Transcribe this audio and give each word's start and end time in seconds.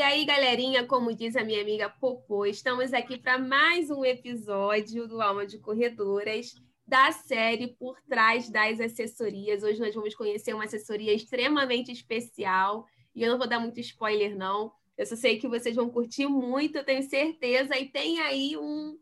E 0.00 0.02
aí, 0.02 0.24
galerinha, 0.24 0.86
como 0.86 1.14
diz 1.14 1.36
a 1.36 1.44
minha 1.44 1.60
amiga 1.60 1.90
Popô, 1.90 2.46
estamos 2.46 2.94
aqui 2.94 3.18
para 3.18 3.36
mais 3.36 3.90
um 3.90 4.02
episódio 4.02 5.06
do 5.06 5.20
Alma 5.20 5.46
de 5.46 5.58
Corredoras 5.58 6.54
da 6.86 7.12
série 7.12 7.76
Por 7.78 8.00
Trás 8.08 8.48
das 8.48 8.80
Assessorias. 8.80 9.62
Hoje 9.62 9.78
nós 9.78 9.94
vamos 9.94 10.14
conhecer 10.14 10.54
uma 10.54 10.64
assessoria 10.64 11.12
extremamente 11.12 11.92
especial 11.92 12.86
e 13.14 13.22
eu 13.22 13.30
não 13.30 13.36
vou 13.36 13.46
dar 13.46 13.60
muito 13.60 13.78
spoiler, 13.78 14.34
não. 14.34 14.72
Eu 14.96 15.04
só 15.04 15.16
sei 15.16 15.38
que 15.38 15.46
vocês 15.46 15.76
vão 15.76 15.90
curtir 15.90 16.26
muito, 16.26 16.78
eu 16.78 16.84
tenho 16.84 17.02
certeza. 17.02 17.76
E 17.76 17.84
tem 17.86 18.20
aí 18.20 18.56
um, 18.56 18.98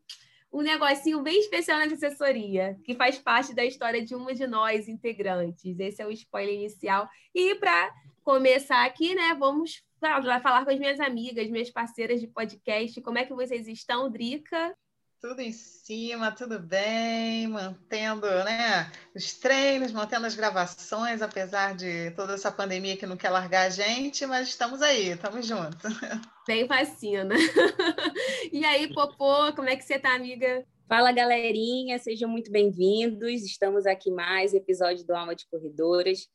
um 0.53 0.63
negocinho 0.63 1.23
bem 1.23 1.39
especial 1.39 1.79
nessa 1.79 2.09
assessoria, 2.09 2.77
que 2.83 2.97
faz 2.97 3.17
parte 3.19 3.55
da 3.55 3.65
história 3.65 4.05
de 4.05 4.17
uma 4.17 4.35
de 4.35 4.49
nós, 4.49 4.89
integrantes. 4.89 5.79
Esse 5.79 6.03
é 6.03 6.07
o 6.09 6.11
spoiler 6.11 6.57
inicial. 6.57 7.09
E 7.33 7.55
para 7.55 7.89
começar 8.25 8.85
aqui, 8.85 9.15
né, 9.15 9.37
vamos 9.39 9.87
falar 9.99 10.65
com 10.65 10.71
as 10.71 10.79
minhas 10.79 11.01
amigas, 11.01 11.49
minhas 11.49 11.71
parceiras 11.71 12.21
de 12.21 12.27
podcast. 12.27 13.01
Como 13.01 13.19
é 13.19 13.25
que 13.25 13.35
vocês 13.35 13.67
estão, 13.67 14.11
Drica? 14.11 14.75
Tudo 15.21 15.41
em 15.41 15.51
cima, 15.51 16.31
tudo 16.31 16.61
bem, 16.61 17.49
mantendo 17.49 18.29
né, 18.45 18.89
os 19.17 19.33
treinos, 19.33 19.91
mantendo 19.91 20.27
as 20.27 20.37
gravações, 20.37 21.21
apesar 21.21 21.75
de 21.75 22.13
toda 22.13 22.35
essa 22.35 22.53
pandemia 22.53 22.97
que 22.97 23.05
não 23.05 23.17
quer 23.17 23.31
largar 23.31 23.67
a 23.67 23.71
gente, 23.71 24.25
mas 24.27 24.49
estamos 24.49 24.81
aí, 24.81 25.09
estamos 25.09 25.45
juntos. 25.45 25.93
Bem 26.47 26.69
vacina. 26.69 27.35
e 28.53 28.65
aí, 28.65 28.95
Popô, 28.95 29.53
como 29.57 29.69
é 29.69 29.75
que 29.75 29.83
você 29.83 29.99
tá, 29.99 30.15
amiga? 30.15 30.65
Fala, 30.89 31.11
galerinha, 31.11 31.99
sejam 31.99 32.31
muito 32.31 32.51
bem-vindos. 32.51 33.45
Estamos 33.45 33.87
aqui 33.87 34.13
mais 34.13 34.55
episódio 34.55 35.05
do 35.05 35.15
Alma 35.15 35.35
de 35.35 35.47
Corredoras. 35.51 36.29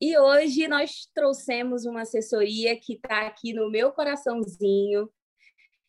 E 0.00 0.18
hoje 0.18 0.66
nós 0.68 1.08
trouxemos 1.14 1.84
uma 1.84 2.02
assessoria 2.02 2.78
que 2.78 2.94
está 2.94 3.26
aqui 3.26 3.52
no 3.52 3.70
meu 3.70 3.92
coraçãozinho, 3.92 5.08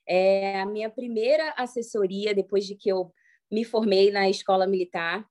é 0.08 0.60
a 0.60 0.66
minha 0.66 0.90
primeira 0.90 1.54
assessoria 1.58 2.34
depois 2.34 2.66
de 2.66 2.76
que 2.76 2.90
eu 2.90 3.12
me 3.52 3.64
formei 3.64 4.12
na 4.12 4.30
escola 4.30 4.68
militar. 4.68 5.26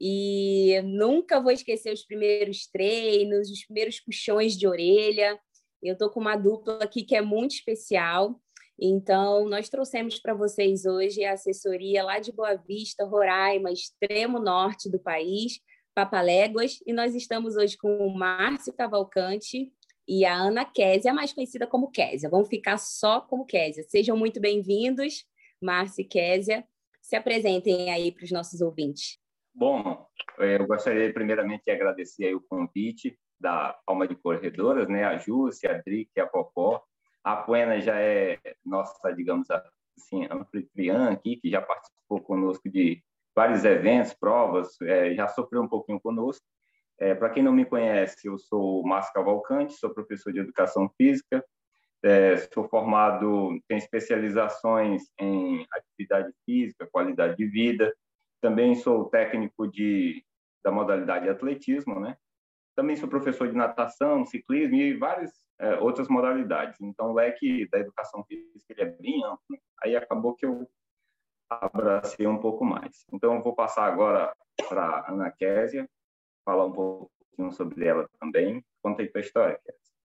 E 0.00 0.80
nunca 0.84 1.40
vou 1.40 1.52
esquecer 1.52 1.92
os 1.92 2.04
primeiros 2.04 2.66
treinos, 2.66 3.50
os 3.50 3.64
primeiros 3.64 4.00
puxões 4.00 4.56
de 4.56 4.66
orelha. 4.66 5.38
Eu 5.82 5.94
estou 5.94 6.10
com 6.10 6.20
uma 6.20 6.36
dupla 6.36 6.78
aqui 6.82 7.04
que 7.04 7.14
é 7.14 7.20
muito 7.20 7.54
especial. 7.54 8.40
Então, 8.80 9.48
nós 9.48 9.68
trouxemos 9.68 10.18
para 10.18 10.34
vocês 10.34 10.86
hoje 10.86 11.24
a 11.24 11.34
assessoria 11.34 12.02
lá 12.02 12.18
de 12.18 12.32
Boa 12.32 12.56
Vista, 12.56 13.04
Roraima, 13.04 13.70
extremo 13.70 14.40
norte 14.40 14.90
do 14.90 14.98
país, 14.98 15.60
Papaléguas. 15.94 16.80
E 16.86 16.92
nós 16.92 17.14
estamos 17.14 17.56
hoje 17.56 17.76
com 17.76 18.06
o 18.06 18.14
Márcio 18.14 18.72
Cavalcante, 18.72 19.72
e 20.06 20.24
a 20.24 20.34
Ana 20.34 20.64
Késia, 20.64 21.14
mais 21.14 21.32
conhecida 21.32 21.66
como 21.66 21.90
Késia. 21.90 22.28
Vamos 22.28 22.48
ficar 22.48 22.76
só 22.76 23.20
como 23.20 23.46
Késia. 23.46 23.84
Sejam 23.84 24.16
muito 24.16 24.40
bem-vindos, 24.40 25.24
Márcia 25.60 26.02
e 26.02 26.04
Késia. 26.04 26.64
Se 27.00 27.16
apresentem 27.16 27.90
aí 27.90 28.12
para 28.12 28.24
os 28.24 28.30
nossos 28.30 28.60
ouvintes. 28.60 29.18
Bom, 29.54 30.06
é, 30.38 30.56
eu 30.56 30.66
gostaria 30.66 31.12
primeiramente 31.12 31.64
de 31.64 31.72
agradecer 31.72 32.34
o 32.34 32.40
convite 32.40 33.18
da 33.38 33.78
Alma 33.86 34.06
de 34.06 34.14
Corredoras, 34.16 34.88
né? 34.88 35.04
A 35.04 35.18
Júcia, 35.18 35.70
a 35.70 35.78
Dric, 35.78 36.10
a 36.18 36.26
Popó. 36.26 36.82
A 37.22 37.36
Puena 37.36 37.80
já 37.80 38.00
é 38.00 38.38
nossa, 38.64 39.12
digamos 39.12 39.48
assim, 39.50 40.26
anfitriã 40.30 41.10
aqui, 41.10 41.36
que 41.36 41.50
já 41.50 41.60
participou 41.60 42.20
conosco 42.20 42.68
de 42.68 43.02
vários 43.34 43.64
eventos, 43.64 44.14
provas, 44.14 44.80
é, 44.82 45.14
já 45.14 45.28
sofreu 45.28 45.62
um 45.62 45.68
pouquinho 45.68 46.00
conosco. 46.00 46.44
É, 46.98 47.14
Para 47.14 47.30
quem 47.30 47.42
não 47.42 47.52
me 47.52 47.64
conhece, 47.64 48.28
eu 48.28 48.38
sou 48.38 48.82
Márcio 48.84 49.12
Cavalcante, 49.12 49.74
sou 49.74 49.90
professor 49.90 50.32
de 50.32 50.40
Educação 50.40 50.88
Física, 50.96 51.44
é, 52.02 52.36
sou 52.36 52.68
formado, 52.68 53.58
tenho 53.68 53.78
especializações 53.78 55.02
em 55.18 55.66
atividade 55.72 56.32
física, 56.44 56.88
qualidade 56.90 57.36
de 57.36 57.46
vida, 57.46 57.94
também 58.40 58.74
sou 58.74 59.08
técnico 59.08 59.68
de, 59.68 60.24
da 60.64 60.70
modalidade 60.72 61.28
atletismo, 61.28 62.00
né? 62.00 62.16
Também 62.74 62.96
sou 62.96 63.08
professor 63.08 63.48
de 63.48 63.54
natação, 63.54 64.24
ciclismo 64.24 64.76
e 64.76 64.96
várias 64.96 65.30
é, 65.60 65.76
outras 65.76 66.08
modalidades. 66.08 66.80
Então, 66.80 67.10
o 67.10 67.14
leque 67.14 67.68
da 67.68 67.78
educação 67.78 68.24
física 68.24 68.74
é 68.78 68.86
bem 68.86 69.22
amplo. 69.24 69.58
Aí 69.82 69.94
acabou 69.94 70.34
que 70.34 70.44
eu 70.44 70.68
abracei 71.60 72.26
um 72.26 72.38
pouco 72.38 72.64
mais. 72.64 73.04
Então, 73.12 73.34
eu 73.34 73.42
vou 73.42 73.54
passar 73.54 73.86
agora 73.86 74.34
para 74.68 74.84
a 74.84 75.10
Ana 75.10 75.30
Késia, 75.30 75.88
falar 76.44 76.66
um 76.66 76.72
pouquinho 76.72 77.52
sobre 77.52 77.86
ela 77.86 78.08
também. 78.20 78.64
Conta 78.82 79.02
aí 79.02 79.08
tua 79.08 79.20
história, 79.20 79.60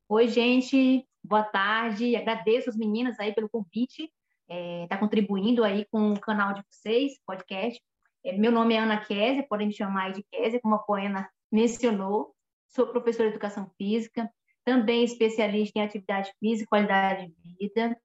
Oi, 0.09 0.27
gente. 0.29 1.05
Boa 1.23 1.43
tarde. 1.43 2.15
Agradeço 2.15 2.69
as 2.69 2.77
meninas 2.77 3.19
aí 3.19 3.33
pelo 3.33 3.49
convite. 3.49 4.03
Está 4.03 4.55
é, 4.55 4.87
tá 4.87 4.97
contribuindo 4.97 5.63
aí 5.63 5.85
com 5.91 6.13
o 6.13 6.19
canal 6.19 6.53
de 6.53 6.63
vocês, 6.69 7.19
podcast. 7.25 7.81
É, 8.23 8.37
meu 8.37 8.51
nome 8.51 8.73
é 8.73 8.79
Ana 8.79 9.03
Kézia, 9.03 9.45
podem 9.47 9.67
me 9.67 9.73
chamar 9.73 10.13
de 10.13 10.23
Kézia, 10.31 10.61
como 10.61 10.75
a 10.75 10.79
Poena 10.79 11.29
mencionou. 11.51 12.33
Sou 12.69 12.87
professora 12.87 13.29
de 13.29 13.35
Educação 13.35 13.69
Física, 13.77 14.31
também 14.63 15.03
especialista 15.03 15.77
em 15.77 15.81
atividade 15.81 16.31
física 16.39 16.63
e 16.63 16.67
qualidade 16.67 17.27
de 17.27 17.57
vida. 17.57 17.97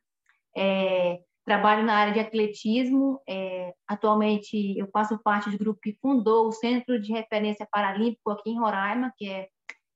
É, 0.56 1.20
Trabalho 1.44 1.84
na 1.84 1.94
área 1.94 2.12
de 2.12 2.20
atletismo. 2.20 3.20
É, 3.28 3.75
atualmente, 3.88 4.78
eu 4.78 4.88
faço 4.92 5.19
parte 5.22 5.50
do 5.50 5.58
grupo 5.58 5.80
que 5.80 5.97
fundou 6.00 6.47
o 6.47 6.53
Centro 6.53 7.00
de 7.00 7.12
Referência 7.12 7.66
Paralímpico 7.70 8.30
aqui 8.30 8.50
em 8.50 8.58
Roraima, 8.58 9.12
que 9.16 9.28
é, 9.28 9.48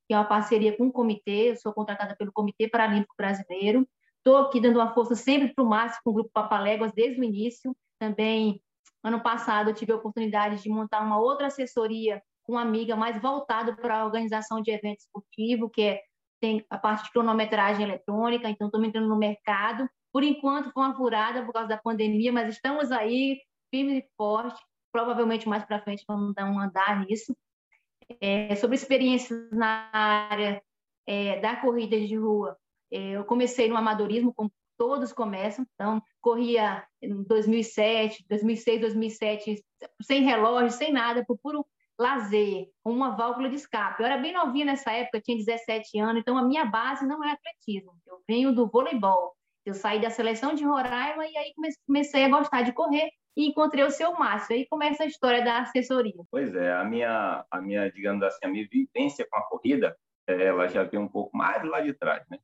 que 0.08 0.14
é 0.14 0.16
uma 0.16 0.24
parceria 0.24 0.76
com 0.76 0.88
o 0.88 0.92
comitê. 0.92 1.50
Eu 1.50 1.56
sou 1.56 1.72
contratada 1.72 2.16
pelo 2.16 2.32
Comitê 2.32 2.68
Paralímpico 2.68 3.14
Brasileiro. 3.16 3.86
Estou 4.18 4.38
aqui 4.38 4.60
dando 4.60 4.76
uma 4.76 4.92
força 4.92 5.14
sempre 5.14 5.54
para 5.54 5.62
o 5.62 5.68
Márcio 5.68 6.00
com 6.02 6.10
o 6.10 6.14
Grupo 6.14 6.30
Papaléguas 6.32 6.92
desde 6.92 7.20
o 7.20 7.24
início. 7.24 7.76
Também, 7.96 8.60
ano 9.04 9.20
passado, 9.20 9.70
eu 9.70 9.74
tive 9.74 9.92
a 9.92 9.96
oportunidade 9.96 10.60
de 10.60 10.68
montar 10.68 11.00
uma 11.00 11.20
outra 11.20 11.46
assessoria 11.46 12.20
com 12.42 12.54
uma 12.54 12.62
amiga 12.62 12.96
mais 12.96 13.22
voltada 13.22 13.76
para 13.76 14.00
a 14.00 14.04
organização 14.04 14.60
de 14.60 14.72
eventos 14.72 15.04
esportivos, 15.04 15.70
que 15.72 15.82
é, 15.82 16.00
tem 16.40 16.64
a 16.68 16.76
parte 16.76 17.04
de 17.04 17.12
cronometragem 17.12 17.84
eletrônica. 17.84 18.50
Então, 18.50 18.66
estou 18.66 18.84
entrando 18.84 19.08
no 19.08 19.16
mercado 19.16 19.88
por 20.16 20.24
enquanto 20.24 20.72
foi 20.72 20.82
uma 20.82 20.96
furada 20.96 21.44
por 21.44 21.52
causa 21.52 21.68
da 21.68 21.76
pandemia, 21.76 22.32
mas 22.32 22.54
estamos 22.54 22.90
aí, 22.90 23.38
firme 23.70 23.98
e 23.98 24.08
forte. 24.16 24.58
Provavelmente 24.90 25.46
mais 25.46 25.62
para 25.62 25.82
frente 25.82 26.06
vamos 26.08 26.32
dar 26.32 26.46
um 26.46 26.58
andar 26.58 27.04
nisso. 27.04 27.36
É, 28.18 28.56
sobre 28.56 28.76
experiências 28.76 29.50
na 29.52 29.90
área 29.92 30.62
é, 31.06 31.38
da 31.40 31.56
corrida 31.56 32.00
de 32.00 32.16
rua, 32.16 32.56
é, 32.90 33.10
eu 33.10 33.26
comecei 33.26 33.68
no 33.68 33.76
amadorismo, 33.76 34.32
como 34.32 34.50
todos 34.78 35.12
começam. 35.12 35.66
Então, 35.74 36.02
corria 36.18 36.82
em 37.02 37.22
2007, 37.22 38.24
2006, 38.26 38.80
2007, 38.80 39.64
sem 40.00 40.22
relógio, 40.22 40.70
sem 40.70 40.94
nada, 40.94 41.26
por 41.26 41.36
puro 41.36 41.66
lazer, 42.00 42.70
com 42.82 42.90
uma 42.90 43.14
válvula 43.14 43.50
de 43.50 43.56
escape. 43.56 44.00
Eu 44.00 44.06
era 44.06 44.16
bem 44.16 44.32
novinha 44.32 44.64
nessa 44.64 44.92
época, 44.92 45.20
tinha 45.20 45.36
17 45.36 45.98
anos, 45.98 46.22
então 46.22 46.38
a 46.38 46.42
minha 46.42 46.64
base 46.64 47.06
não 47.06 47.22
é 47.22 47.32
atletismo. 47.32 47.92
Eu 48.06 48.22
venho 48.26 48.54
do 48.54 48.66
voleibol. 48.66 49.35
Eu 49.66 49.74
saí 49.74 50.00
da 50.00 50.10
seleção 50.10 50.54
de 50.54 50.64
Roraima 50.64 51.26
e 51.26 51.36
aí 51.36 51.52
comecei 51.84 52.24
a 52.24 52.28
gostar 52.28 52.62
de 52.62 52.72
correr 52.72 53.10
e 53.36 53.48
encontrei 53.48 53.82
o 53.82 53.90
seu 53.90 54.12
Márcio. 54.12 54.54
Aí 54.54 54.64
começa 54.68 55.02
a 55.02 55.06
história 55.06 55.44
da 55.44 55.58
assessoria. 55.62 56.14
Pois 56.30 56.54
é, 56.54 56.72
a 56.72 56.84
minha, 56.84 57.44
a 57.50 57.60
minha 57.60 57.90
digamos 57.90 58.22
assim, 58.22 58.46
a 58.46 58.48
minha 58.48 58.66
vivência 58.70 59.26
com 59.28 59.36
a 59.36 59.42
corrida, 59.42 59.96
é, 60.28 60.44
ela 60.44 60.68
já 60.68 60.84
veio 60.84 61.02
um 61.02 61.08
pouco 61.08 61.36
mais 61.36 61.64
lá 61.64 61.80
de 61.80 61.92
trás, 61.92 62.24
né? 62.30 62.38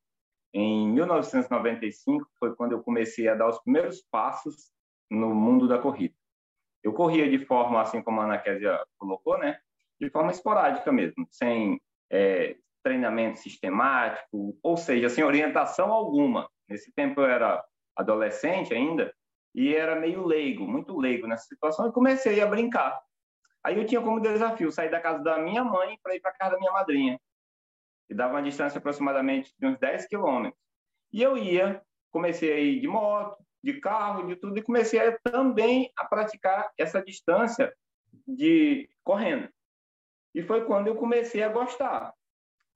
Em 0.52 0.88
1995 0.88 2.26
foi 2.40 2.56
quando 2.56 2.72
eu 2.72 2.82
comecei 2.82 3.28
a 3.28 3.36
dar 3.36 3.48
os 3.48 3.60
primeiros 3.60 4.02
passos 4.10 4.72
no 5.08 5.32
mundo 5.32 5.68
da 5.68 5.78
corrida. 5.78 6.14
Eu 6.82 6.92
corria 6.92 7.30
de 7.30 7.38
forma, 7.46 7.80
assim 7.80 8.02
como 8.02 8.20
a 8.20 8.24
Ana 8.24 8.38
Kézia 8.38 8.84
colocou, 8.98 9.38
né? 9.38 9.60
De 10.00 10.10
forma 10.10 10.32
esporádica 10.32 10.90
mesmo, 10.90 11.24
sem 11.30 11.80
é, 12.10 12.56
treinamento 12.82 13.38
sistemático, 13.38 14.58
ou 14.60 14.76
seja, 14.76 15.08
sem 15.08 15.22
orientação 15.22 15.92
alguma. 15.92 16.50
Nesse 16.72 16.90
tempo 16.90 17.20
eu 17.20 17.26
era 17.26 17.62
adolescente 17.94 18.72
ainda 18.72 19.14
e 19.54 19.74
era 19.76 19.94
meio 19.94 20.24
leigo, 20.24 20.66
muito 20.66 20.98
leigo 20.98 21.26
nessa 21.26 21.44
situação, 21.44 21.86
e 21.86 21.92
comecei 21.92 22.40
a 22.40 22.46
brincar. 22.46 22.98
Aí 23.62 23.76
eu 23.76 23.84
tinha 23.84 24.00
como 24.00 24.18
desafio 24.18 24.72
sair 24.72 24.90
da 24.90 24.98
casa 24.98 25.22
da 25.22 25.36
minha 25.36 25.62
mãe 25.62 25.98
para 26.02 26.16
ir 26.16 26.20
para 26.20 26.32
casa 26.32 26.52
da 26.52 26.58
minha 26.58 26.72
madrinha, 26.72 27.20
que 28.08 28.14
dava 28.14 28.32
uma 28.32 28.42
distância 28.42 28.78
aproximadamente 28.78 29.52
de 29.58 29.66
uns 29.66 29.78
10 29.78 30.06
quilômetros. 30.06 30.58
E 31.12 31.22
eu 31.22 31.36
ia, 31.36 31.82
comecei 32.10 32.50
a 32.50 32.58
ir 32.58 32.80
de 32.80 32.88
moto, 32.88 33.36
de 33.62 33.78
carro, 33.78 34.26
de 34.26 34.36
tudo, 34.36 34.58
e 34.58 34.62
comecei 34.62 34.98
a, 34.98 35.18
também 35.18 35.92
a 35.94 36.06
praticar 36.06 36.72
essa 36.78 37.02
distância 37.02 37.70
de 38.26 38.88
correndo. 39.04 39.46
E 40.34 40.42
foi 40.42 40.64
quando 40.64 40.86
eu 40.86 40.96
comecei 40.96 41.42
a 41.42 41.50
gostar. 41.50 42.14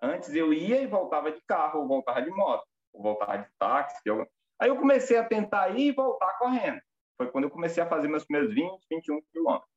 Antes 0.02 0.34
eu 0.34 0.52
ia 0.52 0.82
e 0.82 0.86
voltava 0.86 1.32
de 1.32 1.40
carro, 1.46 1.80
ou 1.80 1.88
voltava 1.88 2.20
de 2.20 2.30
moto, 2.30 2.66
ou 2.96 3.02
voltava 3.02 3.38
de 3.38 3.48
táxi. 3.58 4.00
Eu... 4.04 4.26
Aí 4.58 4.68
eu 4.68 4.76
comecei 4.76 5.16
a 5.16 5.24
tentar 5.24 5.68
ir 5.70 5.88
e 5.88 5.92
voltar 5.92 6.38
correndo. 6.38 6.80
Foi 7.16 7.30
quando 7.30 7.44
eu 7.44 7.50
comecei 7.50 7.82
a 7.82 7.88
fazer 7.88 8.08
meus 8.08 8.24
primeiros 8.24 8.54
20, 8.54 8.80
21 8.90 9.20
quilômetros. 9.32 9.70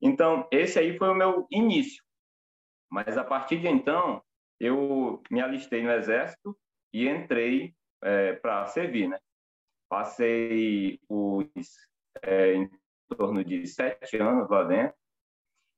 Então, 0.00 0.46
esse 0.50 0.78
aí 0.78 0.96
foi 0.98 1.08
o 1.08 1.14
meu 1.14 1.46
início. 1.50 2.02
Mas 2.90 3.16
a 3.16 3.24
partir 3.24 3.58
de 3.58 3.68
então, 3.68 4.22
eu 4.60 5.22
me 5.30 5.40
alistei 5.40 5.82
no 5.82 5.90
Exército 5.90 6.56
e 6.92 7.08
entrei 7.08 7.74
é, 8.02 8.34
para 8.34 8.66
servir, 8.66 9.08
né? 9.08 9.18
Passei 9.88 11.00
os 11.08 11.46
é, 12.22 12.54
em 12.54 12.70
torno 13.16 13.44
de 13.44 13.66
sete 13.66 14.16
anos 14.18 14.48
lá 14.50 14.64
dentro 14.64 14.96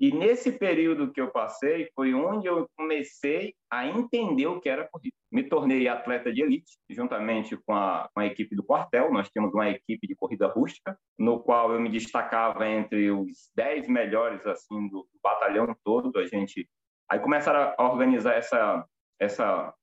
e 0.00 0.12
nesse 0.12 0.52
período 0.52 1.12
que 1.12 1.20
eu 1.20 1.30
passei, 1.30 1.90
foi 1.92 2.14
onde 2.14 2.46
eu 2.46 2.68
comecei 2.76 3.54
a 3.68 3.86
entender 3.86 4.46
o 4.46 4.60
que 4.60 4.68
era 4.68 4.88
corrida. 4.88 5.16
Me 5.30 5.42
tornei 5.42 5.88
atleta 5.88 6.32
de 6.32 6.40
elite, 6.40 6.78
juntamente 6.88 7.56
com 7.56 7.74
a, 7.74 8.08
com 8.14 8.20
a 8.20 8.26
equipe 8.26 8.54
do 8.54 8.62
quartel. 8.62 9.12
Nós 9.12 9.28
tínhamos 9.28 9.52
uma 9.52 9.68
equipe 9.68 10.06
de 10.06 10.14
corrida 10.14 10.46
rústica, 10.46 10.96
no 11.18 11.40
qual 11.40 11.72
eu 11.72 11.80
me 11.80 11.88
destacava 11.88 12.68
entre 12.68 13.10
os 13.10 13.50
dez 13.56 13.88
melhores 13.88 14.46
assim 14.46 14.88
do, 14.88 15.02
do 15.02 15.20
batalhão 15.20 15.74
todo. 15.82 16.16
A 16.16 16.26
gente 16.26 16.68
aí 17.10 17.18
começaram 17.18 17.74
a 17.76 17.90
organizar 17.90 18.34
essa 18.34 18.86
essa 19.18 19.74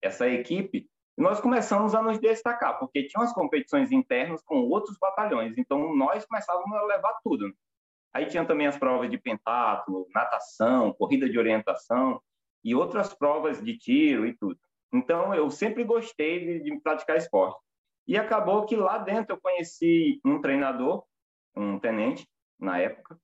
essa 0.00 0.28
equipe 0.28 0.88
e 1.18 1.22
nós 1.22 1.40
começamos 1.40 1.94
a 1.94 2.00
nos 2.00 2.18
destacar, 2.18 2.78
porque 2.78 3.06
tinha 3.06 3.22
as 3.24 3.32
competições 3.32 3.90
internas 3.90 4.42
com 4.44 4.60
outros 4.60 4.96
batalhões. 4.98 5.58
Então 5.58 5.94
nós 5.96 6.24
começávamos 6.24 6.72
a 6.72 6.84
levar 6.84 7.18
tudo. 7.24 7.52
Aí 8.12 8.26
tinha 8.26 8.44
também 8.44 8.66
as 8.66 8.76
provas 8.76 9.10
de 9.10 9.18
pentatlo, 9.18 10.06
natação, 10.14 10.92
corrida 10.92 11.28
de 11.28 11.38
orientação 11.38 12.20
e 12.64 12.74
outras 12.74 13.14
provas 13.14 13.62
de 13.62 13.76
tiro 13.78 14.26
e 14.26 14.36
tudo. 14.36 14.58
Então, 14.92 15.32
eu 15.34 15.48
sempre 15.50 15.84
gostei 15.84 16.44
de, 16.44 16.64
de 16.64 16.80
praticar 16.80 17.16
esporte. 17.16 17.60
E 18.06 18.16
acabou 18.16 18.66
que 18.66 18.74
lá 18.74 18.98
dentro 18.98 19.36
eu 19.36 19.40
conheci 19.40 20.20
um 20.24 20.40
treinador, 20.40 21.04
um 21.56 21.78
tenente, 21.78 22.26
na 22.58 22.78
época. 22.78 23.16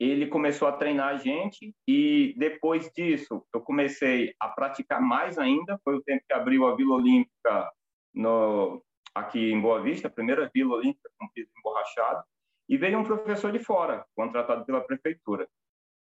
Ele 0.00 0.26
começou 0.26 0.66
a 0.66 0.72
treinar 0.72 1.08
a 1.08 1.18
gente 1.18 1.74
e 1.86 2.34
depois 2.36 2.90
disso 2.92 3.46
eu 3.54 3.60
comecei 3.60 4.34
a 4.40 4.48
praticar 4.48 5.00
mais 5.00 5.38
ainda. 5.38 5.78
Foi 5.84 5.94
o 5.94 6.02
tempo 6.02 6.24
que 6.26 6.34
abriu 6.34 6.66
a 6.66 6.74
Vila 6.74 6.96
Olímpica 6.96 7.70
no, 8.12 8.82
aqui 9.14 9.52
em 9.52 9.60
Boa 9.60 9.80
Vista, 9.80 10.08
a 10.08 10.10
primeira 10.10 10.50
Vila 10.52 10.76
Olímpica 10.76 11.08
com 11.18 11.28
piso 11.28 11.50
emborrachado 11.56 12.24
e 12.68 12.76
veio 12.76 12.98
um 12.98 13.04
professor 13.04 13.52
de 13.52 13.58
fora, 13.58 14.04
contratado 14.14 14.64
pela 14.64 14.80
prefeitura. 14.80 15.48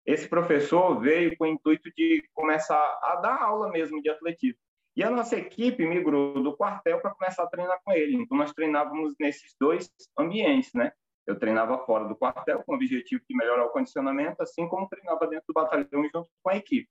Esse 0.04 0.28
professor 0.28 0.98
veio 1.00 1.36
com 1.36 1.44
o 1.44 1.46
intuito 1.46 1.90
de 1.94 2.26
começar 2.32 2.98
a 3.02 3.16
dar 3.16 3.42
aula 3.42 3.70
mesmo 3.70 4.00
de 4.02 4.08
atletismo. 4.08 4.58
E 4.96 5.02
a 5.02 5.10
nossa 5.10 5.36
equipe 5.36 5.86
migrou 5.86 6.42
do 6.42 6.56
quartel 6.56 7.00
para 7.00 7.14
começar 7.14 7.44
a 7.44 7.46
treinar 7.46 7.78
com 7.84 7.92
ele. 7.92 8.16
Então, 8.16 8.36
nós 8.36 8.52
treinávamos 8.52 9.14
nesses 9.20 9.54
dois 9.60 9.88
ambientes, 10.18 10.72
né? 10.74 10.92
Eu 11.26 11.38
treinava 11.38 11.78
fora 11.84 12.08
do 12.08 12.16
quartel 12.16 12.62
com 12.64 12.72
o 12.72 12.74
objetivo 12.74 13.22
de 13.28 13.36
melhorar 13.36 13.66
o 13.66 13.70
condicionamento, 13.70 14.42
assim 14.42 14.66
como 14.66 14.88
treinava 14.88 15.26
dentro 15.26 15.44
do 15.46 15.54
batalhão 15.54 15.86
junto 15.92 16.28
com 16.42 16.50
a 16.50 16.56
equipe. 16.56 16.88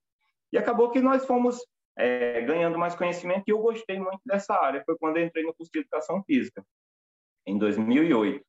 E 0.54 0.58
acabou 0.58 0.92
que 0.92 1.02
nós 1.02 1.26
fomos 1.26 1.58
é, 1.98 2.42
ganhando 2.42 2.78
mais 2.78 2.96
conhecimento 2.96 3.44
e 3.48 3.52
eu 3.52 3.60
gostei 3.60 4.00
muito 4.00 4.22
dessa 4.24 4.54
área. 4.54 4.84
Foi 4.86 4.96
quando 4.98 5.20
entrei 5.20 5.44
no 5.44 5.54
curso 5.56 5.72
de 5.72 5.80
Educação 5.80 6.24
Física, 6.24 6.64
em 7.46 7.58
2008. 7.58 8.46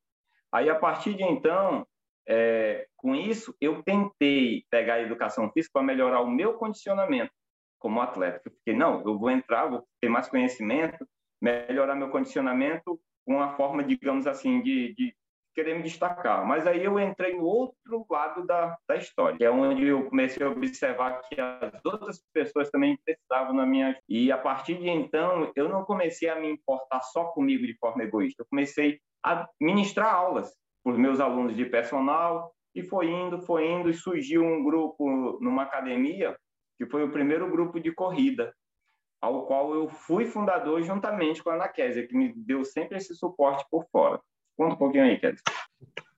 Aí, 0.51 0.69
a 0.69 0.75
partir 0.75 1.13
de 1.15 1.23
então, 1.23 1.85
é, 2.27 2.87
com 2.95 3.15
isso, 3.15 3.55
eu 3.59 3.81
tentei 3.83 4.63
pegar 4.69 4.95
a 4.95 5.01
educação 5.01 5.51
física 5.51 5.73
para 5.73 5.83
melhorar 5.83 6.21
o 6.21 6.29
meu 6.29 6.53
condicionamento 6.53 7.31
como 7.79 8.01
atleta. 8.01 8.49
Fiquei, 8.49 8.75
não, 8.75 9.01
eu 9.01 9.17
vou 9.17 9.31
entrar, 9.31 9.67
vou 9.67 9.87
ter 10.01 10.09
mais 10.09 10.27
conhecimento, 10.27 11.07
melhorar 11.41 11.95
meu 11.95 12.09
condicionamento 12.09 12.99
com 13.25 13.35
uma 13.35 13.55
forma, 13.55 13.83
digamos 13.83 14.27
assim, 14.27 14.61
de, 14.61 14.93
de 14.95 15.15
querer 15.55 15.75
me 15.75 15.83
destacar. 15.83 16.45
Mas 16.45 16.67
aí 16.67 16.83
eu 16.83 16.99
entrei 16.99 17.35
no 17.35 17.45
outro 17.45 18.05
lado 18.09 18.45
da, 18.45 18.77
da 18.87 18.95
história, 18.95 19.37
que 19.37 19.43
é 19.43 19.51
onde 19.51 19.85
eu 19.85 20.09
comecei 20.09 20.45
a 20.45 20.49
observar 20.49 21.21
que 21.21 21.39
as 21.39 21.83
outras 21.83 22.23
pessoas 22.33 22.69
também 22.69 22.97
precisavam 23.03 23.53
na 23.53 23.65
minha 23.65 23.97
E 24.07 24.31
a 24.31 24.37
partir 24.37 24.75
de 24.75 24.89
então, 24.89 25.51
eu 25.55 25.67
não 25.69 25.83
comecei 25.83 26.29
a 26.29 26.39
me 26.39 26.49
importar 26.49 27.01
só 27.01 27.25
comigo 27.25 27.65
de 27.65 27.77
forma 27.77 28.03
egoísta. 28.03 28.43
Eu 28.43 28.47
comecei 28.49 28.99
a 29.23 29.47
ministrar 29.59 30.13
aulas 30.13 30.53
para 30.83 30.93
os 30.93 30.99
meus 30.99 31.19
alunos 31.19 31.55
de 31.55 31.65
personal 31.65 32.53
e 32.73 32.83
foi 32.83 33.09
indo, 33.09 33.41
foi 33.41 33.67
indo 33.69 33.89
e 33.89 33.93
surgiu 33.93 34.43
um 34.43 34.63
grupo 34.63 35.37
numa 35.41 35.63
academia 35.63 36.37
que 36.77 36.85
foi 36.85 37.03
o 37.03 37.11
primeiro 37.11 37.49
grupo 37.51 37.79
de 37.79 37.91
corrida 37.91 38.53
ao 39.21 39.45
qual 39.45 39.73
eu 39.73 39.89
fui 39.89 40.25
fundador 40.25 40.81
juntamente 40.81 41.43
com 41.43 41.49
a 41.49 41.55
Ana 41.55 41.67
Kézia, 41.67 42.07
que 42.07 42.15
me 42.15 42.33
deu 42.33 42.63
sempre 42.63 42.97
esse 42.97 43.13
suporte 43.13 43.65
por 43.69 43.85
fora. 43.91 44.21
Conta 44.55 44.75
um 44.75 44.77
pouquinho 44.77 45.03
aí, 45.03 45.19
Kézia. 45.19 45.41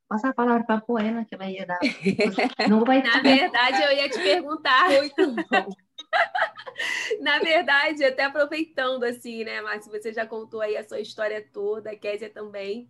Passa 0.07 0.29
a 0.29 0.33
palavra 0.33 0.63
para 0.63 0.75
a 0.75 0.81
Poena, 0.81 1.25
que 1.25 1.33
ela 1.33 1.49
ia 1.49 1.65
dar. 1.65 1.79
Não 2.69 2.83
vai 2.83 3.01
Na 3.01 3.21
verdade, 3.21 3.81
eu 3.81 3.91
ia 3.93 4.09
te 4.09 4.19
perguntar. 4.19 4.89
Muito 4.89 5.35
bom. 5.35 5.69
Na 7.21 7.39
verdade, 7.39 8.03
até 8.03 8.23
aproveitando 8.23 9.03
assim, 9.03 9.43
né, 9.43 9.61
Márcio, 9.61 9.91
você 9.91 10.13
já 10.13 10.25
contou 10.25 10.61
aí 10.61 10.77
a 10.77 10.87
sua 10.87 10.99
história 10.99 11.45
toda, 11.53 11.91
a 11.91 11.95
Kézia 11.95 12.29
também. 12.29 12.89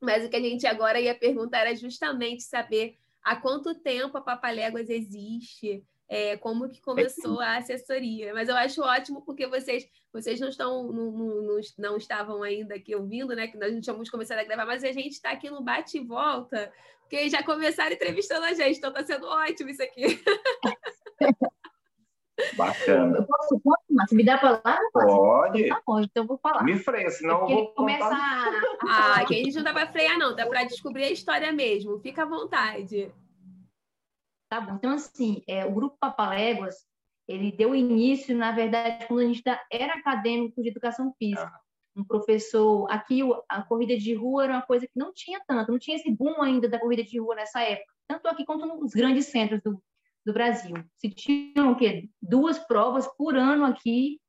Mas 0.00 0.24
o 0.24 0.28
que 0.28 0.36
a 0.36 0.40
gente 0.40 0.66
agora 0.66 1.00
ia 1.00 1.14
perguntar 1.14 1.60
era 1.60 1.74
justamente 1.76 2.42
saber 2.42 2.98
há 3.22 3.36
quanto 3.36 3.74
tempo 3.74 4.18
a 4.18 4.20
Papaléguas 4.20 4.90
existe, 4.90 5.84
é, 6.08 6.36
como 6.36 6.68
que 6.68 6.80
começou 6.80 7.40
a 7.40 7.56
assessoria. 7.58 8.34
Mas 8.34 8.48
eu 8.48 8.56
acho 8.56 8.82
ótimo 8.82 9.22
porque 9.22 9.46
vocês, 9.46 9.88
vocês 10.12 10.40
não 10.40 10.48
estão, 10.48 10.92
não, 10.92 11.10
não, 11.12 11.60
não 11.78 11.96
estavam 11.96 12.42
ainda 12.42 12.74
aqui 12.74 12.94
ouvindo, 12.94 13.34
né? 13.34 13.46
Que 13.46 13.56
nós 13.56 13.72
não 13.72 13.80
tínhamos 13.80 14.10
começado 14.10 14.38
a 14.38 14.44
gravar, 14.44 14.66
mas 14.66 14.82
a 14.82 14.92
gente 14.92 15.12
está 15.12 15.30
aqui 15.30 15.48
no 15.48 15.62
bate 15.62 15.98
e 15.98 16.04
volta, 16.04 16.72
porque 17.02 17.30
já 17.30 17.42
começaram 17.42 17.92
entrevistando 17.92 18.44
a 18.44 18.52
gente, 18.52 18.78
então 18.78 18.90
está 18.90 19.04
sendo 19.04 19.26
ótimo 19.26 19.70
isso 19.70 19.82
aqui. 19.82 20.20
Bacana. 22.56 23.18
Eu 23.18 23.26
posso, 23.26 23.60
posso 23.60 24.08
Se 24.08 24.14
me 24.14 24.24
dá 24.24 24.38
para 24.38 24.62
lá? 24.64 24.78
Pode. 24.92 25.68
Tá 25.68 25.82
bom, 25.86 26.00
então 26.00 26.22
eu 26.22 26.26
vou 26.26 26.38
falar. 26.38 26.62
Me 26.62 26.78
freia, 26.78 27.10
senão 27.10 27.42
eu 27.42 27.48
vou 27.48 27.74
começar. 27.74 28.50
Ah, 28.88 29.24
que 29.26 29.34
a 29.34 29.44
gente 29.44 29.56
não 29.56 29.62
dá 29.62 29.72
para 29.72 29.92
frear, 29.92 30.18
não. 30.18 30.34
Dá 30.34 30.46
para 30.46 30.64
descobrir 30.64 31.04
a 31.04 31.10
história 31.10 31.52
mesmo. 31.52 31.98
Fica 32.00 32.22
à 32.22 32.26
vontade. 32.26 33.12
Tá 34.48 34.60
bom. 34.60 34.74
Então, 34.74 34.92
assim, 34.92 35.42
é, 35.46 35.64
o 35.64 35.72
Grupo 35.72 35.96
Papaléguas, 35.98 36.86
ele 37.26 37.52
deu 37.52 37.74
início, 37.74 38.36
na 38.36 38.52
verdade, 38.52 39.06
quando 39.06 39.20
a 39.20 39.26
gente 39.26 39.42
era 39.70 39.94
acadêmico 39.94 40.62
de 40.62 40.68
educação 40.68 41.12
física. 41.18 41.50
Ah. 41.52 41.60
Um 41.94 42.04
professor... 42.04 42.86
Aqui, 42.90 43.20
a 43.48 43.62
corrida 43.62 43.96
de 43.96 44.14
rua 44.14 44.44
era 44.44 44.52
uma 44.54 44.62
coisa 44.62 44.86
que 44.86 44.98
não 44.98 45.12
tinha 45.12 45.40
tanto. 45.46 45.72
Não 45.72 45.78
tinha 45.78 45.96
esse 45.96 46.10
boom 46.10 46.42
ainda 46.42 46.68
da 46.68 46.78
corrida 46.78 47.02
de 47.02 47.18
rua 47.18 47.34
nessa 47.34 47.60
época. 47.62 47.92
Tanto 48.08 48.28
aqui 48.28 48.44
quanto 48.44 48.66
nos 48.66 48.92
grandes 48.92 49.26
centros 49.26 49.62
do, 49.62 49.82
do 50.24 50.32
Brasil. 50.32 50.74
Se 50.98 51.10
tinham 51.10 51.72
o 51.72 51.76
quê? 51.76 52.08
Duas 52.20 52.58
provas 52.58 53.06
por 53.16 53.36
ano 53.36 53.64
aqui, 53.64 54.20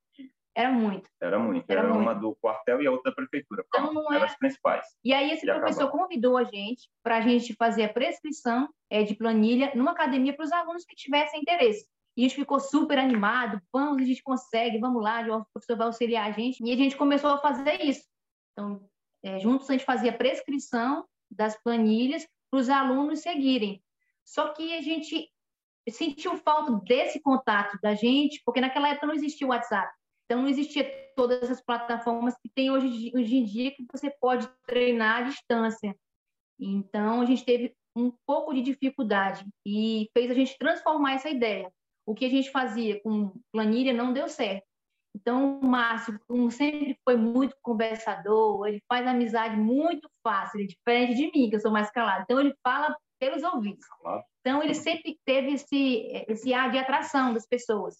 era 0.55 0.71
muito. 0.71 1.09
Era 1.19 1.39
muito. 1.39 1.67
Era, 1.67 1.81
era 1.81 1.93
uma 1.93 2.13
do 2.13 2.35
quartel 2.35 2.81
e 2.81 2.87
a 2.87 2.91
outra 2.91 3.11
da 3.11 3.15
prefeitura. 3.15 3.65
Então, 3.67 3.91
não 3.91 4.13
eram 4.13 4.25
é... 4.25 4.27
as 4.27 4.37
principais. 4.37 4.85
E 5.03 5.11
aí 5.11 5.31
esse 5.31 5.45
e 5.45 5.51
professor 5.51 5.83
acabou. 5.83 6.01
convidou 6.01 6.37
a 6.37 6.43
gente 6.43 6.89
para 7.01 7.17
a 7.17 7.21
gente 7.21 7.55
fazer 7.55 7.85
a 7.85 7.93
prescrição 7.93 8.69
é, 8.89 9.03
de 9.03 9.15
planilha 9.15 9.71
numa 9.73 9.91
academia 9.91 10.33
para 10.33 10.45
os 10.45 10.51
alunos 10.51 10.85
que 10.85 10.95
tivessem 10.95 11.41
interesse. 11.41 11.87
E 12.15 12.21
a 12.21 12.27
gente 12.27 12.35
ficou 12.35 12.59
super 12.59 12.99
animado, 12.99 13.59
vamos, 13.71 14.03
a 14.03 14.05
gente 14.05 14.21
consegue, 14.21 14.77
vamos 14.77 15.01
lá, 15.01 15.21
o 15.21 15.45
professor 15.51 15.75
vai 15.75 15.87
auxiliar 15.87 16.29
a 16.29 16.31
gente. 16.31 16.63
E 16.63 16.71
a 16.71 16.75
gente 16.75 16.95
começou 16.95 17.31
a 17.31 17.39
fazer 17.39 17.81
isso. 17.81 18.03
Então, 18.51 18.87
é, 19.23 19.39
juntos 19.39 19.67
a 19.67 19.73
gente 19.73 19.85
fazia 19.85 20.11
a 20.11 20.17
prescrição 20.17 21.03
das 21.31 21.59
planilhas 21.63 22.27
para 22.51 22.59
os 22.59 22.69
alunos 22.69 23.21
seguirem. 23.21 23.81
Só 24.23 24.49
que 24.49 24.77
a 24.77 24.81
gente 24.81 25.27
sentiu 25.91 26.37
falta 26.37 26.71
desse 26.85 27.21
contato 27.21 27.77
da 27.81 27.93
gente, 27.93 28.41
porque 28.45 28.61
naquela 28.61 28.89
época 28.89 29.07
não 29.07 29.13
existia 29.13 29.45
o 29.45 29.49
WhatsApp. 29.49 29.91
Então, 30.25 30.41
não 30.41 30.49
existia 30.49 30.85
todas 31.15 31.49
as 31.51 31.61
plataformas 31.61 32.35
que 32.41 32.49
tem 32.49 32.71
hoje, 32.71 33.11
hoje 33.13 33.35
em 33.35 33.43
dia 33.43 33.71
que 33.71 33.85
você 33.91 34.09
pode 34.09 34.47
treinar 34.65 35.17
à 35.17 35.21
distância. 35.23 35.95
Então, 36.59 37.21
a 37.21 37.25
gente 37.25 37.43
teve 37.43 37.75
um 37.95 38.11
pouco 38.25 38.53
de 38.53 38.61
dificuldade 38.61 39.45
e 39.65 40.09
fez 40.13 40.31
a 40.31 40.33
gente 40.33 40.57
transformar 40.57 41.13
essa 41.13 41.29
ideia. 41.29 41.71
O 42.05 42.15
que 42.15 42.25
a 42.25 42.29
gente 42.29 42.49
fazia 42.51 42.99
com 43.01 43.33
planilha 43.51 43.93
não 43.93 44.13
deu 44.13 44.27
certo. 44.27 44.65
Então, 45.15 45.59
o 45.59 45.65
Márcio, 45.65 46.19
como 46.27 46.49
sempre 46.49 46.97
foi 47.03 47.15
muito 47.15 47.55
conversador, 47.61 48.65
ele 48.67 48.81
faz 48.87 49.05
amizade 49.05 49.55
muito 49.55 50.09
fácil, 50.23 50.57
ele 50.59 50.65
é 50.65 50.67
diferente 50.67 51.15
de 51.15 51.31
mim, 51.31 51.49
que 51.49 51.55
eu 51.55 51.59
sou 51.59 51.71
mais 51.71 51.91
calada. 51.91 52.23
Então, 52.23 52.39
ele 52.39 52.55
fala 52.63 52.95
pelos 53.23 53.41
ouvidos. 53.43 53.85
Então, 54.41 54.61
ele 54.61 54.73
sempre 54.73 55.17
teve 55.23 55.53
esse, 55.53 56.25
esse 56.27 56.53
ar 56.53 56.69
de 56.69 56.77
atração 56.77 57.33
das 57.33 57.47
pessoas. 57.47 57.95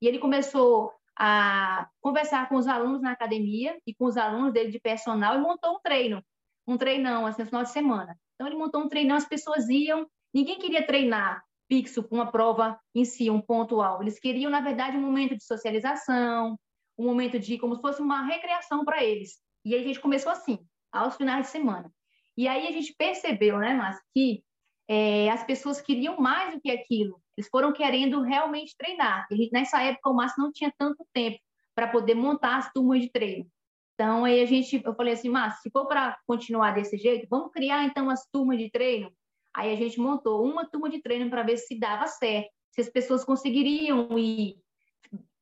E 0.00 0.06
ele 0.06 0.20
começou 0.20 0.92
a 1.18 1.88
conversar 2.00 2.48
com 2.48 2.54
os 2.54 2.68
alunos 2.68 3.02
na 3.02 3.10
academia 3.10 3.76
e 3.84 3.92
com 3.92 4.04
os 4.04 4.16
alunos 4.16 4.52
dele 4.52 4.70
de 4.70 4.78
personal 4.78 5.34
e 5.34 5.40
montou 5.40 5.74
um 5.74 5.80
treino. 5.80 6.22
um 6.64 6.76
treinão, 6.76 7.26
assim, 7.26 7.42
no 7.42 7.48
final 7.48 7.64
de 7.64 7.70
semana. 7.70 8.16
Então, 8.34 8.46
ele 8.46 8.56
montou 8.56 8.82
um 8.82 8.88
treinão, 8.88 9.16
as 9.16 9.26
pessoas 9.26 9.68
iam, 9.68 10.06
ninguém 10.32 10.58
queria 10.58 10.86
treinar 10.86 11.42
fixo 11.66 12.04
com 12.04 12.14
uma 12.14 12.30
prova 12.30 12.78
em 12.94 13.04
si, 13.04 13.28
um 13.28 13.40
ponto-alvo. 13.40 14.04
Eles 14.04 14.20
queriam, 14.20 14.50
na 14.50 14.60
verdade, 14.60 14.96
um 14.96 15.02
momento 15.02 15.36
de 15.36 15.44
socialização, 15.44 16.56
um 16.96 17.04
momento 17.04 17.38
de, 17.38 17.58
como 17.58 17.74
se 17.74 17.82
fosse 17.82 18.00
uma 18.00 18.24
recreação 18.24 18.84
para 18.84 19.02
eles. 19.02 19.38
E 19.64 19.74
aí 19.74 19.80
a 19.80 19.84
gente 19.84 20.00
começou 20.00 20.30
assim, 20.30 20.58
aos 20.92 21.16
finais 21.16 21.46
de 21.46 21.52
semana. 21.52 21.92
E 22.36 22.46
aí 22.46 22.68
a 22.68 22.70
gente 22.70 22.94
percebeu, 22.96 23.58
né, 23.58 23.74
Márcio, 23.74 24.02
que 24.14 24.44
é, 24.88 25.28
as 25.30 25.44
pessoas 25.44 25.80
queriam 25.80 26.18
mais 26.18 26.54
do 26.54 26.60
que 26.60 26.70
aquilo. 26.70 27.20
Eles 27.36 27.48
foram 27.50 27.72
querendo 27.72 28.22
realmente 28.22 28.74
treinar. 28.76 29.26
Ele, 29.30 29.50
nessa 29.52 29.82
época, 29.82 30.08
o 30.10 30.14
Márcio 30.14 30.42
não 30.42 30.50
tinha 30.50 30.72
tanto 30.76 31.06
tempo 31.12 31.38
para 31.74 31.86
poder 31.86 32.14
montar 32.14 32.56
as 32.56 32.72
turmas 32.72 33.02
de 33.02 33.10
treino. 33.10 33.46
Então, 33.94 34.24
aí 34.24 34.40
a 34.40 34.46
gente, 34.46 34.80
eu 34.82 34.94
falei 34.94 35.12
assim, 35.12 35.28
Márcio, 35.28 35.62
se 35.62 35.70
for 35.70 35.86
para 35.86 36.18
continuar 36.26 36.72
desse 36.72 36.96
jeito, 36.96 37.26
vamos 37.28 37.52
criar 37.52 37.84
então 37.84 38.08
as 38.08 38.26
turmas 38.32 38.58
de 38.58 38.70
treino. 38.70 39.12
Aí 39.54 39.72
a 39.72 39.76
gente 39.76 40.00
montou 40.00 40.44
uma 40.44 40.64
turma 40.64 40.88
de 40.88 41.02
treino 41.02 41.28
para 41.28 41.42
ver 41.42 41.58
se 41.58 41.78
dava 41.78 42.06
certo, 42.06 42.48
se 42.70 42.80
as 42.80 42.88
pessoas 42.88 43.24
conseguiriam 43.24 44.18
ir 44.18 44.56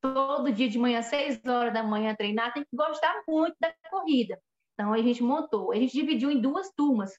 todo 0.01 0.51
dia 0.51 0.69
de 0.69 0.77
manhã, 0.77 1.01
seis 1.01 1.39
horas 1.45 1.73
da 1.73 1.83
manhã 1.83 2.15
treinar, 2.15 2.53
tem 2.53 2.63
que 2.63 2.75
gostar 2.75 3.21
muito 3.27 3.55
da 3.59 3.73
corrida. 3.89 4.39
Então, 4.73 4.93
a 4.93 5.01
gente 5.01 5.23
montou, 5.23 5.71
a 5.71 5.75
gente 5.75 5.93
dividiu 5.93 6.29
em 6.31 6.39
duas 6.39 6.71
turmas 6.75 7.11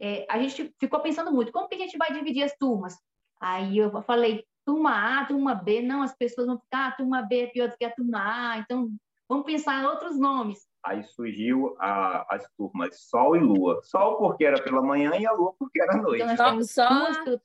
é, 0.00 0.26
a 0.28 0.38
gente 0.38 0.74
ficou 0.78 1.00
pensando 1.00 1.32
muito, 1.32 1.52
como 1.52 1.68
que 1.68 1.74
a 1.74 1.78
gente 1.78 1.96
vai 1.96 2.12
dividir 2.12 2.42
as 2.42 2.56
turmas? 2.56 2.96
Aí 3.40 3.78
eu 3.78 4.02
falei, 4.02 4.44
turma 4.64 5.20
A, 5.20 5.24
turma 5.24 5.54
B, 5.54 5.80
não, 5.80 6.02
as 6.02 6.14
pessoas 6.14 6.46
vão 6.46 6.58
ficar, 6.58 6.88
ah, 6.88 6.92
turma 6.92 7.22
B 7.22 7.42
é 7.42 7.46
pior 7.46 7.68
do 7.68 7.76
que 7.76 7.84
a 7.84 7.94
turma 7.94 8.18
A, 8.18 8.58
então 8.58 8.90
vamos 9.28 9.46
pensar 9.46 9.82
em 9.82 9.86
outros 9.86 10.18
nomes. 10.18 10.66
Aí 10.84 11.02
surgiu 11.02 11.74
a, 11.80 12.34
as 12.34 12.48
turmas 12.56 13.00
Sol 13.00 13.36
e 13.36 13.40
Lua. 13.40 13.80
Sol 13.82 14.18
porque 14.18 14.44
era 14.44 14.62
pela 14.62 14.80
manhã 14.80 15.16
e 15.18 15.26
a 15.26 15.32
Lua 15.32 15.52
porque 15.58 15.82
era 15.82 15.94
à 15.94 15.96
noite. 15.96 16.24
Então, 16.24 16.62
só, 16.62 16.88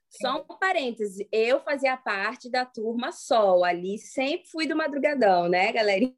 só 0.10 0.46
um 0.48 0.58
parêntese, 0.58 1.28
eu 1.32 1.60
fazia 1.60 1.98
parte 1.98 2.52
da 2.52 2.66
turma 2.66 3.12
Sol, 3.12 3.64
ali 3.64 3.98
sempre 3.98 4.48
fui 4.48 4.68
do 4.68 4.76
madrugadão, 4.76 5.50
né, 5.50 5.72
galerinha? 5.72 6.14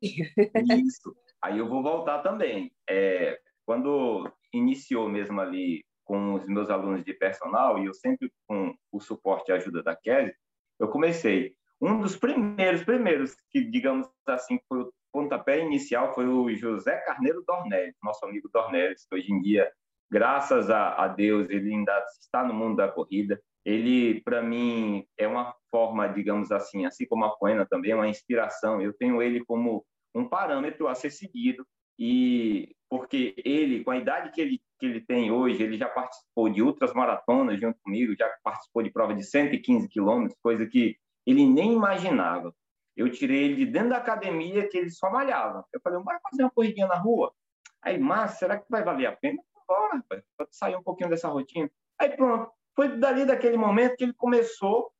Isso. 0.85 1.15
Aí 1.41 1.57
eu 1.57 1.67
vou 1.67 1.81
voltar 1.81 2.19
também. 2.19 2.73
É, 2.89 3.39
quando 3.65 4.29
iniciou 4.53 5.09
mesmo 5.09 5.39
ali 5.39 5.83
com 6.03 6.35
os 6.35 6.45
meus 6.45 6.69
alunos 6.69 7.03
de 7.03 7.13
personal, 7.13 7.79
e 7.79 7.85
eu 7.85 7.93
sempre 7.93 8.31
com 8.47 8.75
o 8.91 8.99
suporte 8.99 9.49
e 9.49 9.53
ajuda 9.53 9.81
da 9.81 9.95
Kelly, 9.95 10.33
eu 10.79 10.87
comecei. 10.87 11.55
Um 11.81 11.99
dos 11.99 12.15
primeiros, 12.15 12.83
primeiros 12.83 13.35
que, 13.49 13.61
digamos 13.61 14.07
assim, 14.27 14.59
foi 14.67 14.81
o 14.81 14.93
pontapé 15.11 15.59
inicial 15.59 16.13
foi 16.13 16.27
o 16.27 16.53
José 16.55 16.97
Carneiro 17.05 17.43
Dornelles, 17.47 17.95
nosso 18.01 18.25
amigo 18.25 18.49
Dornelles, 18.51 19.05
que 19.05 19.15
hoje 19.15 19.31
em 19.31 19.41
dia, 19.41 19.71
graças 20.11 20.69
a, 20.69 20.95
a 20.95 21.07
Deus, 21.07 21.49
ele 21.49 21.71
ainda 21.71 22.03
está 22.19 22.43
no 22.43 22.53
mundo 22.53 22.77
da 22.77 22.87
corrida. 22.87 23.39
Ele, 23.63 24.21
para 24.21 24.41
mim, 24.41 25.05
é 25.17 25.27
uma 25.27 25.55
forma, 25.69 26.07
digamos 26.07 26.51
assim, 26.51 26.85
assim 26.85 27.05
como 27.05 27.25
a 27.25 27.37
Coena 27.37 27.65
também, 27.65 27.93
uma 27.93 28.07
inspiração. 28.07 28.81
Eu 28.81 28.91
tenho 28.93 29.21
ele 29.21 29.45
como 29.45 29.85
um 30.13 30.27
parâmetro 30.27 30.87
a 30.87 30.95
ser 30.95 31.11
seguido 31.11 31.65
e 31.97 32.75
porque 32.93 33.33
ele, 33.43 33.83
com 33.83 33.89
a 33.89 33.97
idade 33.97 34.29
que 34.29 34.39
ele, 34.39 34.61
que 34.77 34.85
ele 34.85 35.01
tem 35.01 35.31
hoje, 35.31 35.63
ele 35.63 35.79
já 35.79 35.89
participou 35.89 36.47
de 36.47 36.61
outras 36.61 36.93
maratonas 36.93 37.59
junto 37.59 37.79
comigo, 37.81 38.15
já 38.15 38.29
participou 38.43 38.83
de 38.83 38.91
prova 38.91 39.15
de 39.15 39.23
115 39.23 39.89
quilômetros, 39.89 40.39
coisa 40.43 40.67
que 40.67 40.95
ele 41.25 41.43
nem 41.43 41.73
imaginava. 41.73 42.53
Eu 42.95 43.11
tirei 43.11 43.45
ele 43.45 43.55
de 43.55 43.65
dentro 43.65 43.89
da 43.89 43.97
academia 43.97 44.69
que 44.69 44.77
ele 44.77 44.91
só 44.91 45.09
malhava. 45.09 45.65
Eu 45.73 45.81
falei, 45.81 46.03
vai 46.03 46.19
fazer 46.21 46.43
uma 46.43 46.51
corridinha 46.51 46.85
na 46.85 46.93
rua? 46.93 47.33
Aí, 47.81 47.97
mas 47.97 48.37
será 48.37 48.59
que 48.59 48.69
vai 48.69 48.83
valer 48.83 49.07
a 49.07 49.11
pena? 49.15 49.41
Bora, 49.67 49.95
rapaz, 49.95 50.23
sair 50.51 50.75
um 50.75 50.83
pouquinho 50.83 51.09
dessa 51.09 51.29
rotina. 51.29 51.71
Aí 51.97 52.15
pronto, 52.15 52.51
foi 52.75 52.89
dali 52.89 53.25
daquele 53.25 53.57
momento 53.57 53.95
que 53.95 54.03
ele 54.03 54.13
começou 54.13 54.91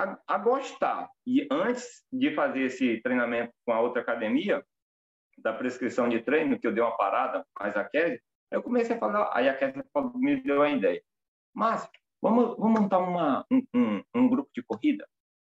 a, 0.00 0.18
a 0.26 0.38
gostar. 0.38 1.06
E 1.26 1.46
antes 1.50 2.02
de 2.10 2.34
fazer 2.34 2.62
esse 2.62 3.02
treinamento 3.02 3.52
com 3.66 3.74
a 3.74 3.80
outra 3.82 4.00
academia, 4.00 4.64
da 5.42 5.52
prescrição 5.52 6.08
de 6.08 6.20
treino, 6.20 6.58
que 6.58 6.66
eu 6.66 6.72
dei 6.72 6.82
uma 6.82 6.96
parada, 6.96 7.44
mas 7.58 7.76
a 7.76 7.84
Kézia, 7.84 8.20
eu 8.50 8.62
comecei 8.62 8.96
a 8.96 8.98
falar, 8.98 9.30
aí 9.32 9.48
a 9.48 9.56
Kézia 9.56 9.84
me 10.14 10.42
deu 10.42 10.62
a 10.62 10.70
ideia. 10.70 11.02
Mas 11.54 11.88
vamos, 12.20 12.56
vamos 12.56 12.80
montar 12.80 12.98
uma, 12.98 13.44
um, 13.50 13.62
um, 13.74 14.04
um, 14.14 14.28
grupo 14.28 14.50
de 14.54 14.62
corrida? 14.62 15.06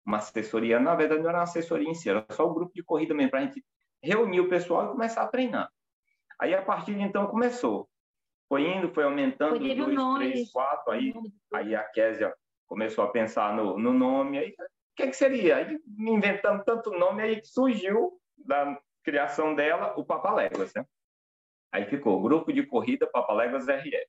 Uma 0.06 0.18
assessoria, 0.18 0.80
na 0.80 0.94
verdade 0.94 1.22
não 1.22 1.28
era 1.28 1.38
uma 1.38 1.44
assessoria 1.44 1.88
em 1.88 1.94
si, 1.94 2.08
era 2.08 2.24
só 2.30 2.46
o 2.46 2.50
um 2.50 2.54
grupo 2.54 2.72
de 2.74 2.82
corrida 2.82 3.14
mesmo, 3.14 3.30
para 3.30 3.40
a 3.40 3.42
gente 3.44 3.64
reunir 4.02 4.40
o 4.40 4.48
pessoal 4.48 4.86
e 4.86 4.92
começar 4.92 5.22
a 5.22 5.28
treinar. 5.28 5.70
Aí, 6.40 6.54
a 6.54 6.62
partir 6.62 6.94
de 6.94 7.02
então, 7.02 7.26
começou. 7.26 7.88
Foi 8.48 8.66
indo, 8.66 8.88
foi 8.92 9.04
aumentando, 9.04 9.58
foi 9.58 9.76
dois, 9.76 9.94
nome, 9.94 10.32
três, 10.32 10.50
quatro, 10.50 10.90
aí, 10.90 11.12
aí 11.52 11.74
a 11.74 11.84
Kézia 11.84 12.34
começou 12.66 13.04
a 13.04 13.10
pensar 13.10 13.54
no, 13.54 13.78
no 13.78 13.92
nome, 13.92 14.38
aí 14.38 14.50
o 14.50 14.96
que, 14.96 15.06
que 15.08 15.12
seria? 15.12 15.56
Aí, 15.56 15.78
inventando 15.98 16.64
tanto 16.64 16.90
nome, 16.90 17.22
aí 17.22 17.40
surgiu 17.44 18.18
da, 18.38 18.76
criação 19.10 19.54
dela, 19.56 19.92
o 19.96 20.04
Papaléguas, 20.04 20.72
né? 20.74 20.84
Aí 21.72 21.84
ficou 21.86 22.22
Grupo 22.22 22.52
de 22.52 22.64
Corrida 22.64 23.08
Papaléguas 23.08 23.66
RF. 23.66 24.06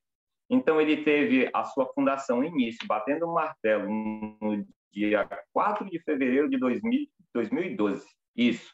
Então, 0.48 0.80
ele 0.80 1.02
teve 1.02 1.50
a 1.52 1.64
sua 1.64 1.92
fundação 1.92 2.44
início, 2.44 2.86
batendo 2.86 3.26
o 3.26 3.34
martelo 3.34 3.88
no 3.88 4.64
dia 4.92 5.28
4 5.52 5.88
de 5.90 5.98
fevereiro 6.00 6.48
de 6.48 6.58
2000, 6.58 7.06
2012. 7.34 8.06
Isso. 8.36 8.72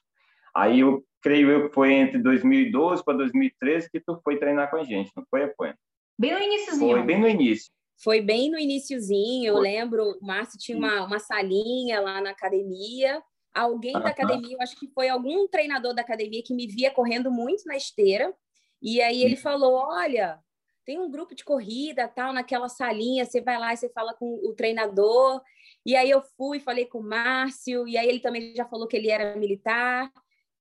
Aí, 0.54 0.80
eu 0.80 1.02
creio 1.22 1.50
eu 1.50 1.68
que 1.68 1.74
foi 1.74 1.92
entre 1.92 2.18
2012 2.18 3.02
para 3.04 3.16
2013 3.18 3.90
que 3.90 4.00
tu 4.00 4.20
foi 4.22 4.36
treinar 4.38 4.70
com 4.70 4.76
a 4.76 4.84
gente, 4.84 5.10
não 5.16 5.24
foi, 5.30 5.44
Apoena? 5.44 5.78
Bem 6.18 6.32
no 6.32 6.42
iníciozinho. 6.42 6.96
Foi 6.96 7.02
bem 7.02 7.20
no 7.20 7.28
início. 7.28 7.72
Foi 8.02 8.20
bem 8.20 8.50
no 8.50 8.58
iníciozinho, 8.58 9.48
eu 9.48 9.58
lembro, 9.58 10.18
o 10.20 10.26
Márcio 10.26 10.58
tinha 10.58 10.76
uma, 10.78 11.04
uma 11.04 11.18
salinha 11.18 12.00
lá 12.00 12.20
na 12.20 12.30
academia, 12.30 13.20
alguém 13.54 13.92
da 13.92 14.08
academia, 14.08 14.56
eu 14.56 14.62
acho 14.62 14.78
que 14.78 14.88
foi 14.88 15.08
algum 15.08 15.46
treinador 15.48 15.94
da 15.94 16.02
academia 16.02 16.42
que 16.44 16.54
me 16.54 16.66
via 16.66 16.90
correndo 16.90 17.30
muito 17.30 17.64
na 17.66 17.76
esteira, 17.76 18.32
e 18.80 19.00
aí 19.00 19.22
ele 19.22 19.36
falou: 19.36 19.74
Olha, 19.74 20.38
tem 20.84 20.98
um 20.98 21.10
grupo 21.10 21.34
de 21.34 21.44
corrida, 21.44 22.08
tal, 22.08 22.32
naquela 22.32 22.68
salinha, 22.68 23.24
você 23.24 23.40
vai 23.40 23.58
lá 23.58 23.74
e 23.74 23.76
você 23.76 23.88
fala 23.90 24.14
com 24.14 24.40
o 24.42 24.54
treinador. 24.54 25.42
E 25.84 25.94
aí 25.94 26.08
eu 26.10 26.22
fui, 26.36 26.60
falei 26.60 26.86
com 26.86 26.98
o 26.98 27.02
Márcio, 27.02 27.86
e 27.86 27.96
aí 27.98 28.08
ele 28.08 28.20
também 28.20 28.54
já 28.54 28.64
falou 28.64 28.86
que 28.86 28.96
ele 28.96 29.10
era 29.10 29.36
militar. 29.36 30.10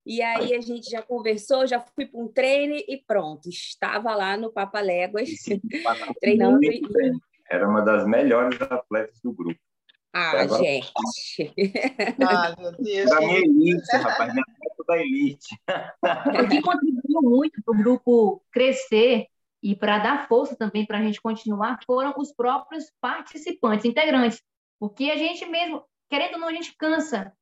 E 0.05 0.21
aí 0.21 0.53
a 0.53 0.61
gente 0.61 0.89
já 0.89 1.01
conversou, 1.01 1.67
já 1.67 1.81
fui 1.81 2.05
para 2.05 2.19
um 2.19 2.27
treino 2.29 2.75
e 2.75 3.03
pronto, 3.05 3.49
estava 3.49 4.15
lá 4.15 4.37
no 4.37 4.51
Papa 4.51 4.79
Léguas, 4.79 5.29
treinando. 6.21 6.59
Era 7.49 7.67
uma 7.67 7.81
das 7.81 8.07
melhores 8.07 8.61
atletas 8.61 9.19
do 9.21 9.33
grupo. 9.33 9.59
Ah, 10.13 10.41
agora... 10.41 10.63
gente. 10.63 10.91
Ah, 12.27 12.55
meu 12.57 12.71
Deus. 12.73 13.09
Da 13.09 13.19
minha 13.19 13.39
elite, 13.39 13.95
rapaz, 13.97 14.33
minha 14.33 14.45
da 14.87 14.97
elite. 14.97 15.55
O 15.67 16.47
que 16.47 16.61
contribuiu 16.61 17.21
muito 17.21 17.61
para 17.63 17.73
o 17.73 17.77
grupo 17.77 18.43
crescer 18.51 19.27
e 19.61 19.75
para 19.75 19.99
dar 19.99 20.27
força 20.27 20.55
também 20.55 20.85
para 20.85 20.99
a 20.99 21.01
gente 21.01 21.21
continuar 21.21 21.79
foram 21.85 22.13
os 22.17 22.31
próprios 22.31 22.85
participantes, 23.01 23.85
integrantes. 23.85 24.41
Porque 24.79 25.11
a 25.11 25.17
gente 25.17 25.45
mesmo, 25.45 25.83
querendo 26.09 26.35
ou 26.35 26.39
não, 26.39 26.47
a 26.47 26.53
gente 26.53 26.75
cansa. 26.77 27.33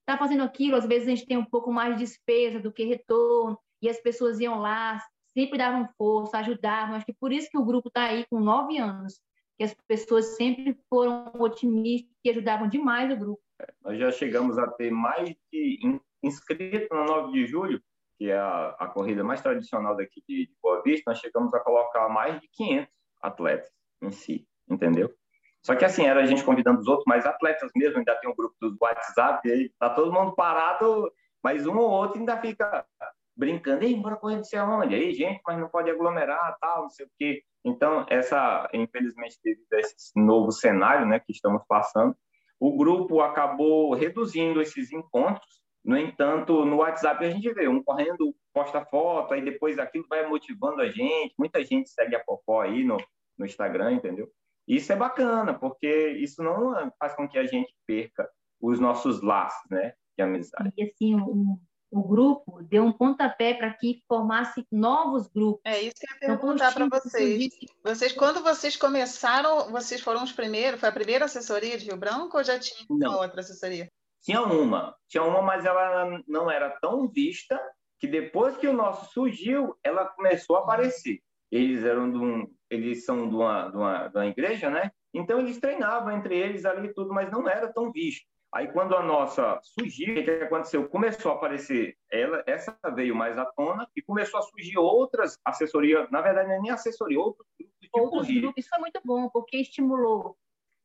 Está 0.00 0.16
fazendo 0.16 0.42
aquilo, 0.42 0.76
às 0.76 0.86
vezes 0.86 1.08
a 1.08 1.10
gente 1.10 1.26
tem 1.26 1.36
um 1.36 1.44
pouco 1.44 1.72
mais 1.72 1.96
de 1.96 2.04
despesa 2.04 2.58
do 2.58 2.72
que 2.72 2.84
retorno, 2.84 3.58
e 3.80 3.88
as 3.88 4.00
pessoas 4.00 4.40
iam 4.40 4.58
lá, 4.60 5.00
sempre 5.32 5.58
davam 5.58 5.88
força, 5.96 6.38
ajudavam. 6.38 6.96
Acho 6.96 7.06
que 7.06 7.14
por 7.14 7.32
isso 7.32 7.48
que 7.50 7.58
o 7.58 7.64
grupo 7.64 7.88
está 7.88 8.04
aí 8.04 8.26
com 8.28 8.40
nove 8.40 8.78
anos 8.78 9.20
que 9.56 9.64
as 9.64 9.74
pessoas 9.86 10.36
sempre 10.36 10.78
foram 10.88 11.32
otimistas 11.38 12.10
e 12.24 12.30
ajudavam 12.30 12.68
demais 12.68 13.12
o 13.12 13.16
grupo. 13.16 13.42
Nós 13.82 13.98
já 13.98 14.10
chegamos 14.10 14.58
a 14.58 14.66
ter 14.66 14.90
mais 14.90 15.34
de 15.52 16.00
inscritos 16.22 16.88
no 16.90 17.04
9 17.04 17.32
de 17.32 17.46
julho, 17.46 17.82
que 18.16 18.30
é 18.30 18.38
a, 18.38 18.76
a 18.78 18.86
corrida 18.86 19.24
mais 19.24 19.40
tradicional 19.40 19.96
daqui 19.96 20.22
de, 20.28 20.46
de 20.46 20.52
Boa 20.62 20.82
Vista, 20.82 21.10
nós 21.10 21.18
chegamos 21.18 21.52
a 21.54 21.60
colocar 21.60 22.08
mais 22.08 22.40
de 22.40 22.48
500 22.48 22.88
atletas 23.20 23.70
em 24.00 24.10
si, 24.10 24.46
entendeu? 24.68 25.12
Só 25.64 25.76
que 25.76 25.84
assim, 25.84 26.06
era 26.06 26.20
a 26.20 26.26
gente 26.26 26.44
convidando 26.44 26.80
os 26.80 26.88
outros, 26.88 27.04
mas 27.06 27.24
atletas 27.24 27.70
mesmo, 27.76 27.98
ainda 27.98 28.16
tem 28.16 28.28
um 28.28 28.34
grupo 28.34 28.54
dos 28.60 28.76
WhatsApp, 28.80 29.48
aí 29.50 29.70
tá 29.78 29.90
todo 29.90 30.12
mundo 30.12 30.34
parado, 30.34 31.12
mas 31.42 31.66
um 31.66 31.76
ou 31.78 31.88
outro 31.88 32.18
ainda 32.18 32.36
fica 32.40 32.84
brincando, 33.36 33.84
ei, 33.84 33.96
bora 33.96 34.16
correr 34.16 34.36
não 34.36 34.44
sei 34.44 34.58
aonde, 34.58 34.94
aí 34.94 35.14
gente, 35.14 35.40
mas 35.46 35.58
não 35.58 35.68
pode 35.68 35.90
aglomerar, 35.90 36.56
tal, 36.60 36.82
não 36.82 36.90
sei 36.90 37.06
o 37.06 37.10
quê. 37.16 37.42
Então, 37.64 38.04
essa, 38.08 38.68
infelizmente, 38.72 39.38
devido 39.42 39.72
a 39.72 39.80
esse 39.80 40.12
novo 40.16 40.50
cenário 40.50 41.06
né, 41.06 41.20
que 41.20 41.32
estamos 41.32 41.62
passando, 41.68 42.16
o 42.58 42.76
grupo 42.76 43.20
acabou 43.20 43.94
reduzindo 43.94 44.60
esses 44.60 44.92
encontros. 44.92 45.62
No 45.84 45.96
entanto, 45.96 46.64
no 46.64 46.76
WhatsApp 46.76 47.24
a 47.24 47.30
gente 47.30 47.52
vê 47.52 47.66
um 47.68 47.82
correndo, 47.82 48.34
posta 48.52 48.84
foto, 48.84 49.34
aí 49.34 49.42
depois 49.42 49.78
aquilo 49.78 50.06
vai 50.08 50.26
motivando 50.28 50.80
a 50.80 50.88
gente. 50.88 51.34
Muita 51.38 51.64
gente 51.64 51.90
segue 51.90 52.14
a 52.14 52.22
Popó 52.22 52.60
aí 52.60 52.84
no, 52.84 52.96
no 53.36 53.44
Instagram, 53.44 53.92
entendeu? 53.92 54.30
Isso 54.66 54.92
é 54.92 54.96
bacana, 54.96 55.58
porque 55.58 56.08
isso 56.20 56.42
não 56.42 56.90
faz 56.98 57.14
com 57.14 57.28
que 57.28 57.36
a 57.36 57.44
gente 57.44 57.74
perca 57.86 58.28
os 58.60 58.78
nossos 58.78 59.22
laços, 59.22 59.68
né, 59.68 59.92
de 60.16 60.22
amizade. 60.22 60.72
E 60.76 60.84
assim, 60.84 61.16
o 61.92 62.02
grupo 62.02 62.62
deu 62.62 62.82
um 62.84 62.90
pontapé 62.90 63.52
para 63.52 63.70
que 63.70 64.02
formasse 64.08 64.66
novos 64.72 65.28
grupos. 65.28 65.60
É 65.66 65.82
isso 65.82 65.94
que 66.00 66.06
eu 66.06 66.10
ia 66.10 66.34
então, 66.34 66.38
perguntar 66.38 66.72
para 66.72 66.88
vocês. 66.88 67.50
Vocês, 67.84 68.12
quando 68.12 68.42
vocês 68.42 68.76
começaram, 68.76 69.70
vocês 69.70 70.00
foram 70.00 70.24
os 70.24 70.32
primeiros? 70.32 70.80
Foi 70.80 70.88
a 70.88 70.92
primeira 70.92 71.26
assessoria 71.26 71.76
de 71.76 71.84
Rio 71.84 71.98
Branco 71.98 72.38
ou 72.38 72.42
já 72.42 72.58
tinha 72.58 72.86
não. 72.88 73.20
outra 73.20 73.40
assessoria? 73.40 73.92
Tinha 74.22 74.40
uma, 74.40 74.96
tinha 75.06 75.22
uma, 75.22 75.42
mas 75.42 75.66
ela 75.66 76.22
não 76.26 76.50
era 76.50 76.70
tão 76.80 77.06
vista 77.08 77.60
que 78.00 78.06
depois 78.06 78.56
que 78.56 78.66
o 78.66 78.72
nosso 78.72 79.12
surgiu, 79.12 79.76
ela 79.84 80.06
começou 80.06 80.56
a 80.56 80.60
aparecer. 80.60 81.20
Eles 81.50 81.84
eram 81.84 82.10
de 82.10 82.16
um, 82.16 82.50
eles 82.70 83.04
são 83.04 83.28
de 83.28 83.34
uma, 83.34 83.68
de 83.68 83.76
uma, 83.76 84.08
de 84.08 84.16
uma 84.16 84.26
igreja, 84.26 84.70
né? 84.70 84.90
Então 85.12 85.40
eles 85.40 85.60
treinavam 85.60 86.10
entre 86.16 86.38
eles 86.38 86.64
ali 86.64 86.88
e 86.88 86.94
tudo, 86.94 87.12
mas 87.12 87.30
não 87.30 87.46
era 87.46 87.70
tão 87.70 87.92
visto. 87.92 88.24
Aí, 88.54 88.70
quando 88.70 88.94
a 88.94 89.02
nossa 89.02 89.58
surgiu, 89.62 90.20
o 90.20 90.24
que 90.24 90.30
aconteceu? 90.30 90.86
Começou 90.86 91.32
a 91.32 91.34
aparecer, 91.36 91.96
ela, 92.10 92.44
essa 92.46 92.76
veio 92.94 93.16
mais 93.16 93.38
à 93.38 93.46
tona 93.46 93.88
e 93.96 94.02
começou 94.02 94.38
a 94.38 94.42
surgir 94.42 94.76
outras 94.76 95.38
assessorias, 95.42 96.10
na 96.10 96.20
verdade, 96.20 96.48
não 96.48 96.56
é 96.56 96.60
nem 96.60 96.70
assessoria, 96.70 97.18
outros 97.18 97.46
grupos 97.58 97.80
de 97.80 97.88
outros 97.94 98.28
grupos. 98.28 98.54
Isso 98.58 98.68
foi 98.68 98.78
muito 98.78 99.00
bom, 99.02 99.30
porque 99.30 99.56
estimulou 99.56 100.36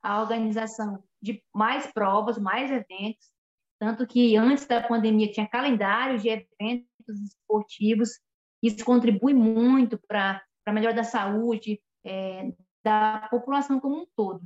a 0.02 0.22
organização 0.22 1.04
de 1.22 1.44
mais 1.54 1.92
provas, 1.92 2.38
mais 2.38 2.72
eventos, 2.72 3.30
tanto 3.78 4.08
que 4.08 4.38
antes 4.38 4.66
da 4.66 4.82
pandemia 4.82 5.30
tinha 5.32 5.48
calendário 5.48 6.20
de 6.20 6.30
eventos 6.30 7.22
esportivos, 7.22 8.20
isso 8.64 8.86
contribui 8.86 9.34
muito 9.34 10.00
para 10.08 10.42
a 10.66 10.72
melhora 10.72 10.96
da 10.96 11.04
saúde 11.04 11.82
é, 12.06 12.54
da 12.84 13.28
população 13.30 13.80
como 13.80 14.04
um 14.04 14.08
todo. 14.16 14.42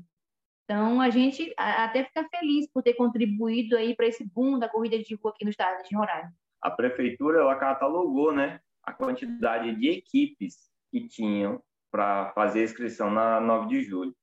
Então, 0.71 1.01
a 1.01 1.09
gente 1.09 1.53
até 1.57 2.05
fica 2.05 2.25
feliz 2.29 2.65
por 2.71 2.81
ter 2.81 2.93
contribuído 2.93 3.75
aí 3.75 3.93
para 3.93 4.07
esse 4.07 4.23
boom 4.23 4.57
da 4.57 4.69
corrida 4.69 4.97
de 4.97 5.15
rua 5.15 5.33
aqui 5.33 5.43
no 5.43 5.49
estado 5.49 5.83
de 5.83 5.93
Roraima. 5.93 6.33
A 6.61 6.71
prefeitura 6.71 7.41
ela 7.41 7.57
catalogou, 7.57 8.31
né, 8.31 8.61
a 8.81 8.93
quantidade 8.93 9.75
de 9.75 9.89
equipes 9.89 10.71
que 10.89 11.09
tinham 11.09 11.61
para 11.91 12.31
fazer 12.31 12.61
a 12.61 12.63
inscrição 12.63 13.11
na 13.11 13.41
9 13.41 13.67
de 13.67 13.83
julho. 13.83 14.15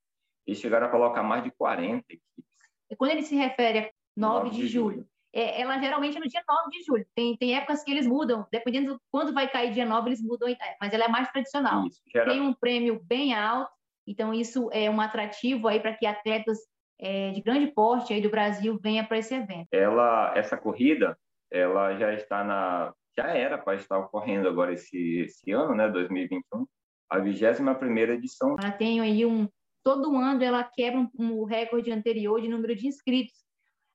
Eles 0.47 0.59
chegaram 0.59 0.87
a 0.87 0.91
colocar 0.91 1.23
mais 1.23 1.45
de 1.45 1.51
40 1.51 2.03
equipes. 2.09 2.23
E 2.91 2.97
quando 2.97 3.11
ele 3.11 3.25
se 3.25 3.37
refere 3.37 3.79
a 3.81 3.91
9, 4.17 4.45
9 4.45 4.51
de, 4.51 4.57
de, 4.57 4.69
julho, 4.69 4.95
julho. 4.95 5.09
É, 5.35 5.61
ela 5.61 5.79
geralmente 5.79 6.17
é 6.17 6.21
no 6.21 6.29
dia 6.29 6.43
9 6.49 6.71
de 6.71 6.83
julho. 6.83 7.07
Tem, 7.15 7.37
tem 7.37 7.57
épocas 7.59 7.85
que 7.85 7.91
eles 7.91 8.07
mudam, 8.07 8.47
dependendo 8.51 8.95
de 8.95 9.01
quando 9.11 9.35
vai 9.35 9.51
cair 9.51 9.71
dia 9.75 9.85
9, 9.85 10.09
eles 10.09 10.23
mudam, 10.23 10.49
mas 10.81 10.95
ela 10.95 11.05
é 11.05 11.09
mais 11.09 11.31
tradicional. 11.31 11.87
Isso, 11.87 12.01
gera... 12.11 12.31
Tem 12.31 12.41
um 12.41 12.55
prêmio 12.55 12.99
bem 13.05 13.35
alto 13.35 13.78
então, 14.11 14.33
isso 14.33 14.71
é 14.73 14.91
um 14.91 15.01
atrativo 15.01 15.69
aí 15.69 15.79
para 15.79 15.95
que 15.95 16.07
atletas 16.07 16.59
é, 16.99 17.31
de 17.31 17.41
grande 17.41 17.69
porte 17.69 18.13
aí 18.13 18.21
do 18.21 18.31
Brasil 18.31 18.79
venham 18.83 19.05
para 19.05 19.19
esse 19.19 19.35
evento. 19.35 19.69
Ela, 19.73 20.33
essa 20.37 20.57
corrida, 20.57 21.17
ela 21.51 21.97
já 21.97 22.13
está 22.15 22.43
na, 22.43 22.93
já 23.17 23.29
era 23.29 23.59
para 23.59 23.77
estar 23.77 23.99
ocorrendo 23.99 24.49
agora 24.49 24.73
esse, 24.73 25.21
esse 25.21 25.51
ano, 25.51 25.75
né, 25.75 25.89
2021, 25.89 26.67
a 27.11 27.19
21 27.19 27.75
primeira 27.75 28.15
edição. 28.15 28.57
Ela 28.59 28.73
tem 28.73 29.01
aí 29.01 29.25
um, 29.27 29.49
todo 29.85 30.17
ano 30.17 30.43
ela 30.43 30.65
quebra 30.65 31.01
um, 31.01 31.09
um 31.19 31.45
recorde 31.45 31.91
anterior 31.91 32.41
de 32.41 32.49
número 32.49 32.75
de 32.75 32.87
inscritos. 32.87 33.48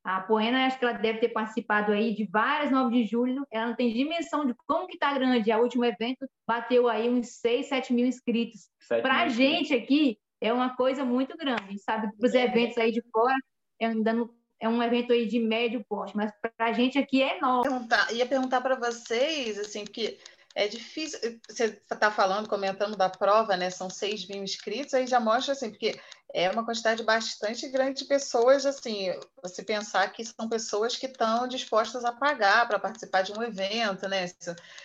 A 0.03 0.19
Poena, 0.19 0.65
acho 0.65 0.77
que 0.77 0.83
ela 0.83 0.97
deve 0.97 1.19
ter 1.19 1.29
participado 1.29 1.93
aí 1.93 2.13
de 2.13 2.25
várias 2.25 2.69
9 2.69 2.93
de 2.93 3.09
julho. 3.09 3.47
Ela 3.49 3.67
não 3.67 3.75
tem 3.75 3.93
dimensão 3.93 4.45
de 4.45 4.53
como 4.67 4.85
que 4.87 4.95
está 4.95 5.13
grande. 5.13 5.51
A 5.51 5.59
último 5.59 5.85
evento 5.85 6.27
bateu 6.45 6.89
aí 6.89 7.09
uns 7.09 7.39
6, 7.39 7.67
7 7.67 7.93
mil 7.93 8.05
inscritos. 8.05 8.69
Para 8.87 9.21
a 9.21 9.27
gente 9.29 9.73
aqui, 9.73 10.17
é 10.41 10.51
uma 10.51 10.75
coisa 10.75 11.05
muito 11.05 11.37
grande. 11.37 11.79
Sabe 11.79 12.11
que 12.11 12.25
os 12.25 12.33
eventos 12.33 12.77
aí 12.77 12.91
de 12.91 13.01
fora 13.13 13.35
é, 13.81 13.85
é 14.59 14.67
um 14.69 14.83
evento 14.83 15.13
aí 15.13 15.25
de 15.25 15.39
médio 15.39 15.85
porte, 15.87 16.15
mas 16.17 16.31
para 16.41 16.67
a 16.67 16.73
gente 16.73 16.97
aqui 16.97 17.21
é 17.21 17.37
enorme. 17.37 17.69
Perguntar, 17.69 18.13
ia 18.13 18.25
perguntar 18.25 18.59
para 18.59 18.75
vocês, 18.75 19.57
assim, 19.57 19.85
porque 19.85 20.17
é 20.55 20.67
difícil. 20.67 21.19
Você 21.49 21.65
está 21.65 22.11
falando, 22.11 22.47
comentando 22.47 22.95
da 22.95 23.09
prova, 23.09 23.57
né? 23.57 23.69
São 23.69 23.89
6 23.89 24.27
mil 24.27 24.43
inscritos, 24.43 24.93
aí 24.93 25.07
já 25.07 25.19
mostra 25.19 25.53
assim, 25.53 25.69
porque 25.69 25.99
é 26.33 26.49
uma 26.49 26.65
quantidade 26.65 27.03
bastante 27.03 27.69
grande 27.69 28.01
de 28.01 28.05
pessoas, 28.05 28.65
assim, 28.65 29.13
você 29.41 29.63
pensar 29.63 30.11
que 30.11 30.25
são 30.25 30.49
pessoas 30.49 30.97
que 30.97 31.05
estão 31.05 31.47
dispostas 31.47 32.03
a 32.03 32.11
pagar 32.11 32.67
para 32.67 32.79
participar 32.79 33.21
de 33.21 33.31
um 33.31 33.43
evento, 33.43 34.07
né? 34.07 34.25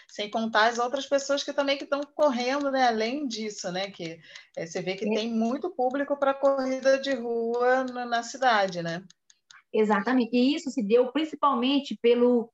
Sem 0.06 0.30
contar 0.30 0.66
as 0.66 0.78
outras 0.78 1.06
pessoas 1.06 1.42
que 1.42 1.52
também 1.52 1.78
que 1.78 1.84
estão 1.84 2.00
correndo, 2.14 2.70
né? 2.70 2.86
Além 2.88 3.26
disso, 3.26 3.70
né? 3.72 3.90
Que 3.90 4.20
é, 4.56 4.66
você 4.66 4.82
vê 4.82 4.94
que 4.94 5.06
é. 5.06 5.14
tem 5.14 5.30
muito 5.30 5.70
público 5.70 6.18
para 6.18 6.34
corrida 6.34 6.98
de 6.98 7.14
rua 7.14 7.84
na, 7.84 8.04
na 8.04 8.22
cidade, 8.22 8.82
né? 8.82 9.02
Exatamente. 9.72 10.34
E 10.34 10.54
isso 10.54 10.70
se 10.70 10.82
deu 10.82 11.12
principalmente 11.12 11.96
pelo, 12.00 12.50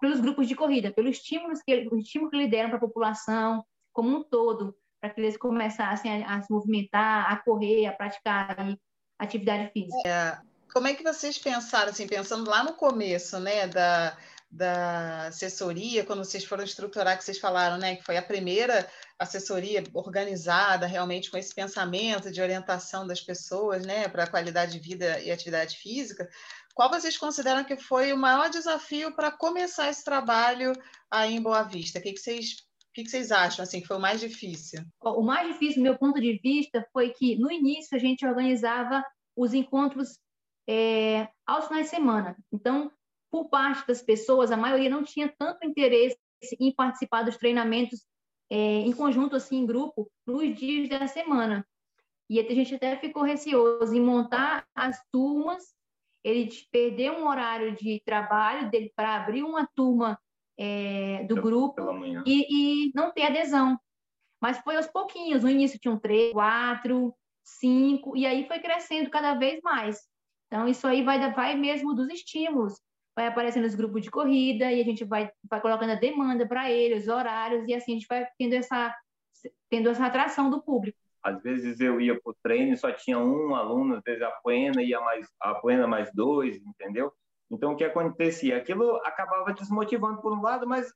pelos 0.00 0.20
grupos 0.20 0.48
de 0.48 0.54
corrida, 0.54 0.92
pelos 0.92 1.16
estímulos 1.16 1.60
que, 1.62 1.88
o 1.90 1.96
estímulo 1.96 2.30
que 2.30 2.36
eles 2.36 2.50
deram 2.50 2.68
para 2.68 2.78
a 2.78 2.82
população 2.82 3.64
como 3.92 4.16
um 4.16 4.22
todo 4.22 4.76
para 5.02 5.10
que 5.10 5.20
eles 5.20 5.36
começassem 5.36 6.22
a, 6.22 6.36
a, 6.36 6.42
se 6.42 6.52
movimentar, 6.52 7.30
a 7.30 7.36
correr, 7.36 7.86
a 7.86 7.92
praticar 7.92 8.56
atividade 9.18 9.72
física. 9.72 10.08
É, 10.08 10.38
como 10.72 10.86
é 10.86 10.94
que 10.94 11.02
vocês 11.02 11.36
pensaram, 11.36 11.90
assim, 11.90 12.06
pensando 12.06 12.48
lá 12.48 12.62
no 12.62 12.74
começo, 12.74 13.40
né, 13.40 13.66
da, 13.66 14.16
da 14.48 15.26
assessoria, 15.26 16.04
quando 16.04 16.24
vocês 16.24 16.44
foram 16.44 16.62
estruturar, 16.62 17.18
que 17.18 17.24
vocês 17.24 17.38
falaram, 17.38 17.78
né, 17.78 17.96
que 17.96 18.04
foi 18.04 18.16
a 18.16 18.22
primeira 18.22 18.88
assessoria 19.18 19.82
organizada, 19.92 20.86
realmente 20.86 21.30
com 21.30 21.36
esse 21.36 21.52
pensamento 21.52 22.30
de 22.30 22.40
orientação 22.40 23.04
das 23.04 23.20
pessoas, 23.20 23.84
né, 23.84 24.08
para 24.08 24.24
a 24.24 24.30
qualidade 24.30 24.72
de 24.72 24.78
vida 24.78 25.18
e 25.20 25.32
atividade 25.32 25.78
física, 25.78 26.28
qual 26.74 26.90
vocês 26.90 27.16
consideram 27.16 27.64
que 27.64 27.76
foi 27.76 28.12
o 28.12 28.16
maior 28.16 28.48
desafio 28.48 29.14
para 29.14 29.30
começar 29.30 29.90
esse 29.90 30.04
trabalho 30.04 30.72
aí 31.10 31.34
em 31.34 31.42
Boa 31.42 31.62
Vista? 31.62 31.98
O 31.98 32.02
que, 32.02 32.12
que 32.12 32.20
vocês 32.20 32.66
o 32.92 32.94
que 32.94 33.08
vocês 33.08 33.32
acham 33.32 33.62
assim 33.62 33.80
que 33.80 33.86
foi 33.86 33.96
o 33.96 34.00
mais 34.00 34.20
difícil? 34.20 34.84
O 35.00 35.22
mais 35.22 35.48
difícil, 35.48 35.76
do 35.76 35.84
meu 35.84 35.96
ponto 35.96 36.20
de 36.20 36.38
vista, 36.42 36.86
foi 36.92 37.08
que 37.08 37.36
no 37.36 37.50
início 37.50 37.96
a 37.96 37.98
gente 37.98 38.26
organizava 38.26 39.02
os 39.34 39.54
encontros 39.54 40.18
é, 40.68 41.26
aos 41.46 41.68
finais 41.68 41.86
de 41.86 41.90
semana. 41.90 42.36
Então, 42.52 42.92
por 43.30 43.48
parte 43.48 43.86
das 43.86 44.02
pessoas, 44.02 44.52
a 44.52 44.58
maioria 44.58 44.90
não 44.90 45.02
tinha 45.02 45.34
tanto 45.38 45.66
interesse 45.66 46.18
em 46.60 46.70
participar 46.74 47.22
dos 47.22 47.38
treinamentos 47.38 48.04
é, 48.50 48.56
em 48.56 48.92
conjunto, 48.92 49.36
assim, 49.36 49.56
em 49.56 49.66
grupo, 49.66 50.10
nos 50.26 50.54
dias 50.54 50.86
da 50.90 51.06
semana. 51.06 51.66
E 52.28 52.38
a 52.38 52.54
gente 52.54 52.74
até 52.74 52.96
ficou 52.98 53.22
receoso 53.22 53.94
em 53.94 54.00
montar 54.00 54.66
as 54.74 55.02
turmas, 55.10 55.74
ele 56.24 56.48
perder 56.70 57.10
um 57.12 57.26
horário 57.26 57.74
de 57.74 58.00
trabalho 58.04 58.70
dele 58.70 58.92
para 58.94 59.16
abrir 59.16 59.42
uma 59.42 59.68
turma 59.74 60.18
é, 60.58 61.24
do 61.24 61.36
grupo 61.36 61.80
e, 62.26 62.86
e, 62.86 62.92
não 62.94 63.12
ter 63.12 63.22
adesão. 63.22 63.78
Mas 64.40 64.58
foi 64.58 64.76
aos 64.76 64.86
pouquinhos. 64.86 65.42
No 65.42 65.50
início 65.50 65.78
tinham 65.78 65.98
três, 65.98 66.32
quatro, 66.32 67.14
cinco, 67.42 68.16
e 68.16 68.26
aí 68.26 68.46
foi 68.46 68.60
crescendo 68.60 69.10
cada 69.10 69.34
vez 69.34 69.60
mais. 69.62 70.00
Então, 70.46 70.68
isso 70.68 70.86
aí 70.86 71.02
vai, 71.02 71.32
vai 71.32 71.56
mesmo 71.56 71.94
dos 71.94 72.08
estímulos. 72.08 72.74
Vai 73.14 73.26
aparecendo 73.26 73.66
os 73.66 73.74
grupos 73.74 74.02
de 74.02 74.10
corrida 74.10 74.70
e 74.72 74.80
a 74.80 74.84
gente 74.84 75.04
vai, 75.04 75.30
vai 75.48 75.60
colocando 75.60 75.90
a 75.90 75.96
demanda 75.96 76.46
para 76.46 76.70
eles, 76.70 77.02
os 77.04 77.08
horários, 77.08 77.66
e 77.68 77.74
assim 77.74 77.92
a 77.92 77.94
gente 77.94 78.06
vai 78.08 78.26
tendo 78.38 78.54
essa, 78.54 78.94
tendo 79.68 79.90
essa 79.90 80.06
atração 80.06 80.50
do 80.50 80.62
público. 80.62 80.98
Às 81.22 81.42
vezes 81.42 81.80
eu 81.80 82.00
ia 82.00 82.20
para 82.20 82.30
o 82.30 82.36
treino 82.42 82.72
e 82.72 82.76
só 82.76 82.90
tinha 82.90 83.18
um 83.18 83.54
aluno, 83.54 83.96
às 83.96 84.02
vezes 84.02 84.22
a 84.22 84.30
Poena 84.30 84.82
ia 84.82 85.00
mais, 85.00 85.28
a 85.40 85.54
Poena 85.54 85.86
mais 85.86 86.12
dois, 86.12 86.56
entendeu? 86.56 87.12
Então, 87.50 87.72
o 87.72 87.76
que 87.76 87.84
acontecia? 87.84 88.56
Aquilo 88.56 88.96
acabava 89.04 89.52
desmotivando 89.52 90.20
por 90.20 90.32
um 90.32 90.40
lado, 90.40 90.66
mas 90.66 90.92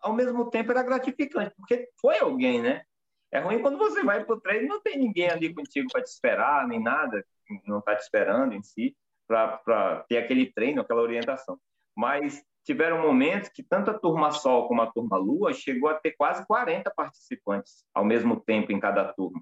ao 0.00 0.14
mesmo 0.14 0.50
tempo 0.50 0.72
era 0.72 0.82
gratificante, 0.82 1.54
porque 1.56 1.88
foi 2.00 2.18
alguém, 2.18 2.62
né? 2.62 2.82
É 3.30 3.38
ruim 3.38 3.60
quando 3.60 3.78
você 3.78 4.02
vai 4.02 4.24
para 4.24 4.34
o 4.34 4.40
treino 4.40 4.64
e 4.64 4.68
não 4.68 4.80
tem 4.80 4.98
ninguém 4.98 5.30
ali 5.30 5.54
contigo 5.54 5.88
para 5.92 6.02
te 6.02 6.08
esperar, 6.08 6.66
nem 6.66 6.82
nada, 6.82 7.24
não 7.66 7.78
está 7.78 7.94
te 7.94 8.02
esperando 8.02 8.54
em 8.54 8.62
si, 8.62 8.96
para 9.28 10.04
ter 10.08 10.16
aquele 10.18 10.52
treino, 10.52 10.80
aquela 10.80 11.02
orientação. 11.02 11.58
Mas 11.94 12.42
tiveram 12.64 13.00
momentos 13.00 13.48
que 13.48 13.62
tanto 13.62 13.90
a 13.90 13.98
turma 13.98 14.32
Sol 14.32 14.66
como 14.66 14.82
a 14.82 14.90
turma 14.90 15.16
Lua 15.16 15.52
chegou 15.52 15.88
a 15.88 15.94
ter 15.94 16.12
quase 16.12 16.44
40 16.46 16.90
participantes 16.90 17.84
ao 17.94 18.04
mesmo 18.04 18.40
tempo 18.40 18.72
em 18.72 18.80
cada 18.80 19.12
turma, 19.12 19.40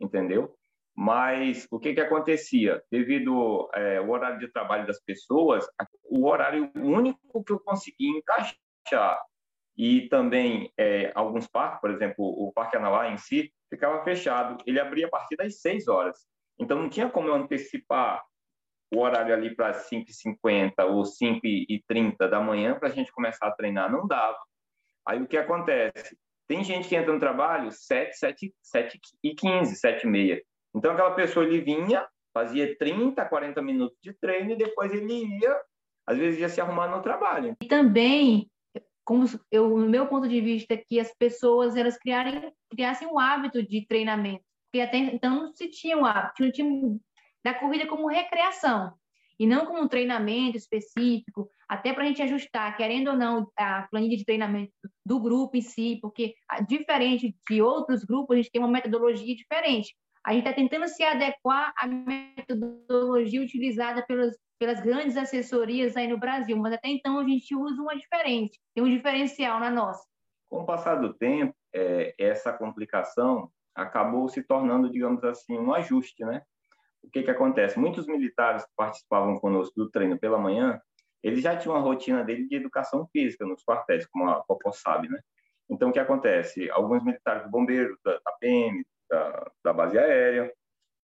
entendeu? 0.00 0.54
Mas 0.94 1.66
o 1.70 1.78
que, 1.78 1.92
que 1.92 2.00
acontecia? 2.00 2.82
Devido 2.90 3.68
é, 3.74 3.98
ao 3.98 4.08
horário 4.08 4.38
de 4.38 4.48
trabalho 4.48 4.86
das 4.86 4.98
pessoas, 5.00 5.66
o 6.04 6.26
horário 6.26 6.70
único 6.74 7.44
que 7.44 7.52
eu 7.52 7.60
consegui 7.60 8.08
encaixar 8.08 9.20
e 9.76 10.08
também 10.08 10.72
é, 10.78 11.12
alguns 11.14 11.46
parques, 11.46 11.80
por 11.80 11.90
exemplo, 11.90 12.24
o 12.24 12.50
Parque 12.52 12.78
Anauá 12.78 13.10
em 13.10 13.18
si, 13.18 13.52
ficava 13.68 14.02
fechado. 14.02 14.56
Ele 14.66 14.80
abria 14.80 15.06
a 15.06 15.10
partir 15.10 15.36
das 15.36 15.60
6 15.60 15.86
horas. 15.86 16.26
Então, 16.58 16.78
não 16.80 16.88
tinha 16.88 17.10
como 17.10 17.28
eu 17.28 17.34
antecipar 17.34 18.24
o 18.94 19.00
horário 19.00 19.34
ali 19.34 19.54
para 19.54 19.74
5h50 19.74 20.72
ou 20.86 21.02
5h30 21.02 22.16
da 22.28 22.40
manhã 22.40 22.78
para 22.78 22.88
a 22.88 22.92
gente 22.92 23.12
começar 23.12 23.48
a 23.48 23.52
treinar. 23.52 23.92
Não 23.92 24.06
dava. 24.06 24.38
Aí, 25.06 25.20
o 25.20 25.26
que 25.26 25.36
acontece? 25.36 26.16
Tem 26.46 26.62
gente 26.62 26.88
que 26.88 26.94
entra 26.94 27.12
no 27.12 27.18
trabalho 27.18 27.70
7, 27.70 28.16
7, 28.16 28.54
7 28.62 29.00
e 29.22 29.34
15, 29.34 29.76
7 29.76 30.04
e 30.04 30.06
meia. 30.06 30.42
Então, 30.74 30.92
aquela 30.92 31.12
pessoa, 31.12 31.44
ele 31.44 31.60
vinha, 31.60 32.06
fazia 32.32 32.76
30, 32.78 33.24
40 33.24 33.62
minutos 33.62 33.98
de 34.02 34.12
treino 34.12 34.52
e 34.52 34.56
depois 34.56 34.92
ele 34.92 35.24
ia, 35.40 35.60
às 36.06 36.18
vezes, 36.18 36.40
ia 36.40 36.48
se 36.48 36.60
arrumar 36.60 36.88
no 36.88 37.02
trabalho. 37.02 37.56
E 37.60 37.66
também, 37.66 38.48
como 39.04 39.24
eu, 39.50 39.68
no 39.76 39.88
meu 39.88 40.06
ponto 40.06 40.28
de 40.28 40.40
vista, 40.40 40.76
que 40.76 41.00
as 41.00 41.12
pessoas 41.16 41.76
elas 41.76 41.96
criarem, 41.98 42.52
criassem 42.70 43.08
um 43.08 43.18
hábito 43.18 43.62
de 43.62 43.86
treinamento, 43.86 44.44
porque 44.70 44.80
até 44.80 44.98
então 44.98 45.34
não 45.34 45.52
se 45.54 45.68
tinha 45.68 45.96
um 45.96 46.04
hábito, 46.04 46.42
não 46.42 46.52
tinha 46.52 46.98
da 47.42 47.54
corrida 47.54 47.86
como 47.86 48.08
recreação 48.08 48.92
e 49.38 49.46
não 49.46 49.66
como 49.66 49.82
um 49.82 49.88
treinamento 49.88 50.56
específico, 50.56 51.48
até 51.68 51.92
para 51.92 52.04
a 52.04 52.06
gente 52.06 52.22
ajustar, 52.22 52.76
querendo 52.76 53.08
ou 53.08 53.16
não, 53.16 53.50
a 53.58 53.86
planilha 53.90 54.16
de 54.16 54.24
treinamento 54.24 54.72
do 55.04 55.20
grupo 55.20 55.56
em 55.56 55.60
si, 55.60 55.98
porque 56.00 56.34
diferente 56.68 57.34
de 57.48 57.62
outros 57.62 58.04
grupos, 58.04 58.34
a 58.34 58.36
gente 58.36 58.50
tem 58.50 58.60
uma 58.60 58.70
metodologia 58.70 59.34
diferente. 59.34 59.94
A 60.24 60.32
gente 60.32 60.42
está 60.42 60.52
tentando 60.52 60.88
se 60.88 61.02
adequar 61.04 61.72
à 61.78 61.86
metodologia 61.86 63.40
utilizada 63.40 64.04
pelas, 64.06 64.36
pelas 64.58 64.80
grandes 64.80 65.16
assessorias 65.16 65.96
aí 65.96 66.08
no 66.08 66.18
Brasil, 66.18 66.56
mas 66.56 66.72
até 66.72 66.88
então 66.88 67.18
a 67.18 67.24
gente 67.24 67.54
usa 67.54 67.80
uma 67.80 67.96
diferente, 67.96 68.58
tem 68.74 68.82
um 68.82 68.90
diferencial 68.90 69.60
na 69.60 69.70
nossa. 69.70 70.04
Com 70.48 70.62
o 70.62 70.66
passar 70.66 70.96
do 70.96 71.14
tempo, 71.14 71.54
é, 71.72 72.14
essa 72.18 72.52
complicação 72.52 73.50
acabou 73.74 74.28
se 74.28 74.42
tornando, 74.42 74.90
digamos 74.90 75.22
assim, 75.22 75.58
um 75.58 75.72
ajuste, 75.74 76.24
né? 76.24 76.42
O 77.02 77.10
que 77.10 77.22
que 77.22 77.30
acontece? 77.30 77.78
Muitos 77.78 78.06
militares 78.06 78.64
que 78.64 78.72
participavam 78.76 79.38
conosco 79.38 79.74
do 79.76 79.90
treino 79.90 80.18
pela 80.18 80.38
manhã, 80.38 80.80
eles 81.26 81.42
já 81.42 81.56
tinham 81.56 81.74
uma 81.74 81.82
rotina 81.82 82.22
dele 82.22 82.46
de 82.46 82.56
educação 82.56 83.06
física 83.12 83.44
nos 83.44 83.64
quartéis, 83.64 84.06
como 84.06 84.28
a 84.28 84.42
Popó 84.44 84.72
sabe, 84.72 85.08
né? 85.08 85.20
Então, 85.68 85.88
o 85.88 85.92
que 85.92 85.98
acontece? 85.98 86.70
Alguns 86.70 87.02
militares 87.02 87.42
do 87.42 87.50
bombeiro, 87.50 87.98
da, 88.04 88.12
da 88.12 88.32
PM, 88.38 88.86
da, 89.10 89.50
da 89.64 89.72
base 89.72 89.98
aérea, 89.98 90.52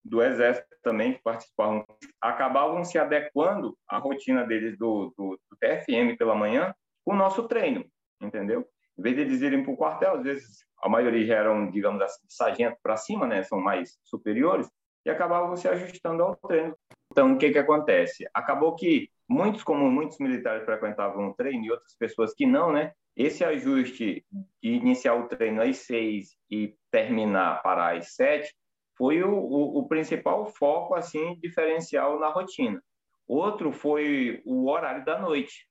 do 0.03 0.21
Exército 0.21 0.67
também, 0.81 1.13
que 1.13 1.21
participavam, 1.21 1.85
acabavam 2.21 2.83
se 2.85 2.97
adequando 2.97 3.77
à 3.89 3.97
rotina 3.97 4.45
deles 4.45 4.77
do, 4.77 5.13
do, 5.17 5.39
do 5.49 5.57
TFM 5.59 6.15
pela 6.17 6.35
manhã 6.35 6.73
com 7.03 7.13
o 7.13 7.17
nosso 7.17 7.47
treino, 7.47 7.85
entendeu? 8.21 8.65
Em 8.97 9.01
vez 9.01 9.15
de 9.15 9.21
eles 9.23 9.41
irem 9.41 9.63
para 9.63 9.73
o 9.73 9.77
quartel, 9.77 10.15
às 10.15 10.23
vezes 10.23 10.65
a 10.81 10.87
maioria 10.87 11.25
já 11.25 11.35
eram, 11.35 11.69
digamos 11.69 12.01
assim, 12.01 12.25
sargento 12.29 12.77
para 12.81 12.95
cima, 12.95 13.27
né? 13.27 13.43
São 13.43 13.59
mais 13.59 13.97
superiores, 14.03 14.69
e 15.05 15.09
acabavam 15.09 15.55
se 15.55 15.67
ajustando 15.67 16.23
ao 16.23 16.35
treino. 16.35 16.75
Então, 17.11 17.33
o 17.33 17.37
que, 17.37 17.51
que 17.51 17.59
acontece? 17.59 18.27
Acabou 18.33 18.75
que 18.75 19.09
muitos, 19.27 19.63
como 19.63 19.89
muitos 19.89 20.19
militares 20.19 20.65
frequentavam 20.65 21.29
o 21.29 21.33
treino 21.33 21.65
e 21.65 21.71
outras 21.71 21.95
pessoas 21.97 22.33
que 22.33 22.45
não, 22.45 22.71
né? 22.71 22.93
Esse 23.15 23.43
ajuste 23.43 24.25
de 24.61 24.69
iniciar 24.69 25.15
o 25.15 25.27
treino 25.27 25.61
às 25.61 25.77
seis 25.77 26.35
e 26.49 26.75
terminar 26.91 27.61
para 27.61 27.97
às 27.97 28.13
sete 28.13 28.53
foi 28.97 29.23
o, 29.23 29.31
o, 29.33 29.79
o, 29.79 29.87
principal 29.87 30.45
foco, 30.45 30.95
assim, 30.95 31.37
diferencial 31.39 32.19
na 32.19 32.29
rotina. 32.29 32.81
Outro 33.27 33.71
foi 33.71 34.41
o 34.45 34.69
horário 34.69 35.03
da 35.03 35.19
noite. 35.19 35.67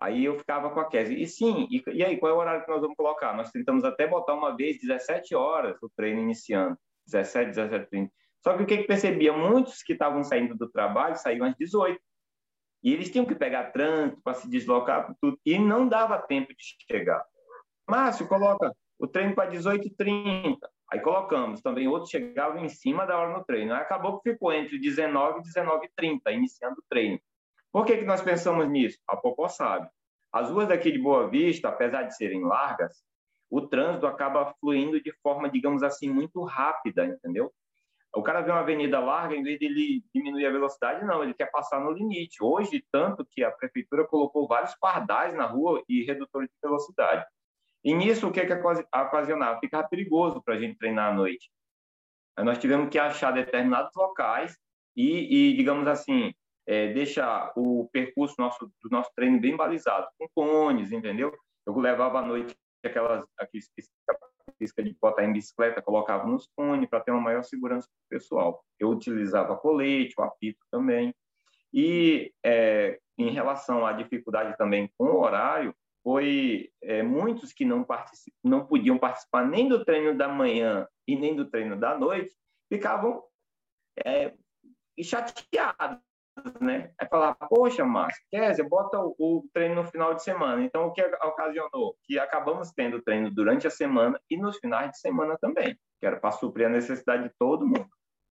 Aí 0.00 0.24
eu 0.24 0.38
ficava 0.38 0.70
com 0.70 0.80
a 0.80 0.88
Kézia. 0.88 1.18
E 1.18 1.26
sim, 1.26 1.66
e, 1.70 1.82
e, 1.88 2.04
aí, 2.04 2.18
qual 2.18 2.32
é 2.32 2.34
o 2.34 2.38
horário 2.38 2.64
que 2.64 2.70
nós 2.70 2.80
vamos 2.80 2.96
colocar? 2.96 3.34
Nós 3.34 3.50
tentamos 3.50 3.84
até 3.84 4.06
botar 4.06 4.34
uma 4.34 4.54
vez 4.54 4.78
17 4.80 5.34
horas 5.34 5.76
o 5.82 5.90
treino 5.96 6.20
iniciando. 6.20 6.76
17, 7.06 7.50
17, 7.50 7.90
30. 7.90 8.12
Só 8.42 8.56
que 8.56 8.62
o 8.62 8.66
que, 8.66 8.78
que 8.78 8.86
percebia? 8.86 9.32
Muitos 9.32 9.82
que 9.82 9.92
estavam 9.92 10.22
saindo 10.22 10.54
do 10.56 10.70
trabalho 10.70 11.16
saíam 11.16 11.46
às 11.46 11.54
18. 11.56 11.98
E 12.86 12.92
eles 12.92 13.10
tinham 13.10 13.26
que 13.26 13.34
pegar 13.34 13.72
trânsito 13.72 14.22
para 14.22 14.34
se 14.34 14.48
deslocar, 14.48 15.12
tudo, 15.20 15.36
e 15.44 15.58
não 15.58 15.88
dava 15.88 16.22
tempo 16.22 16.54
de 16.54 16.76
chegar. 16.88 17.20
Márcio, 17.84 18.28
coloca 18.28 18.72
o 18.96 19.08
treino 19.08 19.34
para 19.34 19.50
18h30. 19.50 20.56
Aí 20.92 21.00
colocamos 21.00 21.60
também, 21.60 21.88
outros 21.88 22.10
chegavam 22.12 22.64
em 22.64 22.68
cima 22.68 23.04
da 23.04 23.18
hora 23.18 23.36
no 23.36 23.44
treino. 23.44 23.74
Aí 23.74 23.80
acabou 23.80 24.20
que 24.20 24.30
ficou 24.30 24.52
entre 24.52 24.78
19 24.78 25.40
e 25.40 25.42
19h30, 25.42 26.32
iniciando 26.32 26.76
o 26.78 26.84
treino. 26.88 27.18
Por 27.72 27.84
que, 27.84 27.96
que 27.96 28.04
nós 28.04 28.22
pensamos 28.22 28.68
nisso? 28.68 29.00
A 29.08 29.16
Popó 29.16 29.48
sabe. 29.48 29.88
As 30.32 30.48
ruas 30.48 30.68
daqui 30.68 30.92
de 30.92 30.98
Boa 31.00 31.28
Vista, 31.28 31.68
apesar 31.68 32.04
de 32.04 32.16
serem 32.16 32.44
largas, 32.44 33.02
o 33.50 33.62
trânsito 33.62 34.06
acaba 34.06 34.54
fluindo 34.60 35.02
de 35.02 35.12
forma, 35.24 35.50
digamos 35.50 35.82
assim, 35.82 36.08
muito 36.08 36.40
rápida, 36.44 37.04
entendeu? 37.04 37.52
O 38.16 38.22
cara 38.22 38.40
vê 38.40 38.50
uma 38.50 38.60
avenida 38.60 38.98
larga, 38.98 39.36
em 39.36 39.42
vez 39.42 39.58
de 39.58 39.66
ele 39.66 40.04
diminuir 40.14 40.46
a 40.46 40.50
velocidade, 40.50 41.04
não, 41.04 41.22
ele 41.22 41.34
quer 41.34 41.50
passar 41.50 41.80
no 41.80 41.90
limite. 41.90 42.42
Hoje, 42.42 42.82
tanto 42.90 43.26
que 43.26 43.44
a 43.44 43.50
prefeitura 43.50 44.06
colocou 44.06 44.48
vários 44.48 44.74
pardais 44.76 45.34
na 45.34 45.44
rua 45.44 45.82
e 45.86 46.02
redutores 46.02 46.48
de 46.48 46.56
velocidade. 46.62 47.26
E 47.84 47.94
nisso, 47.94 48.26
o 48.26 48.32
que 48.32 48.40
é 48.40 48.46
que 48.46 48.54
ocasionava? 48.54 49.60
Ficava 49.60 49.86
perigoso 49.86 50.42
para 50.42 50.54
a 50.54 50.58
gente 50.58 50.78
treinar 50.78 51.12
à 51.12 51.14
noite. 51.14 51.50
Nós 52.38 52.58
tivemos 52.58 52.88
que 52.88 52.98
achar 52.98 53.32
determinados 53.32 53.92
locais 53.94 54.56
e, 54.96 55.50
e 55.50 55.56
digamos 55.56 55.86
assim, 55.86 56.34
é, 56.66 56.94
deixar 56.94 57.52
o 57.54 57.88
percurso 57.92 58.34
nosso, 58.38 58.66
do 58.82 58.90
nosso 58.90 59.10
treino 59.14 59.38
bem 59.38 59.56
balizado, 59.56 60.08
com 60.18 60.26
cones, 60.34 60.90
entendeu? 60.90 61.36
Eu 61.66 61.78
levava 61.78 62.20
à 62.20 62.22
noite 62.22 62.56
aquelas, 62.82 63.24
aqueles 63.38 63.70
física 64.58 64.82
de 64.82 64.96
botar 65.00 65.24
em 65.24 65.32
bicicleta, 65.32 65.82
colocava 65.82 66.26
nos 66.26 66.48
cones 66.56 66.88
para 66.88 67.00
ter 67.00 67.10
uma 67.10 67.20
maior 67.20 67.42
segurança 67.42 67.88
pessoal. 68.08 68.64
Eu 68.78 68.90
utilizava 68.90 69.56
colete, 69.56 70.14
o 70.18 70.22
apito 70.22 70.60
também. 70.70 71.14
E 71.72 72.32
é, 72.44 72.98
em 73.18 73.30
relação 73.30 73.86
à 73.86 73.92
dificuldade 73.92 74.56
também 74.56 74.90
com 74.96 75.04
o 75.04 75.20
horário, 75.20 75.74
foi 76.02 76.70
é, 76.80 77.02
muitos 77.02 77.52
que 77.52 77.64
não, 77.64 77.84
não 78.44 78.64
podiam 78.64 78.96
participar 78.96 79.46
nem 79.46 79.68
do 79.68 79.84
treino 79.84 80.16
da 80.16 80.28
manhã 80.28 80.86
e 81.06 81.16
nem 81.16 81.34
do 81.34 81.50
treino 81.50 81.76
da 81.76 81.98
noite, 81.98 82.36
ficavam 82.68 83.22
é, 84.04 84.32
chateados, 85.02 85.98
né? 86.60 86.90
Aí 86.98 87.08
falar, 87.08 87.34
poxa, 87.34 87.84
Márcio, 87.84 88.22
Kézia, 88.30 88.68
bota 88.68 88.98
o, 88.98 89.14
o, 89.18 89.48
treino 89.52 89.76
no 89.76 89.84
final 89.84 90.14
de 90.14 90.22
semana. 90.22 90.62
Então, 90.62 90.86
o 90.86 90.92
que 90.92 91.02
ocasionou? 91.02 91.96
Que 92.04 92.18
acabamos 92.18 92.72
tendo 92.72 93.02
treino 93.02 93.30
durante 93.30 93.66
a 93.66 93.70
semana 93.70 94.20
e 94.30 94.36
nos 94.36 94.58
finais 94.58 94.90
de 94.90 94.98
semana 94.98 95.36
também, 95.40 95.76
que 96.00 96.06
era 96.06 96.18
para 96.18 96.32
suprir 96.32 96.66
a 96.66 96.70
necessidade 96.70 97.24
de 97.24 97.34
todo 97.38 97.66
mundo. 97.66 97.88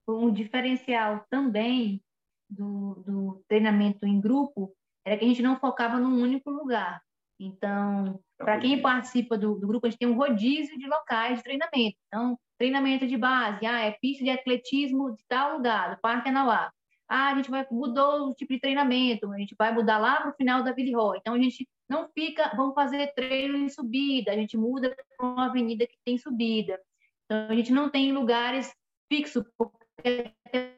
Um 0.08 0.32
diferencial 0.32 1.24
também 1.28 2.00
do, 2.48 3.02
do 3.06 3.44
treinamento 3.48 4.06
em 4.06 4.20
grupo 4.20 4.72
era 5.04 5.16
que 5.16 5.24
a 5.24 5.28
gente 5.28 5.42
não 5.42 5.58
focava 5.58 5.98
num 5.98 6.22
único 6.22 6.50
lugar. 6.50 7.00
Então, 7.38 8.18
para 8.38 8.58
quem 8.58 8.80
participa 8.80 9.36
do, 9.36 9.58
do, 9.58 9.66
grupo, 9.66 9.86
a 9.86 9.90
gente 9.90 9.98
tem 9.98 10.08
um 10.08 10.16
rodízio 10.16 10.78
de 10.78 10.86
locais 10.86 11.38
de 11.38 11.44
treinamento. 11.44 11.96
Então, 12.06 12.38
treinamento 12.58 13.06
de 13.06 13.16
base, 13.16 13.66
ah, 13.66 13.80
é 13.80 13.96
pista 14.00 14.24
de 14.24 14.30
atletismo 14.30 15.14
de 15.14 15.22
tal 15.28 15.56
lugar, 15.56 15.94
do 15.94 16.00
Parque 16.00 16.28
Anauá. 16.28 16.72
Ah, 17.08 17.30
a 17.30 17.34
gente 17.36 17.50
vai 17.50 17.66
mudou 17.70 18.30
o 18.30 18.34
tipo 18.34 18.52
de 18.52 18.60
treinamento, 18.60 19.30
a 19.32 19.38
gente 19.38 19.54
vai 19.56 19.72
mudar 19.72 19.98
lá 19.98 20.20
para 20.20 20.30
o 20.30 20.34
final 20.34 20.62
da 20.62 20.72
Billy 20.72 20.92
Roy. 20.92 21.18
Então 21.18 21.34
a 21.34 21.38
gente 21.38 21.68
não 21.88 22.08
fica, 22.12 22.52
vamos 22.56 22.74
fazer 22.74 23.12
treino 23.14 23.56
em 23.56 23.68
subida, 23.68 24.32
a 24.32 24.36
gente 24.36 24.56
muda 24.56 24.94
para 25.16 25.26
uma 25.26 25.46
avenida 25.46 25.86
que 25.86 25.96
tem 26.04 26.18
subida. 26.18 26.80
Então 27.24 27.48
a 27.48 27.54
gente 27.54 27.72
não 27.72 27.90
tem 27.90 28.12
lugares 28.12 28.72
fixos, 29.08 29.44
porque, 29.56 30.32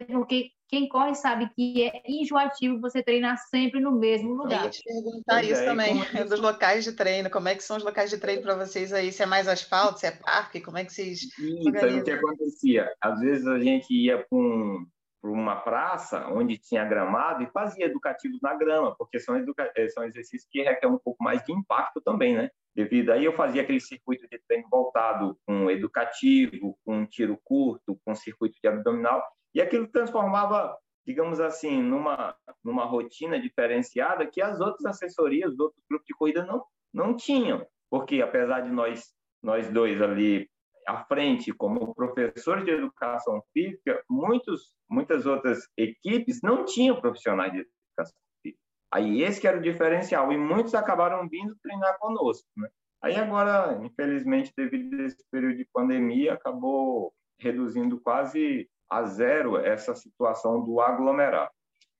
porque 0.08 0.50
quem 0.68 0.86
corre 0.86 1.14
sabe 1.14 1.48
que 1.54 1.82
é 1.82 2.02
enjoativo 2.06 2.78
você 2.78 3.02
treinar 3.02 3.38
sempre 3.48 3.80
no 3.80 3.92
mesmo 3.92 4.34
lugar. 4.34 4.60
Eu 4.60 4.64
ia 4.64 4.70
te 4.70 4.82
perguntar 4.84 5.42
isso 5.42 5.62
é, 5.62 5.64
também, 5.64 5.94
é 6.14 6.24
dos 6.24 6.40
locais 6.40 6.84
de 6.84 6.92
treino. 6.92 7.30
Como 7.30 7.48
é 7.48 7.54
que 7.54 7.62
são 7.62 7.78
os 7.78 7.84
locais 7.84 8.10
de 8.10 8.18
treino 8.18 8.42
para 8.42 8.54
vocês 8.54 8.92
aí? 8.92 9.10
Se 9.10 9.22
é 9.22 9.26
mais 9.26 9.48
asfalto, 9.48 9.98
se 9.98 10.06
é 10.06 10.10
parque, 10.10 10.60
como 10.60 10.76
é 10.76 10.84
que 10.84 10.92
vocês 10.92 11.22
Isso, 11.22 11.68
o 11.68 12.04
que 12.04 12.10
acontecia? 12.10 12.92
Às 13.00 13.18
vezes 13.20 13.46
a 13.46 13.58
gente 13.58 13.94
ia 13.94 14.18
para 14.18 14.38
um 14.38 14.86
para 15.20 15.30
uma 15.30 15.56
praça 15.56 16.28
onde 16.28 16.56
tinha 16.58 16.84
gramado 16.84 17.42
e 17.42 17.50
fazia 17.50 17.86
educativos 17.86 18.40
na 18.40 18.54
grama, 18.54 18.94
porque 18.96 19.18
são, 19.18 19.36
educa... 19.36 19.70
Eh, 19.76 19.88
são 19.88 20.04
exercícios 20.04 20.48
que 20.50 20.62
requerem 20.62 20.94
um 20.94 20.98
pouco 20.98 21.22
mais 21.22 21.42
de 21.44 21.52
impacto 21.52 22.00
também, 22.00 22.36
né? 22.36 22.50
Devido 22.74 23.10
aí 23.10 23.24
eu 23.24 23.32
fazia 23.32 23.62
aquele 23.62 23.80
circuito 23.80 24.28
de 24.28 24.40
treino 24.46 24.68
voltado 24.70 25.36
com 25.44 25.70
educativo, 25.70 26.78
com 26.84 27.04
tiro 27.06 27.38
curto, 27.42 27.98
com 28.04 28.14
circuito 28.14 28.56
de 28.62 28.68
abdominal, 28.68 29.22
e 29.54 29.60
aquilo 29.60 29.88
transformava, 29.88 30.76
digamos 31.04 31.40
assim, 31.40 31.82
numa, 31.82 32.36
numa 32.62 32.84
rotina 32.84 33.40
diferenciada 33.40 34.26
que 34.26 34.40
as 34.40 34.60
outras 34.60 34.84
assessorias, 34.86 35.52
os 35.52 35.58
outros 35.58 35.82
grupos 35.90 36.06
de 36.06 36.14
corrida 36.14 36.44
não, 36.44 36.64
não 36.94 37.16
tinham, 37.16 37.66
porque 37.90 38.22
apesar 38.22 38.60
de 38.60 38.70
nós, 38.70 39.12
nós 39.42 39.68
dois 39.68 40.00
ali 40.00 40.48
à 40.88 41.04
frente 41.04 41.52
como 41.52 41.94
professores 41.94 42.64
de 42.64 42.70
educação 42.70 43.42
física, 43.52 44.02
muitos, 44.08 44.74
muitas 44.88 45.26
outras 45.26 45.68
equipes 45.76 46.40
não 46.42 46.64
tinham 46.64 46.98
profissionais 46.98 47.52
de 47.52 47.58
educação 47.58 48.18
física. 48.42 48.62
Aí 48.90 49.22
esse 49.22 49.38
que 49.38 49.46
era 49.46 49.58
o 49.58 49.62
diferencial, 49.62 50.32
e 50.32 50.38
muitos 50.38 50.74
acabaram 50.74 51.28
vindo 51.28 51.54
treinar 51.62 51.98
conosco. 51.98 52.48
Né? 52.56 52.70
Aí 53.02 53.16
agora, 53.16 53.78
infelizmente, 53.84 54.50
devido 54.56 54.98
a 54.98 55.04
esse 55.04 55.22
período 55.30 55.58
de 55.58 55.68
pandemia, 55.70 56.32
acabou 56.32 57.12
reduzindo 57.38 58.00
quase 58.00 58.66
a 58.90 59.04
zero 59.04 59.58
essa 59.58 59.94
situação 59.94 60.64
do 60.64 60.80
aglomerar. 60.80 61.50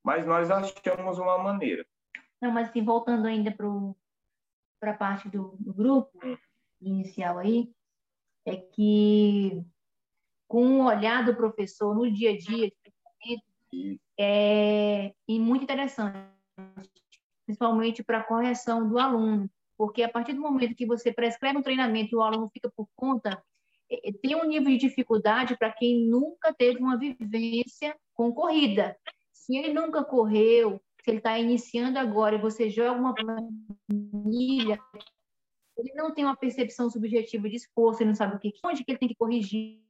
Mas 0.03 0.25
nós 0.25 0.51
achamos 0.51 1.19
uma 1.19 1.37
maneira. 1.37 1.85
Não, 2.41 2.51
mas 2.51 2.71
assim, 2.71 2.83
voltando 2.83 3.27
ainda 3.27 3.55
para 4.81 4.93
a 4.93 4.97
parte 4.97 5.29
do, 5.29 5.55
do 5.61 5.75
grupo 5.75 6.11
hum. 6.25 6.39
inicial 6.81 7.37
aí, 7.37 7.71
é 8.49 8.57
que 8.57 9.63
com 10.47 10.81
o 10.81 10.85
olhar 10.87 11.25
do 11.25 11.37
professor 11.37 11.95
no 11.95 12.11
dia 12.11 12.31
a 12.31 12.39
dia 12.39 12.73
é 14.19 15.15
e 15.29 15.39
muito 15.39 15.65
interessante, 15.65 16.19
principalmente 17.45 18.03
para 18.03 18.19
a 18.19 18.25
correção 18.25 18.89
do 18.89 18.99
aluno. 18.99 19.51
porque 19.77 20.03
a 20.03 20.09
partir 20.09 20.33
do 20.33 20.41
momento 20.41 20.75
que 20.75 20.87
você 20.87 21.13
prescreve 21.13 21.59
um 21.59 21.63
treinamento 21.63 22.15
e 22.15 22.17
o 22.17 22.23
aluno 22.23 22.51
fica 22.53 22.69
por 22.75 22.89
conta, 22.97 23.41
é, 23.91 24.09
é, 24.09 24.13
tem 24.13 24.35
um 24.35 24.45
nível 24.45 24.71
de 24.71 24.79
dificuldade 24.79 25.57
para 25.57 25.73
quem 25.73 26.05
nunca 26.05 26.53
teve 26.53 26.79
uma 26.79 26.99
vivência 26.99 27.97
com 28.13 28.33
corrida. 28.33 28.97
Se 29.33 29.57
ele 29.57 29.73
nunca 29.73 30.03
correu, 30.03 30.81
se 31.03 31.11
ele 31.11 31.19
está 31.19 31.39
iniciando 31.39 31.99
agora 31.99 32.35
e 32.35 32.41
você 32.41 32.69
joga 32.69 33.01
uma 33.01 33.15
planilha, 33.15 34.79
ele 35.79 35.93
não 35.95 36.13
tem 36.13 36.25
uma 36.25 36.37
percepção 36.37 36.91
subjetiva 36.91 37.49
de 37.49 37.57
esforço, 37.57 38.03
ele 38.03 38.11
não 38.11 38.17
sabe 38.17 38.37
o 38.37 38.39
que, 38.39 38.53
onde 38.65 38.85
que 38.85 38.91
ele 38.91 38.99
tem 38.99 39.09
que 39.09 39.15
corrigir, 39.15 39.81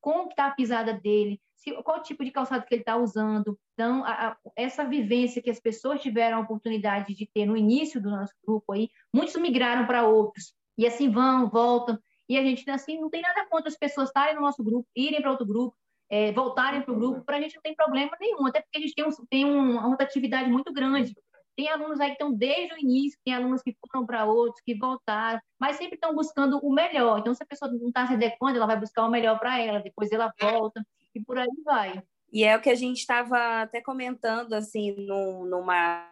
como 0.00 0.28
está 0.28 0.46
a 0.46 0.54
pisada 0.54 0.92
dele, 0.92 1.40
se, 1.56 1.72
qual 1.82 2.02
tipo 2.02 2.24
de 2.24 2.30
calçado 2.30 2.64
que 2.64 2.74
ele 2.74 2.82
está 2.82 2.96
usando. 2.96 3.58
Então, 3.74 4.04
a, 4.04 4.28
a, 4.28 4.36
essa 4.56 4.84
vivência 4.84 5.42
que 5.42 5.50
as 5.50 5.60
pessoas 5.60 6.00
tiveram 6.00 6.38
a 6.38 6.40
oportunidade 6.40 7.14
de 7.14 7.26
ter 7.26 7.46
no 7.46 7.56
início 7.56 8.00
do 8.00 8.10
nosso 8.10 8.34
grupo 8.46 8.72
aí, 8.72 8.88
muitos 9.12 9.34
migraram 9.36 9.86
para 9.86 10.06
outros. 10.06 10.54
E 10.76 10.86
assim 10.86 11.10
vão, 11.10 11.48
voltam. 11.48 11.98
E 12.28 12.38
a 12.38 12.42
gente, 12.42 12.68
assim, 12.70 13.00
não 13.00 13.10
tem 13.10 13.22
nada 13.22 13.46
contra 13.46 13.68
as 13.68 13.76
pessoas 13.76 14.08
estarem 14.08 14.34
no 14.34 14.42
nosso 14.42 14.62
grupo, 14.62 14.86
irem 14.94 15.20
para 15.20 15.30
outro 15.30 15.46
grupo, 15.46 15.74
é, 16.10 16.32
voltarem 16.32 16.82
para 16.82 16.92
o 16.92 16.96
grupo, 16.96 17.24
para 17.24 17.36
a 17.36 17.40
gente 17.40 17.54
não 17.56 17.62
tem 17.62 17.74
problema 17.74 18.16
nenhum, 18.20 18.46
até 18.46 18.60
porque 18.60 18.78
a 18.78 18.80
gente 18.80 18.94
tem, 18.94 19.04
um, 19.04 19.10
tem 19.28 19.44
uma 19.44 19.82
rotatividade 19.82 20.48
muito 20.48 20.72
grande. 20.72 21.14
Tem 21.58 21.68
alunos 21.68 21.98
aí 21.98 22.10
que 22.10 22.12
estão 22.12 22.32
desde 22.32 22.72
o 22.72 22.78
início, 22.78 23.18
tem 23.24 23.34
alunos 23.34 23.60
que 23.62 23.76
foram 23.80 24.06
para 24.06 24.24
outros, 24.24 24.62
que 24.64 24.78
voltaram, 24.78 25.40
mas 25.58 25.74
sempre 25.74 25.96
estão 25.96 26.14
buscando 26.14 26.56
o 26.58 26.72
melhor. 26.72 27.18
Então, 27.18 27.34
se 27.34 27.42
a 27.42 27.46
pessoa 27.46 27.68
não 27.68 27.88
está 27.88 28.06
se 28.06 28.12
adequando, 28.12 28.58
ela 28.58 28.66
vai 28.66 28.78
buscar 28.78 29.04
o 29.04 29.10
melhor 29.10 29.40
para 29.40 29.58
ela, 29.58 29.80
depois 29.80 30.12
ela 30.12 30.32
volta, 30.40 30.80
e 31.12 31.20
por 31.20 31.36
aí 31.36 31.48
vai. 31.64 32.00
E 32.32 32.44
é 32.44 32.56
o 32.56 32.60
que 32.60 32.70
a 32.70 32.76
gente 32.76 32.98
estava 32.98 33.62
até 33.62 33.80
comentando, 33.80 34.52
assim, 34.52 35.04
no, 35.04 35.46
numa, 35.46 36.08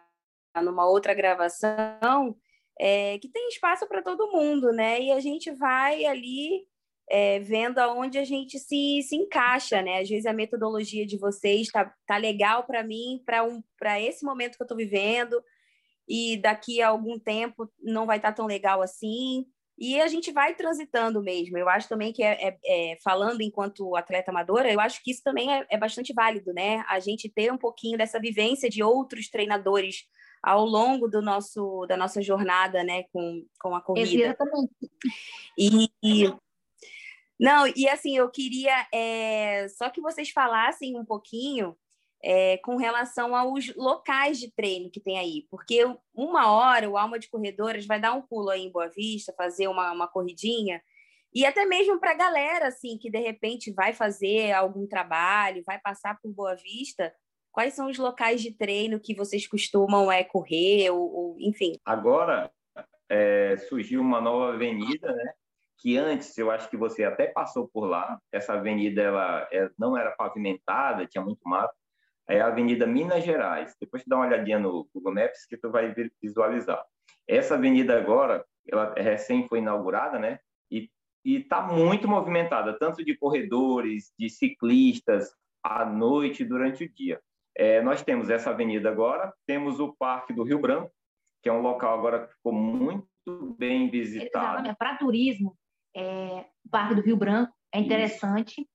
numa 0.61 0.85
outra 0.85 1.13
gravação, 1.13 2.35
é, 2.77 3.17
que 3.17 3.29
tem 3.29 3.47
espaço 3.47 3.87
para 3.87 4.01
todo 4.03 4.29
mundo, 4.33 4.73
né? 4.73 4.99
E 4.99 5.13
a 5.13 5.21
gente 5.21 5.49
vai 5.51 6.05
ali 6.05 6.67
é, 7.09 7.39
vendo 7.39 7.79
aonde 7.79 8.17
a 8.17 8.25
gente 8.25 8.59
se, 8.59 9.01
se 9.01 9.15
encaixa, 9.15 9.81
né? 9.81 10.01
Às 10.01 10.09
vezes 10.09 10.25
a 10.25 10.33
metodologia 10.33 11.05
de 11.05 11.17
vocês 11.17 11.69
tá, 11.69 11.93
tá 12.05 12.17
legal 12.17 12.65
para 12.65 12.83
mim, 12.83 13.21
para 13.25 13.43
um, 13.43 13.63
esse 13.99 14.25
momento 14.25 14.57
que 14.57 14.61
eu 14.61 14.65
estou 14.65 14.77
vivendo, 14.77 15.41
e 16.07 16.37
daqui 16.37 16.81
a 16.81 16.89
algum 16.89 17.17
tempo 17.17 17.69
não 17.81 18.05
vai 18.05 18.17
estar 18.17 18.31
tá 18.31 18.35
tão 18.35 18.45
legal 18.45 18.81
assim. 18.81 19.45
E 19.79 20.01
a 20.01 20.07
gente 20.07 20.31
vai 20.31 20.55
transitando 20.55 21.21
mesmo. 21.21 21.55
Eu 21.57 21.69
acho 21.69 21.87
também 21.87 22.11
que, 22.11 22.23
é, 22.23 22.49
é, 22.49 22.57
é 22.65 22.97
falando 23.03 23.41
enquanto 23.41 23.95
atleta 23.95 24.31
amadora, 24.31 24.71
eu 24.71 24.79
acho 24.79 25.03
que 25.03 25.11
isso 25.11 25.21
também 25.23 25.53
é, 25.53 25.65
é 25.69 25.77
bastante 25.77 26.13
válido, 26.13 26.51
né? 26.51 26.83
A 26.89 26.99
gente 26.99 27.29
ter 27.29 27.53
um 27.53 27.57
pouquinho 27.57 27.97
dessa 27.97 28.19
vivência 28.19 28.69
de 28.69 28.81
outros 28.81 29.29
treinadores 29.29 30.05
ao 30.41 30.65
longo 30.65 31.07
do 31.07 31.21
nosso 31.21 31.85
da 31.87 31.97
nossa 31.97 32.21
jornada, 32.21 32.83
né, 32.83 33.03
com, 33.11 33.45
com 33.59 33.75
a 33.75 33.81
corrida. 33.81 34.25
Exatamente. 34.25 34.71
E, 35.57 35.89
e 36.03 36.33
não, 37.39 37.67
e 37.75 37.87
assim, 37.87 38.17
eu 38.17 38.29
queria 38.29 38.87
é, 38.93 39.67
só 39.69 39.89
que 39.89 40.01
vocês 40.01 40.29
falassem 40.29 40.97
um 40.97 41.05
pouquinho 41.05 41.77
é, 42.23 42.57
com 42.57 42.77
relação 42.77 43.35
aos 43.35 43.73
locais 43.75 44.39
de 44.39 44.51
treino 44.51 44.89
que 44.89 44.99
tem 44.99 45.19
aí, 45.19 45.45
porque 45.51 45.85
uma 46.15 46.51
hora 46.51 46.89
o 46.89 46.97
Alma 46.97 47.19
de 47.19 47.29
Corredoras 47.29 47.85
vai 47.85 47.99
dar 47.99 48.13
um 48.13 48.21
pulo 48.21 48.49
aí 48.49 48.63
em 48.63 48.71
Boa 48.71 48.89
Vista, 48.89 49.33
fazer 49.37 49.67
uma, 49.67 49.91
uma 49.91 50.07
corridinha, 50.07 50.81
e 51.33 51.45
até 51.45 51.65
mesmo 51.65 51.99
para 51.99 52.11
a 52.11 52.15
galera 52.15 52.67
assim, 52.67 52.97
que 52.97 53.11
de 53.11 53.19
repente 53.19 53.71
vai 53.71 53.93
fazer 53.93 54.51
algum 54.53 54.87
trabalho, 54.87 55.63
vai 55.65 55.79
passar 55.79 56.19
por 56.19 56.33
Boa 56.33 56.55
Vista, 56.55 57.13
quais 57.51 57.75
são 57.75 57.87
os 57.87 57.97
locais 57.97 58.41
de 58.41 58.51
treino 58.51 58.99
que 58.99 59.13
vocês 59.13 59.47
costumam 59.47 60.11
é, 60.11 60.23
correr, 60.23 60.89
ou, 60.89 61.13
ou 61.13 61.37
enfim? 61.39 61.73
Agora 61.85 62.51
é, 63.09 63.55
surgiu 63.69 64.01
uma 64.01 64.19
nova 64.19 64.53
avenida, 64.53 65.13
né? 65.13 65.33
Que 65.77 65.97
antes 65.97 66.37
eu 66.37 66.49
acho 66.49 66.69
que 66.69 66.77
você 66.77 67.03
até 67.03 67.27
passou 67.27 67.67
por 67.67 67.85
lá. 67.85 68.19
Essa 68.31 68.53
avenida 68.53 69.01
ela, 69.01 69.47
é, 69.51 69.69
não 69.77 69.97
era 69.97 70.11
pavimentada, 70.11 71.05
tinha 71.05 71.23
muito 71.23 71.41
mato. 71.45 71.73
É 72.29 72.41
a 72.41 72.47
Avenida 72.47 72.85
Minas 72.85 73.23
Gerais. 73.23 73.73
Depois 73.79 74.03
tu 74.03 74.09
dá 74.09 74.17
uma 74.17 74.25
olhadinha 74.25 74.59
no 74.59 74.89
Google 74.93 75.13
Maps 75.13 75.45
que 75.45 75.55
tu 75.55 75.71
vai 75.71 75.93
visualizar. 76.21 76.83
Essa 77.27 77.55
avenida 77.55 77.97
agora, 77.97 78.45
ela 78.67 78.93
recém 78.97 79.47
foi 79.47 79.59
inaugurada, 79.59 80.19
né? 80.19 80.39
E 80.69 80.89
e 81.27 81.39
está 81.39 81.61
muito 81.61 82.07
movimentada, 82.07 82.79
tanto 82.79 83.03
de 83.03 83.13
corredores, 83.17 84.13
de 84.17 84.29
ciclistas, 84.29 85.29
à 85.61 85.85
noite 85.85 86.45
durante 86.45 86.85
o 86.85 86.93
dia. 86.93 87.19
É, 87.53 87.81
nós 87.81 88.01
temos 88.01 88.29
essa 88.29 88.51
avenida 88.51 88.89
agora, 88.89 89.33
temos 89.45 89.77
o 89.81 89.93
Parque 89.99 90.31
do 90.31 90.43
Rio 90.43 90.59
Branco, 90.59 90.89
que 91.43 91.49
é 91.49 91.51
um 91.51 91.61
local 91.61 91.99
agora 91.99 92.25
que 92.25 92.33
ficou 92.33 92.53
muito 92.53 93.05
bem 93.57 93.89
visitado. 93.89 94.73
Para 94.77 94.95
turismo, 94.95 95.53
é, 95.97 96.45
o 96.63 96.69
Parque 96.69 96.93
do 96.93 97.01
Rio 97.01 97.17
Branco 97.17 97.51
é 97.73 97.79
interessante. 97.79 98.61
Isso. 98.61 98.69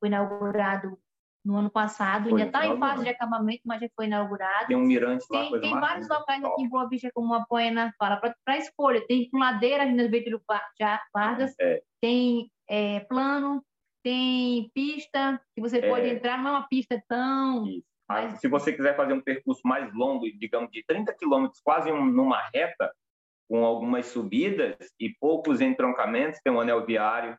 Foi 0.00 0.08
inaugurado 0.08 0.98
no 1.44 1.56
ano 1.56 1.70
passado, 1.70 2.30
foi 2.30 2.40
ainda 2.40 2.46
está 2.46 2.66
em 2.66 2.78
fase 2.78 3.04
de 3.04 3.10
acabamento, 3.10 3.60
mas 3.66 3.80
já 3.80 3.88
foi 3.94 4.06
inaugurado. 4.06 4.66
Tem 4.66 4.76
um 4.76 4.80
mirante 4.80 5.24
lá, 5.30 5.40
Tem, 5.50 5.60
tem 5.60 5.78
vários 5.78 6.08
locais 6.08 6.40
top. 6.40 6.52
aqui 6.52 6.62
em 6.62 6.68
Boa 6.68 6.88
Vista, 6.88 7.10
como 7.14 7.34
a 7.34 7.44
Poena 7.44 7.94
fala, 7.98 8.16
para 8.16 8.58
escolha. 8.58 9.06
Tem 9.06 9.28
ladeira 9.32 9.84
na 9.84 10.04
Getúlio 10.04 10.40
Vargas, 11.14 11.54
é. 11.60 11.82
tem 12.00 12.50
é, 12.68 13.00
plano, 13.00 13.62
tem 14.02 14.70
pista, 14.74 15.40
que 15.54 15.60
você 15.60 15.78
é. 15.78 15.88
pode 15.88 16.08
entrar, 16.08 16.38
não 16.38 16.48
é 16.48 16.52
uma 16.52 16.68
pista 16.68 17.02
tão... 17.06 17.66
Mas... 18.08 18.40
Se 18.40 18.48
você 18.48 18.72
quiser 18.72 18.96
fazer 18.96 19.12
um 19.12 19.20
percurso 19.20 19.62
mais 19.64 19.92
longo, 19.94 20.26
digamos, 20.38 20.70
de 20.70 20.82
30 20.86 21.14
quilômetros, 21.14 21.60
quase 21.62 21.90
um, 21.90 22.04
numa 22.04 22.40
reta, 22.54 22.90
com 23.48 23.64
algumas 23.64 24.06
subidas 24.06 24.76
e 24.98 25.10
poucos 25.20 25.60
entroncamentos, 25.60 26.40
tem 26.42 26.52
um 26.52 26.60
anel 26.60 26.84
viário, 26.84 27.38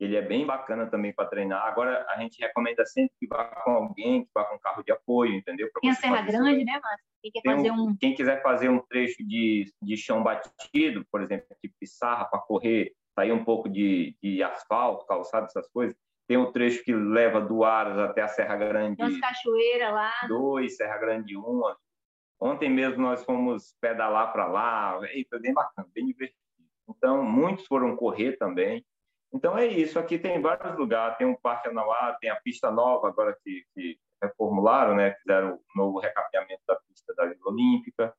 ele 0.00 0.16
é 0.16 0.22
bem 0.22 0.46
bacana 0.46 0.86
também 0.86 1.12
para 1.12 1.28
treinar. 1.28 1.66
Agora, 1.66 2.06
a 2.10 2.20
gente 2.20 2.40
recomenda 2.40 2.86
sempre 2.86 3.12
que 3.18 3.26
vá 3.26 3.44
com 3.64 3.72
alguém, 3.72 4.24
que 4.24 4.30
vá 4.32 4.44
com 4.44 4.54
um 4.54 4.58
carro 4.58 4.82
de 4.82 4.92
apoio, 4.92 5.34
entendeu? 5.34 5.68
Pra 5.72 5.80
tem 5.80 5.90
a 5.90 5.94
Serra 5.94 6.22
Grande, 6.22 6.64
né, 6.64 6.80
Márcio? 6.80 7.06
Quem, 7.20 7.42
fazer 7.44 7.70
um... 7.72 7.96
quem 7.96 8.14
quiser 8.14 8.42
fazer 8.42 8.68
um 8.68 8.78
trecho 8.78 9.26
de, 9.26 9.72
de 9.82 9.96
chão 9.96 10.22
batido, 10.22 11.04
por 11.10 11.20
exemplo, 11.20 11.46
tipo 11.60 11.74
pissarra 11.80 12.26
para 12.26 12.38
correr, 12.40 12.92
sair 13.18 13.32
um 13.32 13.44
pouco 13.44 13.68
de, 13.68 14.16
de 14.22 14.40
asfalto, 14.40 15.04
calçado, 15.04 15.46
essas 15.46 15.68
coisas, 15.68 15.96
tem 16.28 16.36
um 16.36 16.52
trecho 16.52 16.84
que 16.84 16.94
leva 16.94 17.40
do 17.40 17.64
Aras 17.64 17.98
até 17.98 18.22
a 18.22 18.28
Serra 18.28 18.56
Grande. 18.56 18.96
Tem 18.96 19.06
umas 19.06 19.18
cachoeiras 19.18 19.92
lá. 19.92 20.12
Dois, 20.28 20.76
Serra 20.76 20.98
Grande 20.98 21.36
1, 21.36 21.62
Ontem 22.40 22.70
mesmo 22.70 23.02
nós 23.02 23.24
fomos 23.24 23.74
pedalar 23.80 24.32
para 24.32 24.46
lá, 24.46 25.00
e 25.12 25.26
foi 25.28 25.40
bem 25.40 25.52
bacana, 25.52 25.88
bem 25.92 26.06
divertido. 26.06 26.38
Então, 26.88 27.22
muitos 27.22 27.66
foram 27.66 27.96
correr 27.96 28.36
também. 28.36 28.84
Então, 29.32 29.58
é 29.58 29.66
isso. 29.66 29.98
Aqui 29.98 30.18
tem 30.18 30.40
vários 30.40 30.76
lugares. 30.78 31.18
Tem 31.18 31.26
um 31.26 31.34
Parque 31.34 31.68
Anauá, 31.68 32.16
tem 32.20 32.30
a 32.30 32.36
pista 32.36 32.70
nova 32.70 33.08
agora 33.08 33.36
que, 33.44 33.64
que 33.74 33.98
reformularam, 34.22 34.94
né? 34.94 35.12
Fizeram 35.16 35.56
o 35.56 35.60
novo 35.76 35.98
recapeamento 35.98 36.62
da 36.66 36.76
pista 36.76 37.14
da 37.14 37.26
Vila 37.26 37.40
Olímpica. 37.46 38.14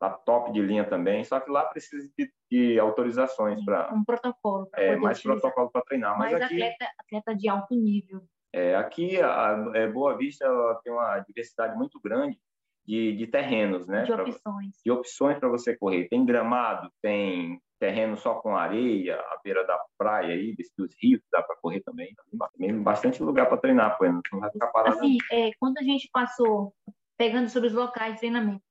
Tá 0.00 0.10
top 0.10 0.50
de 0.50 0.60
linha 0.60 0.84
também. 0.84 1.22
Só 1.22 1.38
que 1.38 1.50
lá 1.50 1.64
precisa 1.66 2.10
de, 2.18 2.32
de 2.50 2.80
autorizações 2.80 3.64
para... 3.64 3.92
Um 3.94 4.04
protocolo. 4.04 4.68
É, 4.74 4.96
mais 4.96 5.18
utilizar. 5.18 5.40
protocolo 5.40 5.70
para 5.70 5.82
treinar. 5.82 6.18
Mas, 6.18 6.32
Mas 6.32 6.42
aqui, 6.42 6.62
atleta, 6.62 6.92
atleta 6.98 7.36
de 7.36 7.48
alto 7.48 7.74
nível. 7.76 8.22
É, 8.52 8.74
aqui, 8.74 9.20
a, 9.20 9.54
a 9.54 9.76
é, 9.76 9.86
Boa 9.86 10.16
Vista 10.16 10.48
tem 10.82 10.92
uma 10.92 11.20
diversidade 11.20 11.76
muito 11.76 12.00
grande 12.00 12.40
de, 12.88 13.12
de 13.12 13.26
terrenos, 13.26 13.86
né? 13.86 14.04
De 14.04 14.12
opções. 14.12 14.40
Pra, 14.42 14.82
de 14.82 14.90
opções 14.90 15.38
para 15.38 15.48
você 15.50 15.76
correr. 15.76 16.08
Tem 16.08 16.24
gramado, 16.24 16.90
tem 17.02 17.60
terreno 17.78 18.16
só 18.16 18.36
com 18.36 18.56
areia, 18.56 19.16
à 19.20 19.38
beira 19.44 19.64
da 19.66 19.78
praia 19.98 20.34
aí, 20.34 20.56
dos 20.56 20.94
rios, 21.00 21.20
dá 21.30 21.42
para 21.42 21.56
correr 21.56 21.82
também. 21.82 22.14
Tem 22.56 22.82
bastante 22.82 23.22
lugar 23.22 23.46
para 23.46 23.58
treinar, 23.58 23.98
pô, 23.98 24.06
não 24.06 24.40
vai 24.40 24.50
ficar 24.50 24.68
parado. 24.68 24.96
Assim, 24.96 25.18
é, 25.30 25.50
quando 25.60 25.76
a 25.76 25.82
gente 25.82 26.08
passou, 26.10 26.74
pegando 27.18 27.50
sobre 27.50 27.68
os 27.68 27.74
locais 27.74 28.14
de 28.14 28.20
treinamento, 28.20 28.64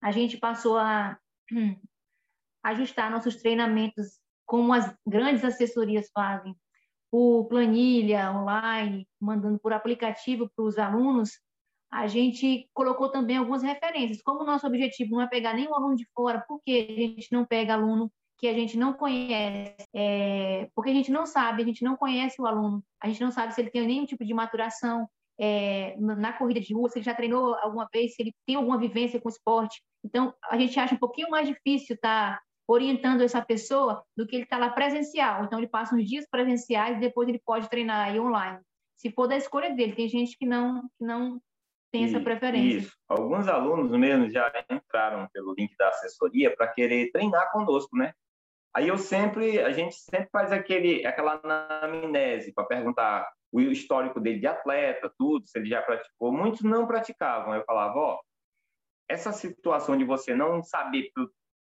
a 0.00 0.12
gente 0.12 0.38
passou 0.38 0.78
a 0.78 1.18
hum, 1.52 1.76
ajustar 2.62 3.10
nossos 3.10 3.34
treinamentos 3.42 4.20
como 4.46 4.72
as 4.72 4.94
grandes 5.04 5.44
assessorias 5.44 6.08
fazem, 6.14 6.56
por 7.10 7.48
planilha 7.48 8.30
online, 8.30 9.08
mandando 9.20 9.58
por 9.58 9.72
aplicativo 9.72 10.48
para 10.54 10.64
os 10.64 10.78
alunos, 10.78 11.40
a 11.90 12.06
gente 12.06 12.68
colocou 12.74 13.10
também 13.10 13.36
algumas 13.36 13.62
referências. 13.62 14.22
Como 14.22 14.42
o 14.42 14.46
nosso 14.46 14.66
objetivo 14.66 15.16
não 15.16 15.22
é 15.22 15.28
pegar 15.28 15.54
nenhum 15.54 15.74
aluno 15.74 15.96
de 15.96 16.06
fora, 16.14 16.44
por 16.46 16.60
que 16.62 16.88
a 16.90 16.94
gente 16.94 17.32
não 17.32 17.44
pega 17.44 17.74
aluno 17.74 18.10
que 18.38 18.48
a 18.48 18.52
gente 18.52 18.76
não 18.76 18.92
conhece? 18.92 19.86
É, 19.94 20.68
porque 20.74 20.90
a 20.90 20.94
gente 20.94 21.10
não 21.10 21.24
sabe, 21.24 21.62
a 21.62 21.66
gente 21.66 21.82
não 21.82 21.96
conhece 21.96 22.40
o 22.40 22.46
aluno, 22.46 22.82
a 23.00 23.08
gente 23.08 23.20
não 23.20 23.30
sabe 23.30 23.54
se 23.54 23.60
ele 23.60 23.70
tem 23.70 23.86
nenhum 23.86 24.04
tipo 24.04 24.24
de 24.24 24.34
maturação 24.34 25.08
é, 25.38 25.96
na 25.98 26.32
corrida 26.32 26.60
de 26.60 26.74
rua, 26.74 26.88
se 26.88 26.98
ele 26.98 27.04
já 27.04 27.14
treinou 27.14 27.54
alguma 27.56 27.88
vez, 27.92 28.14
se 28.14 28.22
ele 28.22 28.34
tem 28.46 28.56
alguma 28.56 28.78
vivência 28.78 29.20
com 29.20 29.28
esporte. 29.28 29.82
Então, 30.04 30.34
a 30.50 30.58
gente 30.58 30.78
acha 30.78 30.94
um 30.94 30.98
pouquinho 30.98 31.30
mais 31.30 31.46
difícil 31.46 31.94
estar 31.94 32.36
tá 32.36 32.42
orientando 32.66 33.20
essa 33.20 33.42
pessoa 33.42 34.02
do 34.16 34.26
que 34.26 34.36
ele 34.36 34.44
está 34.44 34.58
lá 34.58 34.70
presencial. 34.70 35.44
Então, 35.44 35.58
ele 35.58 35.68
passa 35.68 35.94
uns 35.94 36.08
dias 36.08 36.26
presenciais 36.30 36.96
e 36.96 37.00
depois 37.00 37.28
ele 37.28 37.40
pode 37.44 37.68
treinar 37.68 38.08
aí 38.08 38.18
online. 38.18 38.60
Se 38.96 39.10
for 39.10 39.26
da 39.26 39.36
escolha 39.36 39.74
dele, 39.74 39.94
tem 39.94 40.08
gente 40.08 40.36
que 40.38 40.46
não, 40.46 40.82
que 40.98 41.04
não 41.04 41.40
tem 41.92 42.04
essa 42.04 42.20
preferência. 42.20 42.78
Isso. 42.78 42.96
Alguns 43.08 43.48
alunos 43.48 43.90
mesmo 43.92 44.30
já 44.30 44.52
entraram 44.70 45.28
pelo 45.32 45.54
link 45.54 45.74
da 45.76 45.88
assessoria 45.88 46.54
para 46.54 46.68
querer 46.68 47.10
treinar 47.10 47.50
conosco, 47.52 47.96
né? 47.96 48.12
Aí 48.74 48.88
eu 48.88 48.98
sempre, 48.98 49.58
a 49.60 49.72
gente 49.72 49.94
sempre 49.96 50.28
faz 50.30 50.52
aquele, 50.52 51.06
aquela 51.06 51.40
anamnese 51.42 52.52
para 52.52 52.64
perguntar 52.64 53.26
o 53.50 53.60
histórico 53.60 54.20
dele 54.20 54.38
de 54.38 54.46
atleta, 54.46 55.10
tudo, 55.16 55.46
se 55.46 55.58
ele 55.58 55.68
já 55.68 55.80
praticou. 55.80 56.30
Muitos 56.30 56.60
não 56.60 56.86
praticavam. 56.86 57.54
Eu 57.54 57.64
falava, 57.64 57.98
ó, 57.98 58.20
essa 59.08 59.32
situação 59.32 59.96
de 59.96 60.04
você 60.04 60.34
não 60.34 60.62
saber 60.62 61.10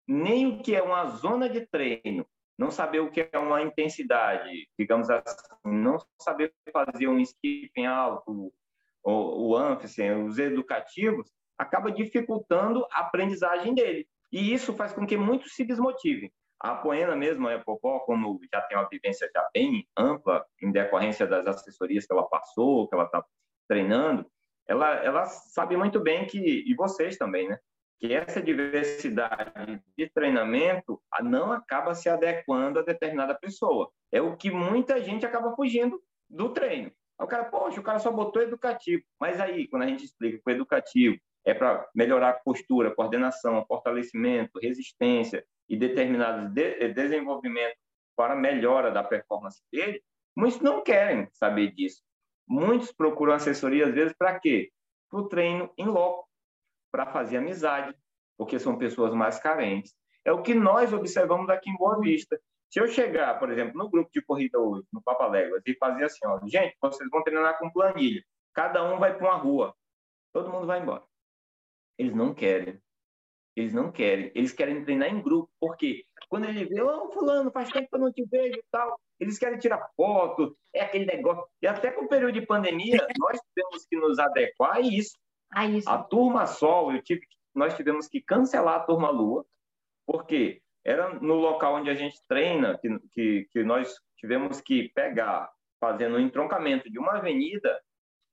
nem 0.09 0.47
o 0.47 0.59
que 0.63 0.75
é 0.75 0.83
uma 0.83 1.07
zona 1.07 1.49
de 1.49 1.67
treino, 1.67 2.27
não 2.59 2.71
saber 2.71 3.01
o 3.01 3.11
que 3.11 3.29
é 3.31 3.39
uma 3.39 3.63
intensidade, 3.63 4.69
digamos 4.79 5.11
assim, 5.11 5.37
não 5.65 5.99
saber 6.21 6.53
fazer 6.73 7.09
um 7.09 7.21
skipping 7.21 7.87
alto, 7.87 8.53
o, 9.07 9.51
o 9.51 9.57
ânfise, 9.57 10.11
os 10.11 10.39
educativos, 10.39 11.31
acaba 11.57 11.93
dificultando 11.93 12.85
a 12.91 13.03
aprendizagem 13.03 13.73
dele. 13.73 14.07
E 14.33 14.53
isso 14.53 14.75
faz 14.75 14.93
com 14.93 15.07
que 15.07 15.17
muitos 15.17 15.55
se 15.55 15.65
desmotivem. 15.65 16.33
A 16.59 16.75
Poena 16.75 17.15
mesmo, 17.15 17.49
a 17.49 17.59
Popó, 17.61 18.01
como 18.01 18.41
já 18.53 18.61
tem 18.63 18.77
uma 18.77 18.89
vivência 18.89 19.31
já 19.33 19.49
bem 19.55 19.87
ampla, 19.97 20.45
em 20.61 20.73
decorrência 20.73 21.27
das 21.27 21.47
assessorias 21.47 22.05
que 22.05 22.13
ela 22.13 22.27
passou, 22.29 22.89
que 22.89 22.95
ela 22.95 23.05
está 23.05 23.25
treinando, 23.69 24.27
ela, 24.67 24.95
ela 24.97 25.25
sabe 25.27 25.77
muito 25.77 26.01
bem 26.01 26.27
que, 26.27 26.39
e 26.39 26.75
vocês 26.75 27.17
também, 27.17 27.49
né? 27.49 27.59
Que 28.01 28.13
essa 28.13 28.43
diversidade 28.43 29.81
de 29.97 30.11
treinamento 30.11 31.01
não 31.23 31.53
acaba 31.53 31.95
se 31.95 32.09
adequando 32.09 32.81
a 32.81 32.83
determinada 32.83 33.35
pessoa. 33.35 33.91
É 34.11 34.21
o 34.21 34.37
que 34.37 34.51
muita 34.51 35.01
gente 35.01 35.25
acaba 35.25 35.55
fugindo 35.55 36.03
do 36.29 36.53
treino. 36.53 36.91
O 37.25 37.27
cara, 37.27 37.45
poxa, 37.45 37.81
o 37.81 37.83
cara 37.83 37.99
só 37.99 38.11
botou 38.11 38.43
educativo. 38.43 39.03
Mas 39.19 39.41
aí, 39.41 39.69
quando 39.69 39.83
a 39.83 39.87
gente 39.87 40.05
explica 40.05 40.39
que 40.39 40.51
o 40.51 40.53
educativo 40.53 41.19
é 41.45 41.55
para 41.55 41.89
melhorar 41.95 42.31
a 42.31 42.35
postura, 42.35 42.95
coordenação, 42.95 43.65
fortalecimento, 43.67 44.59
resistência 44.59 45.45
e 45.69 45.77
determinados 45.77 46.53
de 46.53 46.85
eh, 46.85 46.89
desenvolvimentos 46.89 47.79
para 48.17 48.35
melhora 48.35 48.91
da 48.91 49.03
performance 49.03 49.63
dele, 49.73 50.03
muitos 50.37 50.61
não 50.61 50.83
querem 50.83 51.29
saber 51.33 51.73
disso. 51.73 52.03
Muitos 52.49 52.93
procuram 52.93 53.33
assessoria, 53.33 53.87
às 53.87 53.95
vezes, 53.95 54.15
para 54.17 54.39
quê? 54.39 54.71
Para 55.11 55.21
o 55.21 55.29
treino 55.29 55.71
em 55.79 55.87
loco, 55.87 56.29
para 56.93 57.07
fazer 57.07 57.39
amizade, 57.39 57.95
porque 58.37 58.59
são 58.59 58.77
pessoas 58.77 59.15
mais 59.15 59.39
carentes. 59.39 59.95
É 60.25 60.33
o 60.33 60.43
que 60.43 60.55
nós 60.55 60.93
observamos 60.93 61.49
aqui 61.49 61.71
em 61.71 61.77
Boa 61.77 62.01
Vista. 62.01 62.41
Se 62.71 62.81
eu 62.81 62.89
chegar, 62.89 63.39
por 63.39 63.51
exemplo, 63.51 63.79
no 63.79 63.89
grupo 63.89 64.11
de 64.13 64.23
corrida 64.23 64.59
hoje, 64.59 64.87
no 64.93 65.03
Papa 65.03 65.27
Léguas, 65.29 65.63
e 65.67 65.75
fazer 65.77 66.05
assim, 66.05 66.27
ó, 66.27 66.41
gente, 66.47 66.77
vocês 66.81 67.09
vão 67.11 67.23
treinar 67.23 67.59
com 67.59 67.71
planilha, 67.71 68.23
cada 68.53 68.83
um 68.85 68.99
vai 68.99 69.17
para 69.17 69.27
uma 69.27 69.37
rua, 69.37 69.75
todo 70.33 70.51
mundo 70.51 70.67
vai 70.67 70.81
embora. 70.81 71.05
Eles 71.99 72.15
não 72.15 72.35
querem. 72.35 72.81
Eles 73.55 73.73
não 73.73 73.91
querem. 73.91 74.31
Eles 74.35 74.53
querem 74.53 74.85
treinar 74.85 75.09
em 75.09 75.23
grupo. 75.23 75.51
porque 75.59 76.05
Quando 76.29 76.45
ele 76.45 76.67
vê, 76.67 76.83
ô, 76.83 77.07
oh, 77.07 77.13
fulano, 77.13 77.51
faz 77.51 77.71
tempo 77.71 77.89
que 77.89 77.97
eu 77.97 78.01
não 78.01 78.13
te 78.13 78.25
vejo 78.31 78.59
e 78.59 78.65
tal. 78.71 78.99
Eles 79.19 79.39
querem 79.39 79.59
tirar 79.59 79.89
foto, 79.97 80.55
é 80.75 80.83
aquele 80.83 81.07
negócio. 81.07 81.45
E 81.63 81.67
até 81.67 81.91
com 81.91 82.05
o 82.05 82.09
período 82.09 82.35
de 82.35 82.47
pandemia, 82.47 82.99
nós 83.19 83.41
tivemos 83.41 83.87
que 83.87 83.97
nos 83.97 84.19
adequar 84.19 84.77
a 84.77 84.81
isso. 84.81 85.17
A 85.51 85.65
isso. 85.65 85.89
A 85.89 86.03
turma 86.03 86.47
Sol, 86.47 86.93
eu 86.93 87.03
tive, 87.03 87.23
nós 87.55 87.75
tivemos 87.75 88.09
que 88.09 88.21
cancelar 88.21 88.75
a 88.75 88.85
turma 88.85 89.09
Lua, 89.09 89.47
porque 90.05 90.61
era 90.87 91.13
no 91.19 91.35
local 91.35 91.75
onde 91.75 91.91
a 91.91 91.95
gente 91.95 92.17
treina 92.29 92.79
que, 92.79 92.89
que, 93.13 93.49
que 93.51 93.65
nós 93.65 93.93
tivemos 94.17 94.61
que 94.61 94.89
pegar, 94.95 95.51
fazendo 95.81 96.17
um 96.17 96.21
entroncamento 96.21 96.89
de 96.89 96.99
uma 96.99 97.17
avenida, 97.17 97.81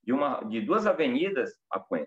de, 0.04 0.14
uma, 0.14 0.42
de 0.44 0.62
duas 0.62 0.86
avenidas, 0.86 1.52
a 1.72 1.80
Coen, 1.80 2.06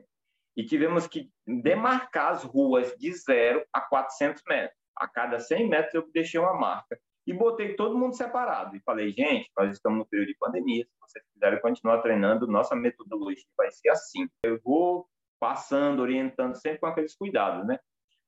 e 0.57 0.65
tivemos 0.65 1.09
que 1.09 1.29
demarcar 1.45 2.33
as 2.33 2.45
ruas 2.45 2.95
de 2.97 3.13
zero 3.13 3.67
a 3.73 3.81
400 3.81 4.41
metros. 4.49 4.79
A 4.97 5.09
cada 5.09 5.41
100 5.41 5.69
metros 5.69 5.95
eu 5.95 6.11
deixei 6.13 6.41
uma 6.41 6.55
marca 6.55 6.97
e 7.27 7.33
botei 7.33 7.75
todo 7.75 7.99
mundo 7.99 8.17
separado. 8.17 8.77
E 8.77 8.81
falei, 8.81 9.11
gente, 9.11 9.51
nós 9.59 9.73
estamos 9.73 9.99
no 9.99 10.07
período 10.07 10.29
de 10.29 10.39
pandemia, 10.39 10.85
se 10.85 10.93
vocês 11.01 11.25
quiserem 11.35 11.61
continuar 11.61 12.01
treinando, 12.01 12.47
nossa 12.47 12.77
metodologia 12.77 13.45
vai 13.59 13.71
ser 13.73 13.89
assim. 13.91 14.29
Eu 14.45 14.61
vou 14.65 15.09
passando, 15.41 16.01
orientando 16.01 16.55
sempre 16.55 16.79
com 16.79 16.87
aqueles 16.87 17.17
cuidados, 17.17 17.67
né? 17.67 17.79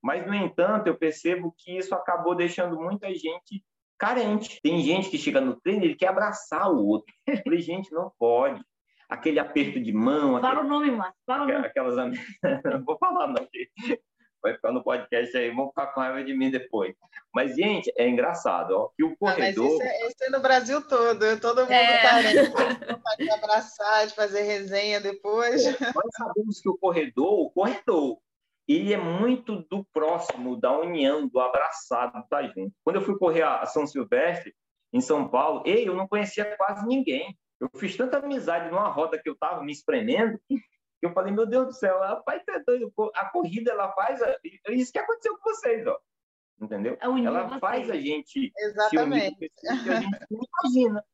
Mas, 0.01 0.25
no 0.25 0.33
entanto, 0.33 0.87
eu 0.87 0.97
percebo 0.97 1.53
que 1.57 1.77
isso 1.77 1.93
acabou 1.93 2.35
deixando 2.35 2.79
muita 2.79 3.13
gente 3.13 3.63
carente. 3.97 4.59
Tem 4.61 4.81
gente 4.81 5.09
que 5.09 5.17
chega 5.17 5.41
no 5.41 5.59
treino 5.59 5.85
e 5.85 5.95
quer 5.95 6.07
abraçar 6.07 6.71
o 6.71 6.85
outro. 6.85 7.13
Eu 7.27 7.37
falei, 7.43 7.59
gente, 7.59 7.91
não 7.91 8.11
pode 8.17 8.61
aquele 9.09 9.39
aperto 9.39 9.79
de 9.79 9.91
mão. 9.91 10.39
Fala 10.39 10.53
aquele, 10.53 10.67
o 10.67 10.69
nome, 10.69 10.91
Márcio. 10.91 11.21
Fala 11.25 11.43
o 11.43 11.47
nome. 11.47 11.65
Aquelas 11.65 11.95
não 12.63 12.85
vou 12.85 12.97
falar, 12.97 13.27
não, 13.27 13.47
vai 14.41 14.53
ficar 14.53 14.71
no 14.71 14.83
podcast 14.83 15.35
aí, 15.35 15.51
vão 15.51 15.69
ficar 15.69 15.87
com 15.87 15.99
raiva 15.99 16.23
de 16.23 16.33
mim 16.33 16.49
depois. 16.49 16.95
Mas, 17.33 17.55
gente, 17.55 17.91
é 17.97 18.07
engraçado, 18.07 18.71
ó, 18.71 18.89
que 18.95 19.03
o 19.03 19.17
corredor... 19.17 19.65
Ah, 19.65 19.69
mas 19.69 19.73
isso 19.73 19.83
é, 19.83 20.07
isso 20.07 20.23
é 20.23 20.29
no 20.29 20.39
Brasil 20.39 20.87
todo, 20.87 21.39
todo 21.39 21.61
mundo 21.61 21.71
é. 21.71 22.01
carente, 22.01 22.51
de 23.17 23.31
abraçar, 23.31 24.07
de 24.07 24.15
fazer 24.15 24.43
resenha 24.43 25.01
depois. 25.01 25.65
É, 25.65 25.71
nós 25.93 26.15
sabemos 26.15 26.61
que 26.61 26.69
o 26.69 26.77
corredor, 26.77 27.39
o 27.39 27.49
corredor, 27.49 28.17
ele 28.73 28.93
é 28.93 28.97
muito 28.97 29.63
do 29.69 29.83
próximo, 29.91 30.59
da 30.59 30.77
união, 30.77 31.27
do 31.27 31.39
abraçado, 31.39 32.23
da 32.29 32.43
gente. 32.43 32.73
Quando 32.83 32.97
eu 32.97 33.01
fui 33.01 33.17
correr 33.17 33.41
a 33.41 33.65
São 33.65 33.87
Silvestre, 33.87 34.53
em 34.93 35.01
São 35.01 35.27
Paulo, 35.27 35.63
ei, 35.65 35.87
eu 35.87 35.95
não 35.95 36.07
conhecia 36.07 36.55
quase 36.57 36.85
ninguém. 36.87 37.37
Eu 37.59 37.69
fiz 37.77 37.97
tanta 37.97 38.17
amizade 38.17 38.69
numa 38.69 38.87
roda 38.87 39.19
que 39.21 39.29
eu 39.29 39.33
estava 39.33 39.63
me 39.63 39.71
espremendo 39.71 40.39
que 40.99 41.05
eu 41.05 41.13
falei, 41.13 41.33
meu 41.33 41.45
Deus 41.45 41.67
do 41.67 41.73
céu, 41.73 41.99
rapaz, 41.99 42.43
a 43.15 43.29
corrida 43.29 43.71
ela 43.71 43.91
faz 43.93 44.21
a... 44.21 44.37
isso 44.69 44.91
que 44.91 44.99
aconteceu 44.99 45.37
com 45.37 45.49
vocês, 45.49 45.87
ó. 45.87 45.97
Entendeu? 46.61 46.97
É 47.01 47.05
ela 47.05 47.57
faz 47.59 47.89
a 47.89 47.95
gente 47.95 48.51
Exatamente. 48.57 49.49
se 49.55 49.67
unir 49.69 49.83
que 49.83 49.89
a 49.89 50.01
gente 50.01 50.25
não 50.29 50.41
imagina. 50.63 51.05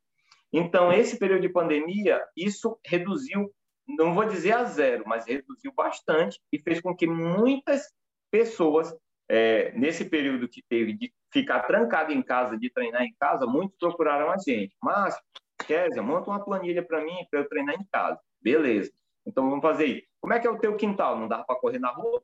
Então, 0.52 0.92
esse 0.92 1.20
período 1.20 1.42
de 1.42 1.50
pandemia, 1.50 2.24
isso 2.36 2.80
reduziu, 2.84 3.54
não 3.88 4.14
vou 4.14 4.26
dizer 4.26 4.54
a 4.54 4.64
zero, 4.64 5.04
mas 5.06 5.26
reduziu 5.26 5.72
bastante 5.74 6.40
e 6.52 6.60
fez 6.60 6.82
com 6.82 6.96
que 6.96 7.08
muitas 7.08 7.94
pessoas, 8.32 8.94
é, 9.30 9.72
nesse 9.74 10.06
período 10.06 10.48
que 10.48 10.64
teve 10.68 10.94
de 10.94 11.14
ficar 11.32 11.62
trancado 11.62 12.12
em 12.12 12.22
casa, 12.22 12.58
de 12.58 12.70
treinar 12.70 13.04
em 13.04 13.14
casa, 13.20 13.46
muitos 13.46 13.78
procuraram 13.78 14.32
a 14.32 14.38
gente. 14.38 14.76
Mas 14.82 15.18
Kézia, 15.66 16.02
monta 16.02 16.30
uma 16.30 16.44
planilha 16.44 16.84
para 16.84 17.04
mim 17.04 17.26
para 17.30 17.40
eu 17.40 17.50
treinar 17.50 17.76
em 17.76 17.86
casa. 17.92 18.20
Beleza. 18.42 18.92
Então 19.26 19.50
vamos 19.50 19.62
fazer 19.62 19.86
isso. 19.86 20.08
Como 20.22 20.34
é 20.34 20.40
que 20.40 20.48
é 20.48 20.50
o 20.50 20.60
teu 20.60 20.76
quintal? 20.76 21.18
Não 21.18 21.28
dá 21.28 21.44
para 21.44 21.56
correr 21.56 21.80
na 21.80 21.92
rua? 21.92 22.24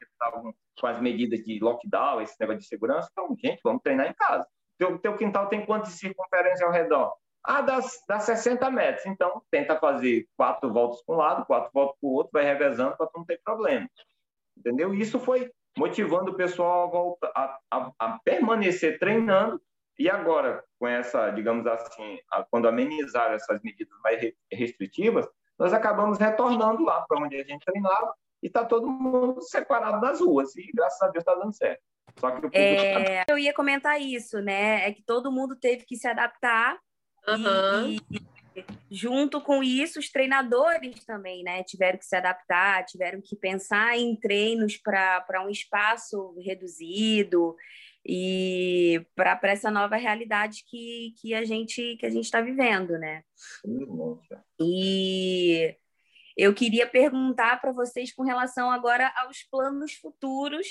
Estavam 0.00 0.54
com 0.80 0.86
as 0.86 1.00
medidas 1.00 1.40
de 1.44 1.58
lockdown, 1.60 2.20
esse 2.20 2.36
negócio 2.38 2.60
de 2.60 2.66
segurança. 2.66 3.08
Então, 3.12 3.34
gente, 3.36 3.60
vamos 3.62 3.82
treinar 3.82 4.08
em 4.08 4.14
casa. 4.14 4.46
Teu, 4.76 4.98
teu 4.98 5.16
quintal 5.16 5.48
tem 5.48 5.64
quantas 5.64 5.94
circunferência 5.94 6.64
ao 6.66 6.72
redor? 6.72 7.12
Ah, 7.50 7.62
dá, 7.62 7.80
dá 8.06 8.20
60 8.20 8.70
metros. 8.70 9.06
Então, 9.06 9.42
tenta 9.50 9.78
fazer 9.78 10.28
quatro 10.36 10.70
voltas 10.70 11.02
para 11.02 11.14
um 11.14 11.18
lado, 11.18 11.46
quatro 11.46 11.70
voltas 11.72 11.96
para 11.98 12.06
o 12.06 12.12
outro, 12.12 12.30
vai 12.30 12.44
revezando 12.44 12.94
para 12.94 13.08
não 13.16 13.24
ter 13.24 13.40
problema. 13.42 13.88
Entendeu? 14.54 14.92
Isso 14.92 15.18
foi 15.18 15.50
motivando 15.76 16.32
o 16.32 16.34
pessoal 16.34 16.88
a, 16.88 16.90
voltar, 16.90 17.32
a, 17.34 17.58
a, 17.70 17.92
a 17.98 18.18
permanecer 18.22 18.98
treinando 18.98 19.58
e 19.98 20.10
agora, 20.10 20.62
com 20.78 20.86
essa, 20.86 21.30
digamos 21.30 21.66
assim, 21.66 22.18
quando 22.50 22.68
amenizaram 22.68 23.34
essas 23.34 23.62
medidas 23.62 23.98
mais 24.04 24.20
restritivas, 24.52 25.26
nós 25.58 25.72
acabamos 25.72 26.18
retornando 26.18 26.84
lá 26.84 27.00
para 27.08 27.18
onde 27.18 27.36
a 27.36 27.44
gente 27.44 27.64
treinava 27.64 28.14
e 28.42 28.46
está 28.46 28.62
todo 28.62 28.86
mundo 28.86 29.40
separado 29.40 30.02
das 30.02 30.20
ruas. 30.20 30.54
E 30.54 30.70
graças 30.72 31.00
a 31.00 31.08
Deus 31.08 31.22
está 31.22 31.34
dando 31.34 31.52
certo. 31.54 31.80
Só 32.20 32.30
que 32.30 32.46
é, 32.52 33.24
tá... 33.24 33.32
Eu 33.32 33.38
ia 33.38 33.54
comentar 33.54 33.98
isso, 34.00 34.40
né? 34.42 34.86
É 34.86 34.92
que 34.92 35.02
todo 35.02 35.32
mundo 35.32 35.56
teve 35.56 35.84
que 35.84 35.96
se 35.96 36.06
adaptar. 36.06 36.78
Uhum. 37.36 37.96
E, 38.10 38.20
junto 38.90 39.40
com 39.40 39.62
isso, 39.62 39.98
os 39.98 40.10
treinadores 40.10 41.04
também, 41.04 41.42
né? 41.42 41.62
Tiveram 41.62 41.98
que 41.98 42.06
se 42.06 42.16
adaptar, 42.16 42.84
tiveram 42.84 43.20
que 43.20 43.36
pensar 43.36 43.96
em 43.96 44.16
treinos 44.16 44.76
para 44.76 45.44
um 45.44 45.50
espaço 45.50 46.34
reduzido 46.40 47.54
e 48.04 49.04
para 49.14 49.38
essa 49.42 49.70
nova 49.70 49.96
realidade 49.96 50.64
que, 50.66 51.14
que 51.20 51.34
a 51.34 51.44
gente 51.44 51.96
que 51.96 52.06
a 52.06 52.10
gente 52.10 52.24
está 52.24 52.40
vivendo, 52.40 52.98
né? 52.98 53.22
E 54.60 55.76
eu 56.36 56.54
queria 56.54 56.86
perguntar 56.86 57.60
para 57.60 57.72
vocês 57.72 58.12
com 58.12 58.22
relação 58.22 58.70
agora 58.70 59.12
aos 59.16 59.42
planos 59.42 59.94
futuros 59.94 60.66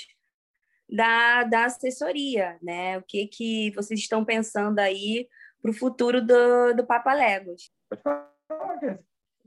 da, 0.88 1.44
da 1.44 1.66
assessoria, 1.66 2.58
né? 2.62 2.98
O 2.98 3.02
que 3.02 3.26
que 3.26 3.70
vocês 3.72 4.00
estão 4.00 4.24
pensando 4.24 4.78
aí 4.78 5.28
para 5.60 5.70
o 5.70 5.74
futuro 5.74 6.24
do, 6.24 6.74
do 6.74 6.86
Papa 6.86 7.12
Legos? 7.14 7.70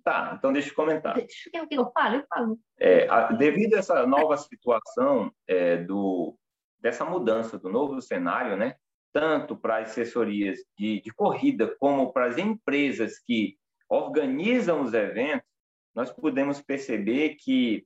Tá, 0.03 0.34
então 0.38 0.51
deixa 0.51 0.70
eu 0.70 0.76
comentar. 0.76 1.16
Deixa 1.16 1.49
eu, 1.53 1.68
eu 1.70 1.91
falo, 1.91 2.16
eu 2.16 2.26
falo. 2.28 2.59
É, 2.80 3.07
a, 3.07 3.32
devido 3.32 3.76
a 3.76 3.80
essa 3.80 4.05
nova 4.07 4.36
situação 4.38 5.32
é, 5.47 5.78
do, 5.78 6.36
dessa 6.80 7.05
mudança 7.05 7.59
do 7.59 7.70
novo 7.70 8.01
cenário, 8.01 8.57
né? 8.57 8.76
tanto 9.14 9.55
para 9.57 9.78
as 9.78 9.91
assessorias 9.91 10.59
de, 10.78 11.01
de 11.01 11.12
corrida 11.12 11.76
como 11.80 12.12
para 12.12 12.28
as 12.28 12.38
empresas 12.38 13.20
que 13.20 13.57
organizam 13.89 14.82
os 14.82 14.93
eventos, 14.93 15.47
nós 15.93 16.12
pudemos 16.12 16.62
perceber 16.62 17.36
que 17.36 17.86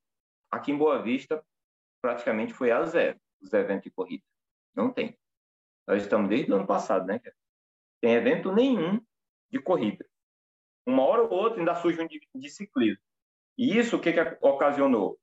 aqui 0.51 0.71
em 0.71 0.77
Boa 0.77 1.01
Vista 1.01 1.43
praticamente 2.01 2.53
foi 2.53 2.71
a 2.71 2.83
zero 2.85 3.19
os 3.41 3.51
eventos 3.53 3.83
de 3.83 3.91
corrida. 3.91 4.23
Não 4.75 4.91
tem. 4.91 5.17
Nós 5.87 6.03
estamos 6.03 6.29
desde 6.29 6.51
o 6.51 6.55
ano 6.55 6.67
passado, 6.67 7.05
né? 7.05 7.19
Tem 8.05 8.13
evento 8.13 8.51
nenhum 8.51 9.01
de 9.49 9.59
corrida. 9.59 10.05
Uma 10.85 11.01
hora 11.07 11.23
ou 11.23 11.31
outra 11.31 11.57
ainda 11.57 11.73
surge 11.73 11.99
um 11.99 12.05
de, 12.05 12.19
de 12.35 12.49
ciclismo. 12.51 13.01
E 13.57 13.79
isso 13.79 13.97
o 13.97 13.99
que, 13.99 14.13
que 14.13 14.37
ocasionou? 14.41 15.17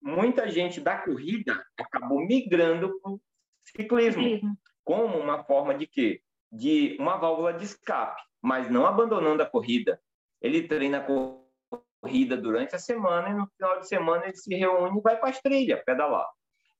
Muita 0.00 0.48
gente 0.48 0.80
da 0.80 0.96
corrida 0.96 1.62
acabou 1.78 2.24
migrando 2.26 2.98
para 2.98 3.10
o 3.10 3.20
ciclismo, 3.62 4.22
ciclismo, 4.22 4.58
como 4.82 5.18
uma 5.18 5.44
forma 5.44 5.74
de 5.74 5.86
quê? 5.86 6.22
De 6.50 6.96
uma 6.98 7.18
válvula 7.18 7.52
de 7.52 7.66
escape, 7.66 8.22
mas 8.40 8.70
não 8.70 8.86
abandonando 8.86 9.42
a 9.42 9.46
corrida. 9.46 10.00
Ele 10.40 10.66
treina 10.66 11.00
a 11.00 11.06
corrida 12.00 12.38
durante 12.38 12.74
a 12.74 12.78
semana 12.78 13.28
e 13.28 13.34
no 13.34 13.46
final 13.48 13.80
de 13.80 13.86
semana 13.86 14.24
ele 14.24 14.34
se 14.34 14.54
reúne 14.54 14.98
e 14.98 15.02
vai 15.02 15.20
para 15.20 15.28
as 15.28 15.42
trilhas, 15.42 15.84
pedalar. 15.84 16.26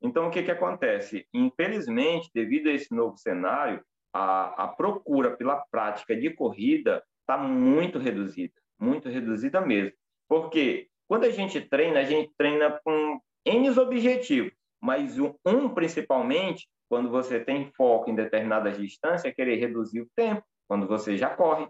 Então, 0.00 0.28
o 0.28 0.30
que, 0.30 0.42
que 0.42 0.50
acontece? 0.50 1.28
Infelizmente, 1.34 2.30
devido 2.32 2.68
a 2.68 2.72
esse 2.72 2.94
novo 2.94 3.18
cenário, 3.18 3.84
a, 4.18 4.64
a 4.64 4.68
procura 4.68 5.36
pela 5.36 5.64
prática 5.70 6.16
de 6.16 6.30
corrida 6.30 7.04
está 7.20 7.38
muito 7.38 7.98
reduzida, 7.98 8.52
muito 8.78 9.08
reduzida 9.08 9.60
mesmo. 9.60 9.92
Porque 10.28 10.88
quando 11.06 11.24
a 11.24 11.30
gente 11.30 11.60
treina, 11.60 12.00
a 12.00 12.04
gente 12.04 12.32
treina 12.36 12.80
com 12.84 13.20
N 13.46 13.70
objetivos, 13.78 14.52
mas 14.80 15.18
um, 15.18 15.32
um 15.46 15.68
principalmente, 15.68 16.68
quando 16.88 17.08
você 17.08 17.38
tem 17.38 17.70
foco 17.76 18.10
em 18.10 18.14
determinadas 18.14 18.76
distâncias, 18.76 19.26
é 19.26 19.32
querer 19.32 19.56
reduzir 19.56 20.00
o 20.00 20.10
tempo, 20.16 20.42
quando 20.66 20.86
você 20.86 21.16
já 21.16 21.30
corre. 21.30 21.68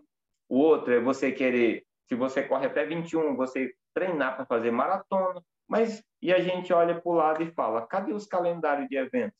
O 0.48 0.58
outro 0.58 0.94
é 0.94 1.00
você 1.00 1.30
querer, 1.30 1.84
se 2.08 2.14
você 2.14 2.42
corre 2.42 2.66
até 2.66 2.86
21, 2.86 3.36
você 3.36 3.70
treinar 3.94 4.36
para 4.36 4.46
fazer 4.46 4.70
maratona. 4.70 5.42
Mas 5.68 6.02
e 6.22 6.32
a 6.32 6.40
gente 6.40 6.72
olha 6.72 6.98
para 6.98 7.10
o 7.10 7.14
lado 7.14 7.42
e 7.42 7.52
fala: 7.52 7.86
cadê 7.86 8.12
os 8.12 8.26
calendários 8.26 8.88
de 8.88 8.96
eventos? 8.96 9.38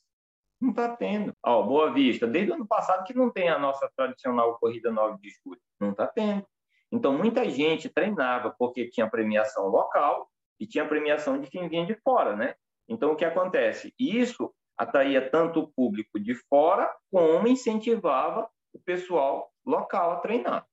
Não 0.61 0.71
está 0.71 0.97
tendo. 0.97 1.33
Ó, 1.45 1.63
Boa 1.63 1.93
Vista, 1.93 2.27
desde 2.27 2.51
o 2.51 2.55
ano 2.55 2.67
passado 2.67 3.05
que 3.05 3.15
não 3.15 3.31
tem 3.31 3.49
a 3.49 3.59
nossa 3.59 3.91
tradicional 3.97 4.59
corrida 4.59 4.91
9 4.91 5.19
de 5.21 5.31
julho. 5.31 5.61
Não 5.81 5.91
está 5.91 6.07
tendo. 6.07 6.45
Então, 6.91 7.17
muita 7.17 7.49
gente 7.49 7.89
treinava 7.89 8.55
porque 8.59 8.89
tinha 8.89 9.09
premiação 9.09 9.69
local 9.69 10.29
e 10.59 10.67
tinha 10.67 10.89
premiação 10.89 11.41
de 11.41 11.49
quem 11.49 11.69
vinha 11.69 11.87
de 11.87 11.95
fora, 12.03 12.35
né? 12.35 12.55
Então, 12.89 13.13
o 13.13 13.17
que 13.17 13.25
acontece? 13.25 13.95
Isso 13.99 14.53
atraía 14.77 15.29
tanto 15.31 15.61
o 15.61 15.69
público 15.69 16.19
de 16.19 16.35
fora 16.35 16.91
como 17.11 17.47
incentivava 17.47 18.49
o 18.73 18.81
pessoal 18.81 19.51
local 19.67 20.13
a 20.13 20.17
treinar. 20.17 20.67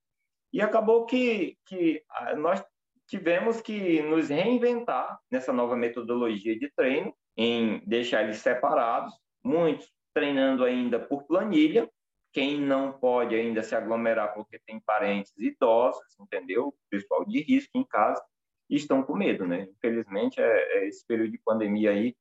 E 0.54 0.62
acabou 0.62 1.06
que, 1.06 1.58
que 1.66 2.04
ah, 2.10 2.36
nós 2.36 2.64
tivemos 3.08 3.62
que 3.62 4.02
nos 4.02 4.30
reinventar 4.30 5.20
nessa 5.30 5.52
nova 5.52 5.76
metodologia 5.76 6.58
de 6.58 6.72
treino, 6.76 7.14
em 7.38 7.82
deixar 7.86 8.24
eles 8.24 8.38
separados, 8.38 9.14
muitos 9.46 9.90
treinando 10.14 10.64
ainda 10.64 11.00
por 11.00 11.24
planilha, 11.24 11.90
quem 12.34 12.60
não 12.60 12.92
pode 12.92 13.36
ainda 13.36 13.64
se 13.64 13.76
aglomerar 13.76 14.34
porque 14.34 14.60
tem 14.66 14.80
parentes 14.80 15.34
idosos, 15.38 16.20
entendeu? 16.20 16.74
Pessoal 16.90 17.24
de 17.26 17.42
risco 17.42 17.78
em 17.78 17.86
casa, 17.86 18.22
estão 18.70 19.04
com 19.04 19.16
medo, 19.16 19.46
né? 19.46 19.68
Infelizmente, 19.78 20.42
é, 20.42 20.80
é 20.80 20.88
esse 20.88 21.06
período 21.06 21.32
de 21.32 21.40
pandemia 21.46 21.92
aí, 21.92 22.16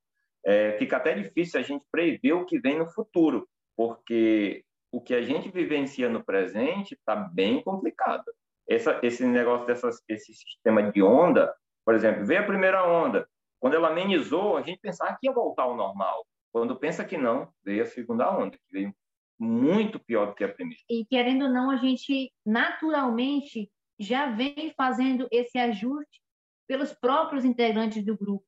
é, 0.45 0.73
fica 0.79 0.99
até 0.99 1.15
difícil 1.15 1.59
a 1.59 1.63
gente 1.63 1.87
prever 1.91 2.33
o 2.33 2.45
que 2.45 2.59
vem 2.61 2.79
no 2.79 2.87
futuro, 2.87 3.49
porque 3.77 4.65
o 4.93 5.01
que 5.01 5.15
a 5.15 5.23
gente 5.23 5.51
vivencia 5.51 6.09
no 6.09 6.23
presente 6.23 6.95
está 6.95 7.17
bem 7.17 7.63
complicado 7.63 8.31
essa, 8.69 9.01
esse 9.03 9.25
negócio 9.25 9.67
dessas, 9.67 10.03
esse 10.09 10.33
sistema 10.35 10.91
de 10.91 11.03
onda, 11.03 11.55
por 11.85 11.95
exemplo, 11.95 12.25
veio 12.25 12.41
a 12.41 12.47
primeira 12.47 12.87
onda, 12.87 13.29
quando 13.61 13.75
ela 13.75 13.89
amenizou, 13.89 14.57
a 14.57 14.63
gente 14.63 14.79
pensava 14.81 15.17
que 15.19 15.27
ia 15.27 15.33
voltar 15.33 15.65
ao 15.65 15.77
normal. 15.77 16.27
Quando 16.55 16.77
pensa 16.77 17.05
que 17.05 17.19
não, 17.19 17.53
veio 17.65 17.83
a 17.83 17.87
segunda 17.87 18.31
onda, 18.31 18.57
que 18.57 18.63
veio 18.71 18.95
muito 19.37 19.99
pior 19.99 20.29
do 20.29 20.35
que 20.37 20.45
a 20.45 20.49
primeira. 20.49 20.81
E 20.89 21.05
querendo 21.05 21.47
ou 21.47 21.51
não, 21.51 21.69
a 21.69 21.77
gente 21.77 22.33
naturalmente 22.47 23.69
já 23.99 24.31
vem 24.31 24.73
fazendo 24.77 25.27
esse 25.33 25.59
ajuste 25.59 26.23
pelos 26.69 26.93
próprios 26.93 27.45
integrantes 27.45 28.05
do 28.05 28.17
grupo. 28.17 28.47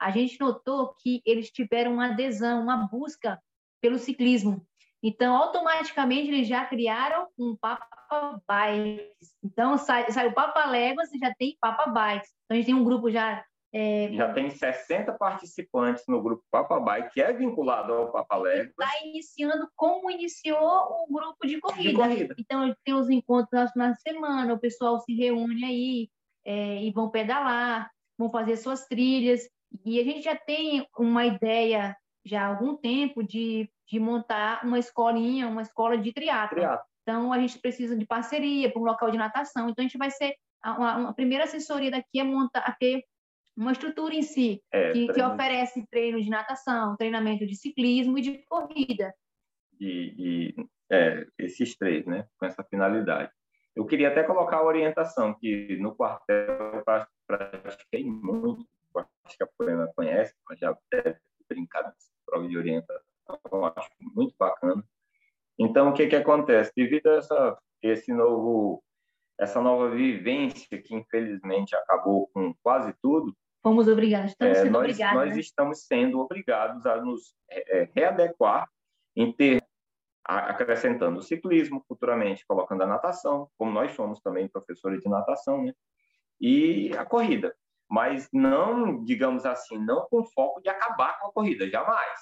A 0.00 0.12
gente 0.12 0.38
notou 0.38 0.94
que 1.02 1.20
eles 1.26 1.50
tiveram 1.50 1.94
uma 1.94 2.12
adesão, 2.12 2.62
uma 2.62 2.86
busca 2.86 3.42
pelo 3.80 3.98
ciclismo. 3.98 4.64
Então, 5.02 5.34
automaticamente, 5.34 6.28
eles 6.28 6.46
já 6.46 6.64
criaram 6.64 7.26
um 7.36 7.56
Papa 7.56 8.40
Bikes. 8.48 9.34
Então, 9.42 9.76
sai, 9.76 10.08
sai 10.12 10.28
o 10.28 10.32
Papa 10.32 10.64
Léguas 10.64 11.12
e 11.12 11.18
já 11.18 11.34
tem 11.34 11.56
Papa 11.60 11.86
Bikes. 11.90 12.30
Então, 12.44 12.54
a 12.54 12.54
gente 12.54 12.66
tem 12.66 12.74
um 12.76 12.84
grupo 12.84 13.10
já... 13.10 13.44
É... 13.72 14.10
Já 14.12 14.32
tem 14.32 14.50
60 14.50 15.12
participantes 15.14 16.04
no 16.08 16.22
grupo 16.22 16.42
Papa 16.50 16.80
Bike, 16.80 17.12
que 17.12 17.20
é 17.20 17.32
vinculado 17.32 17.92
ao 17.92 18.12
Papa. 18.12 18.42
Está 18.48 18.90
iniciando 19.04 19.68
como 19.76 20.10
iniciou 20.10 20.58
o 20.58 21.12
grupo 21.12 21.46
de 21.46 21.60
corrida. 21.60 21.90
de 21.90 21.94
corrida. 21.94 22.34
Então, 22.38 22.74
tem 22.84 22.94
os 22.94 23.10
encontros 23.10 23.70
na 23.76 23.94
semana, 23.94 24.54
o 24.54 24.58
pessoal 24.58 24.98
se 25.00 25.14
reúne 25.14 25.64
aí 25.64 26.08
é, 26.44 26.82
e 26.82 26.90
vão 26.90 27.10
pedalar, 27.10 27.90
vão 28.16 28.30
fazer 28.30 28.56
suas 28.56 28.86
trilhas. 28.86 29.48
E 29.84 30.00
a 30.00 30.04
gente 30.04 30.22
já 30.22 30.34
tem 30.34 30.86
uma 30.98 31.26
ideia 31.26 31.94
já 32.24 32.42
há 32.42 32.46
algum 32.46 32.76
tempo 32.76 33.22
de 33.22 33.70
de 33.88 33.98
montar 33.98 34.64
uma 34.64 34.78
escolinha, 34.78 35.48
uma 35.48 35.62
escola 35.62 35.96
de 35.96 36.12
triatlo. 36.12 36.58
Então, 37.02 37.32
a 37.32 37.38
gente 37.38 37.58
precisa 37.58 37.96
de 37.96 38.06
parceria 38.06 38.70
para 38.70 38.80
um 38.80 38.84
local 38.84 39.10
de 39.10 39.16
natação. 39.16 39.68
Então, 39.68 39.82
a 39.82 39.88
gente 39.88 39.96
vai 39.96 40.10
ser... 40.10 40.34
A, 40.62 41.08
a 41.08 41.12
primeira 41.14 41.44
assessoria 41.44 41.90
daqui 41.90 42.20
é 42.20 42.24
montar, 42.24 42.60
a 42.60 42.72
ter 42.72 43.02
uma 43.58 43.72
estrutura 43.72 44.14
em 44.14 44.22
si, 44.22 44.62
é, 44.72 44.92
que, 44.92 45.12
que, 45.12 45.22
oferece 45.22 45.86
treino 45.90 46.22
de 46.22 46.30
natação, 46.30 46.96
treinamento 46.96 47.46
de 47.46 47.56
ciclismo 47.56 48.18
e 48.18 48.22
de 48.22 48.38
corrida. 48.44 49.12
E, 49.80 50.14
e 50.16 50.66
é, 50.90 51.26
esses 51.38 51.76
três, 51.76 52.06
né? 52.06 52.26
Com 52.38 52.46
essa 52.46 52.64
finalidade. 52.64 53.30
Eu 53.74 53.86
queria 53.86 54.08
até 54.08 54.22
colocar 54.22 54.58
a 54.58 54.64
orientação, 54.64 55.34
que 55.34 55.76
no 55.78 55.94
quartel 55.94 56.74
eu 56.74 56.84
pratiquei 57.26 58.04
muito, 58.04 58.66
acho 59.24 59.36
que 59.36 59.44
a 59.44 59.48
Poema 59.58 59.90
conhece, 59.94 60.34
mas 60.48 60.58
já 60.58 60.76
deve 60.90 61.18
brincar 61.48 61.82
nessa 61.84 62.10
prova 62.26 62.48
de 62.48 62.56
orientação 62.56 63.08
eu 63.52 63.64
acho 63.66 63.90
muito 64.00 64.34
bacana. 64.38 64.82
Então, 65.58 65.90
o 65.90 65.92
que 65.92 66.06
que 66.06 66.16
acontece? 66.16 66.72
Devido 66.74 67.08
a 67.08 67.16
essa, 67.16 67.58
esse 67.82 68.12
novo, 68.12 68.82
essa 69.38 69.60
nova 69.60 69.90
vivência 69.90 70.80
que 70.80 70.94
infelizmente 70.94 71.74
acabou 71.76 72.28
com 72.32 72.54
quase 72.62 72.94
tudo, 73.02 73.36
fomos 73.62 73.88
obrigados, 73.88 74.32
estamos 74.32 74.58
é, 74.58 74.62
sendo 74.62 74.72
nós, 74.72 74.82
obrigados. 74.82 75.14
Nós 75.14 75.34
né? 75.34 75.40
estamos 75.40 75.86
sendo 75.86 76.20
obrigados 76.20 76.86
a 76.86 76.96
nos 76.96 77.34
é, 77.50 77.80
é 77.80 77.90
readequar 77.94 78.68
em 79.16 79.32
ter 79.32 79.62
acrescentando 80.24 81.20
o 81.20 81.22
ciclismo 81.22 81.82
futuramente, 81.88 82.44
colocando 82.46 82.82
a 82.82 82.86
natação, 82.86 83.48
como 83.56 83.72
nós 83.72 83.92
somos 83.92 84.20
também 84.20 84.46
professores 84.46 85.00
de 85.00 85.08
natação, 85.08 85.64
né? 85.64 85.72
E 86.38 86.94
a 86.96 87.04
corrida, 87.04 87.56
mas 87.88 88.28
não, 88.30 89.02
digamos 89.02 89.46
assim, 89.46 89.78
não 89.78 90.06
com 90.10 90.22
foco 90.24 90.60
de 90.60 90.68
acabar 90.68 91.18
com 91.18 91.28
a 91.28 91.32
corrida, 91.32 91.68
jamais 91.68 92.20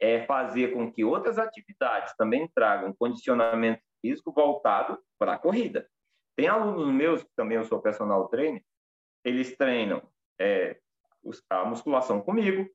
é 0.00 0.24
fazer 0.24 0.72
com 0.72 0.90
que 0.90 1.04
outras 1.04 1.38
atividades 1.38 2.14
também 2.16 2.48
tragam 2.54 2.94
condicionamento 2.94 3.82
físico 4.00 4.32
voltado 4.32 4.98
para 5.18 5.34
a 5.34 5.38
corrida. 5.38 5.86
Tem 6.34 6.48
alunos 6.48 6.92
meus, 6.92 7.22
que 7.22 7.30
também 7.36 7.58
eu 7.58 7.64
sou 7.64 7.82
personal 7.82 8.28
trainer, 8.28 8.64
eles 9.22 9.54
treinam 9.56 10.02
é, 10.40 10.78
a 11.50 11.64
musculação 11.64 12.20
comigo, 12.20 12.68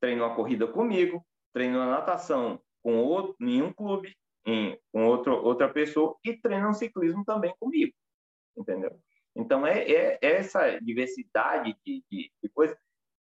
treinam 0.00 0.26
a 0.26 0.34
corrida 0.34 0.66
comigo, 0.66 1.24
treinam 1.52 1.80
a 1.80 1.86
natação 1.86 2.60
com 2.82 2.98
outro, 2.98 3.36
em 3.40 3.62
um 3.62 3.72
clube, 3.72 4.14
em, 4.44 4.78
com 4.92 5.06
outro, 5.06 5.32
outra 5.42 5.72
pessoa, 5.72 6.16
e 6.24 6.36
treinam 6.36 6.74
ciclismo 6.74 7.24
também 7.24 7.54
comigo, 7.58 7.94
entendeu? 8.56 8.98
Então, 9.36 9.66
é, 9.66 9.80
é 9.80 10.18
essa 10.20 10.78
diversidade 10.80 11.76
de, 11.84 12.04
de, 12.10 12.30
de 12.42 12.48
coisas. 12.50 12.76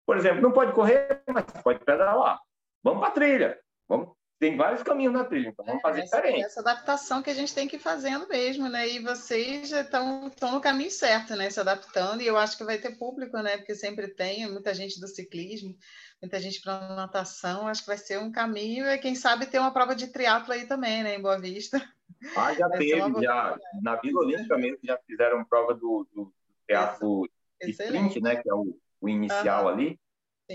Por 0.06 0.18
exemplo, 0.18 0.42
não 0.42 0.52
pode 0.52 0.74
correr, 0.74 1.24
mas 1.28 1.46
pode 1.64 1.80
pedalar. 1.86 2.40
Vamos 2.84 3.00
para 3.00 3.10
a 3.10 3.14
trilha. 3.14 3.60
Vamos, 3.88 4.14
tem 4.40 4.58
vários 4.58 4.84
caminhos 4.84 5.14
na 5.14 5.24
trilha, 5.24 5.50
então 5.50 5.66
vamos 5.66 5.82
fazer 5.82 6.02
essa, 6.02 6.18
diferente. 6.18 6.46
Essa 6.46 6.60
adaptação 6.60 7.22
que 7.22 7.30
a 7.30 7.34
gente 7.34 7.54
tem 7.54 7.68
que 7.68 7.78
ir 7.78 7.80
fazendo 7.80 8.28
mesmo, 8.28 8.68
né? 8.68 8.88
E 8.90 9.00
vocês 9.00 9.70
já 9.70 9.82
estão, 9.82 10.30
no 10.52 10.62
caminho 10.62 10.92
certo, 10.92 11.36
né? 11.36 11.50
Se 11.50 11.60
adaptando, 11.60 12.22
e 12.22 12.28
eu 12.28 12.38
acho 12.38 12.58
que 12.58 12.64
vai 12.64 12.78
ter 12.78 12.98
público, 12.98 13.38
né? 13.38 13.58
Porque 13.58 13.74
sempre 13.74 14.08
tem 14.10 14.52
muita 14.52 14.74
gente 14.74 15.00
do 15.00 15.08
ciclismo, 15.08 15.76
muita 16.22 16.40
gente 16.40 16.62
para 16.62 16.96
natação, 16.96 17.68
acho 17.68 17.82
que 17.82 17.88
vai 17.88 17.98
ser 17.98 18.20
um 18.20 18.32
caminho, 18.32 18.86
e 18.86 18.98
quem 18.98 19.16
sabe 19.16 19.46
ter 19.46 19.60
uma 19.60 19.72
prova 19.72 19.96
de 19.96 20.08
triatlo 20.08 20.54
aí 20.54 20.68
também, 20.68 21.04
né? 21.04 21.16
Em 21.16 21.22
Boa 21.22 21.40
Vista. 21.40 21.82
Ah, 22.36 22.54
já 22.54 22.68
vai 22.68 22.80
teve, 22.80 23.22
já. 23.22 23.58
Na 23.82 23.96
Vila 23.96 24.22
Olímpica 24.22 24.58
mesmo 24.58 24.80
já 24.84 24.98
fizeram 25.08 25.46
prova 25.46 25.74
do, 25.74 26.06
do 26.14 26.34
teatro 26.68 27.30
sprint, 27.62 28.20
né? 28.20 28.36
Que 28.36 28.50
é 28.50 28.54
o, 28.54 28.78
o 29.00 29.08
inicial 29.08 29.64
uhum. 29.64 29.70
ali. 29.70 30.00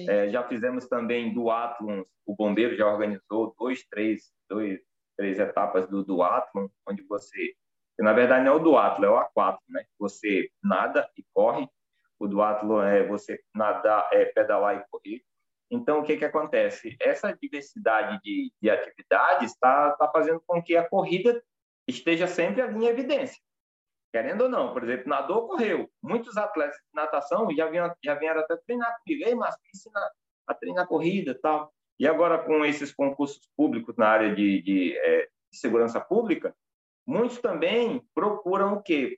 É, 0.07 0.28
já 0.28 0.46
fizemos 0.46 0.86
também 0.86 1.32
do 1.32 1.51
Atlon, 1.51 2.03
o 2.26 2.34
bombeiro 2.36 2.76
já 2.76 2.86
organizou 2.86 3.55
dois, 3.59 3.84
três, 3.88 4.30
dois, 4.49 4.80
três 5.16 5.38
etapas 5.38 5.88
do 5.88 6.05
duatlon, 6.05 6.68
onde 6.86 7.03
você, 7.05 7.55
na 7.99 8.12
verdade 8.12 8.44
não 8.44 8.53
é 8.53 8.57
o 8.57 8.59
duatlon, 8.59 9.07
é 9.07 9.11
o 9.11 9.16
aquatlon, 9.16 9.59
né? 9.68 9.84
Você 9.99 10.51
nada 10.62 11.09
e 11.16 11.24
corre, 11.32 11.66
o 12.18 12.28
duatlo 12.28 12.82
é 12.82 13.07
você 13.07 13.40
nadar, 13.55 14.09
é 14.12 14.26
pedalar 14.26 14.76
e 14.76 14.84
correr. 14.90 15.22
Então, 15.70 16.01
o 16.01 16.03
que, 16.03 16.16
que 16.16 16.24
acontece? 16.24 16.96
Essa 17.01 17.32
diversidade 17.32 18.20
de, 18.22 18.53
de 18.61 18.70
atividades 18.70 19.53
está 19.53 19.92
tá 19.92 20.11
fazendo 20.11 20.42
com 20.46 20.62
que 20.62 20.76
a 20.76 20.88
corrida 20.88 21.42
esteja 21.86 22.26
sempre 22.26 22.62
em 22.62 22.86
evidência. 22.86 23.40
Querendo 24.18 24.42
ou 24.42 24.48
não, 24.48 24.72
por 24.72 24.82
exemplo, 24.82 25.08
nadou, 25.08 25.46
correu. 25.46 25.88
Muitos 26.02 26.36
atletas 26.36 26.74
de 26.74 26.82
natação 26.92 27.48
já 27.54 27.68
vieram, 27.70 27.94
já 28.04 28.14
vieram 28.16 28.40
até 28.40 28.56
treinar 28.56 28.98
comigo. 29.00 29.24
Ei, 29.24 29.34
mas 29.36 29.54
ensina 29.72 30.00
a 30.44 30.54
treinar 30.54 30.88
corrida 30.88 31.38
tal. 31.40 31.72
E 32.00 32.04
agora, 32.04 32.36
com 32.36 32.64
esses 32.64 32.92
concursos 32.92 33.48
públicos 33.56 33.96
na 33.96 34.08
área 34.08 34.34
de, 34.34 34.60
de, 34.62 34.98
é, 34.98 35.28
de 35.52 35.56
segurança 35.56 36.00
pública, 36.00 36.52
muitos 37.06 37.38
também 37.38 38.04
procuram 38.12 38.74
o 38.74 38.82
quê? 38.82 39.16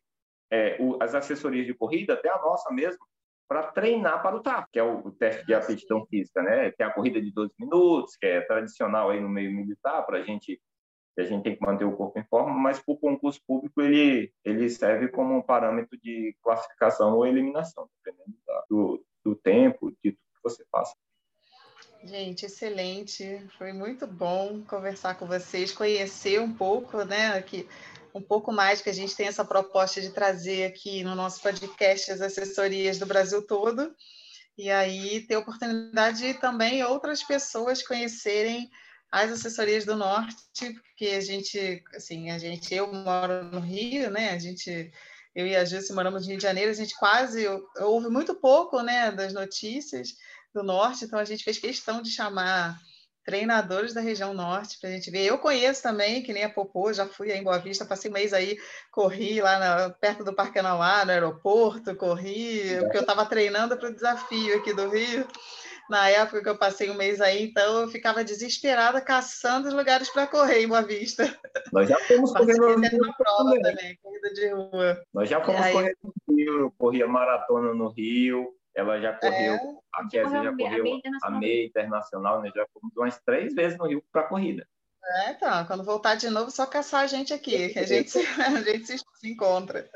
É, 0.52 0.76
o, 0.78 1.02
as 1.02 1.14
assessorias 1.14 1.64
de 1.64 1.72
corrida, 1.72 2.12
até 2.12 2.28
a 2.28 2.36
nossa 2.36 2.70
mesmo, 2.70 3.02
para 3.48 3.72
treinar 3.72 4.22
para 4.22 4.36
o 4.36 4.42
TAF, 4.42 4.68
que 4.70 4.78
é 4.78 4.82
o, 4.82 4.98
o 4.98 5.12
teste 5.12 5.46
de 5.46 5.54
aptidão 5.54 6.04
física, 6.10 6.42
né? 6.42 6.72
Tem 6.72 6.86
a 6.86 6.92
corrida 6.92 7.22
de 7.22 7.32
12 7.32 7.54
minutos, 7.58 8.18
que 8.18 8.26
é 8.26 8.42
tradicional 8.42 9.08
aí 9.08 9.18
no 9.18 9.30
meio 9.30 9.50
militar, 9.50 10.04
para 10.04 10.18
a 10.18 10.22
gente 10.22 10.60
a 11.20 11.24
gente 11.24 11.42
tem 11.42 11.56
que 11.56 11.64
manter 11.64 11.84
o 11.84 11.96
corpo 11.96 12.18
em 12.18 12.24
forma, 12.24 12.52
mas 12.52 12.78
para 12.78 12.92
o 12.92 12.98
concurso 12.98 13.40
público 13.46 13.80
ele, 13.80 14.32
ele 14.44 14.68
serve 14.68 15.08
como 15.08 15.36
um 15.36 15.42
parâmetro 15.42 15.98
de 15.98 16.36
classificação 16.42 17.16
ou 17.16 17.26
eliminação, 17.26 17.88
dependendo 18.04 18.36
do, 18.68 19.04
do 19.24 19.34
tempo, 19.34 19.90
de 20.02 20.12
tudo 20.12 20.34
que 20.34 20.42
você 20.42 20.64
faça. 20.70 20.94
Gente, 22.02 22.46
excelente. 22.46 23.46
Foi 23.58 23.72
muito 23.72 24.06
bom 24.06 24.62
conversar 24.62 25.16
com 25.16 25.26
vocês, 25.26 25.70
conhecer 25.70 26.40
um 26.40 26.52
pouco, 26.52 27.04
né, 27.04 27.36
aqui, 27.36 27.68
um 28.14 28.22
pouco 28.22 28.50
mais 28.50 28.80
que 28.80 28.88
a 28.88 28.94
gente 28.94 29.14
tem 29.14 29.26
essa 29.26 29.44
proposta 29.44 30.00
de 30.00 30.10
trazer 30.10 30.64
aqui 30.64 31.04
no 31.04 31.14
nosso 31.14 31.42
podcast 31.42 32.10
as 32.10 32.20
assessorias 32.20 32.98
do 32.98 33.06
Brasil 33.06 33.46
todo. 33.46 33.94
E 34.56 34.70
aí 34.70 35.26
ter 35.26 35.36
oportunidade 35.36 36.18
de 36.18 36.34
também 36.34 36.82
outras 36.84 37.22
pessoas 37.22 37.86
conhecerem 37.86 38.68
as 39.10 39.32
assessorias 39.32 39.84
do 39.84 39.96
Norte, 39.96 40.36
porque 40.54 41.06
a 41.06 41.20
gente, 41.20 41.82
assim, 41.94 42.30
a 42.30 42.38
gente, 42.38 42.72
eu 42.74 42.92
moro 42.92 43.44
no 43.44 43.60
Rio, 43.60 44.10
né? 44.10 44.30
A 44.30 44.38
gente, 44.38 44.92
eu 45.34 45.46
e 45.46 45.56
a 45.56 45.64
Júcia 45.64 45.94
moramos 45.94 46.22
no 46.22 46.28
Rio 46.28 46.36
de 46.36 46.42
Janeiro, 46.42 46.70
a 46.70 46.74
gente 46.74 46.96
quase 46.96 47.44
ouve 47.78 48.08
muito 48.08 48.34
pouco, 48.34 48.80
né, 48.82 49.10
das 49.10 49.32
notícias 49.32 50.14
do 50.54 50.62
Norte, 50.62 51.04
então 51.04 51.18
a 51.18 51.24
gente 51.24 51.44
fez 51.44 51.58
questão 51.58 52.02
de 52.02 52.10
chamar 52.10 52.78
treinadores 53.24 53.92
da 53.92 54.00
região 54.00 54.32
norte 54.32 54.78
para 54.80 54.90
a 54.90 54.92
gente 54.92 55.10
ver. 55.10 55.26
Eu 55.26 55.38
conheço 55.38 55.82
também, 55.82 56.22
que 56.22 56.32
nem 56.32 56.44
a 56.44 56.50
Popô, 56.50 56.92
já 56.92 57.06
fui 57.06 57.30
aí 57.30 57.38
em 57.38 57.44
Boa 57.44 57.58
Vista, 57.58 57.84
passei 57.84 58.10
um 58.10 58.14
mês 58.14 58.32
aí, 58.32 58.58
corri 58.90 59.40
lá 59.40 59.58
na, 59.58 59.90
perto 59.90 60.24
do 60.24 60.34
Parque 60.34 60.58
Anauá, 60.58 61.04
no 61.04 61.12
aeroporto, 61.12 61.94
corri, 61.94 62.76
porque 62.80 62.96
eu 62.96 63.02
estava 63.02 63.26
treinando 63.26 63.76
para 63.76 63.88
o 63.88 63.94
desafio 63.94 64.56
aqui 64.56 64.72
do 64.74 64.88
Rio 64.88 65.26
na 65.90 66.08
época 66.08 66.42
que 66.42 66.48
eu 66.48 66.56
passei 66.56 66.88
um 66.88 66.94
mês 66.94 67.20
aí, 67.20 67.44
então 67.44 67.80
eu 67.80 67.88
ficava 67.88 68.24
desesperada 68.24 69.00
caçando 69.00 69.68
os 69.68 69.74
lugares 69.74 70.08
para 70.08 70.26
correr 70.26 70.62
em 70.62 70.68
Boa 70.68 70.82
Vista. 70.82 71.24
Nós 71.72 71.88
já 71.88 71.98
fomos 71.98 72.32
correndo 72.32 72.60
uma 72.60 73.12
prova 73.14 73.50
também. 73.50 73.62
também, 73.62 73.98
corrida 74.00 74.32
de 74.32 74.48
rua. 74.48 75.02
Nós 75.12 75.28
já 75.28 75.44
fomos 75.44 75.60
aí... 75.60 75.72
correndo 75.72 75.98
no 76.04 76.34
Rio, 76.34 76.60
eu 76.60 76.74
corria 76.78 77.08
maratona 77.08 77.74
no 77.74 77.88
Rio, 77.88 78.54
ela 78.74 79.00
já 79.00 79.12
correu, 79.14 79.54
é. 79.54 79.58
a 79.94 80.08
Kézia 80.08 80.44
já 80.44 80.56
correu 80.56 80.84
a 81.22 81.30
meia 81.32 81.66
internacional, 81.66 82.40
né? 82.40 82.50
Já 82.54 82.64
fomos 82.72 82.96
umas 82.96 83.20
três 83.20 83.52
vezes 83.52 83.76
no 83.76 83.86
Rio 83.86 84.02
para 84.12 84.22
corrida. 84.22 84.66
É, 85.02 85.30
então, 85.32 85.66
quando 85.66 85.82
voltar 85.82 86.14
de 86.14 86.28
novo, 86.28 86.50
só 86.50 86.66
caçar 86.66 87.02
a 87.02 87.06
gente 87.06 87.32
aqui, 87.32 87.76
a 87.76 87.84
gente, 87.84 88.18
a 88.38 88.62
gente 88.62 88.86
se, 88.86 88.98
se 88.98 89.28
encontra. 89.28 89.90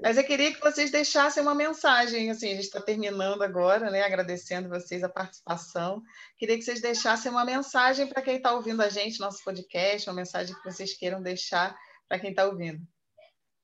Mas 0.00 0.16
eu 0.16 0.24
queria 0.24 0.52
que 0.52 0.60
vocês 0.60 0.90
deixassem 0.90 1.42
uma 1.42 1.54
mensagem, 1.54 2.30
assim, 2.30 2.48
a 2.48 2.54
gente 2.54 2.64
está 2.64 2.80
terminando 2.80 3.42
agora, 3.42 3.90
né? 3.90 4.02
Agradecendo 4.02 4.68
vocês 4.68 5.04
a 5.04 5.08
participação. 5.08 6.02
Queria 6.36 6.56
que 6.56 6.62
vocês 6.62 6.80
deixassem 6.80 7.30
uma 7.30 7.44
mensagem 7.44 8.06
para 8.06 8.22
quem 8.22 8.36
está 8.36 8.52
ouvindo 8.52 8.82
a 8.82 8.88
gente, 8.88 9.20
nosso 9.20 9.44
podcast, 9.44 10.08
uma 10.08 10.16
mensagem 10.16 10.54
que 10.54 10.64
vocês 10.64 10.96
queiram 10.96 11.22
deixar 11.22 11.76
para 12.08 12.18
quem 12.18 12.30
está 12.30 12.46
ouvindo. 12.46 12.80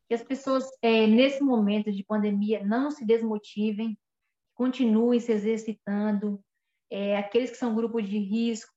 Que 0.09 0.15
as 0.15 0.23
pessoas, 0.23 0.65
é, 0.83 1.07
nesse 1.07 1.43
momento 1.43 1.91
de 1.91 2.05
pandemia, 2.05 2.63
não 2.63 2.91
se 2.91 3.05
desmotivem, 3.05 3.99
continuem 4.55 5.21
se 5.21 5.33
exercitando. 5.33 6.39
É, 6.91 7.17
aqueles 7.17 7.51
que 7.51 7.57
são 7.57 7.75
grupos 7.75 8.09
de 8.09 8.19
risco, 8.19 8.73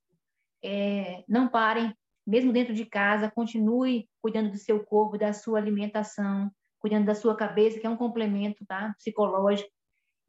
é, 0.64 1.24
não 1.28 1.47
parem, 1.47 1.93
mesmo 2.26 2.53
dentro 2.53 2.74
de 2.74 2.86
casa, 2.86 3.32
continue 3.32 4.07
cuidando 4.22 4.51
do 4.51 4.57
seu 4.57 4.84
corpo, 4.84 5.18
da 5.18 5.34
sua 5.34 5.59
alimentação, 5.59 6.49
cuidando 6.80 7.05
da 7.05 7.16
sua 7.16 7.36
cabeça, 7.36 7.80
que 7.80 7.86
é 7.86 7.89
um 7.89 7.97
complemento 7.97 8.66
tá? 8.66 8.93
psicológico. 8.97 9.70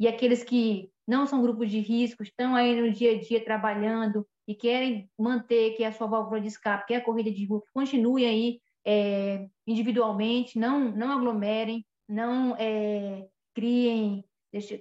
E 0.01 0.09
aqueles 0.09 0.43
que 0.43 0.91
não 1.07 1.27
são 1.27 1.43
grupos 1.43 1.71
de 1.71 1.79
risco, 1.79 2.23
estão 2.23 2.55
aí 2.55 2.81
no 2.81 2.91
dia 2.91 3.13
a 3.13 3.21
dia 3.21 3.45
trabalhando 3.45 4.27
e 4.47 4.55
querem 4.55 5.09
manter 5.19 5.77
que 5.77 5.85
é 5.85 5.87
a 5.87 5.93
sua 5.93 6.07
válvula 6.07 6.41
de 6.41 6.49
escape, 6.49 6.87
que 6.87 6.95
é 6.95 6.97
a 6.97 7.05
corrida 7.05 7.31
de 7.31 7.47
rua, 7.47 7.63
continue 7.73 8.25
aí 8.25 8.61
é, 8.85 9.47
individualmente, 9.67 10.59
não, 10.59 10.91
não 10.91 11.13
aglomerem, 11.13 11.87
não 12.09 12.55
é, 12.59 13.27
criem 13.55 14.25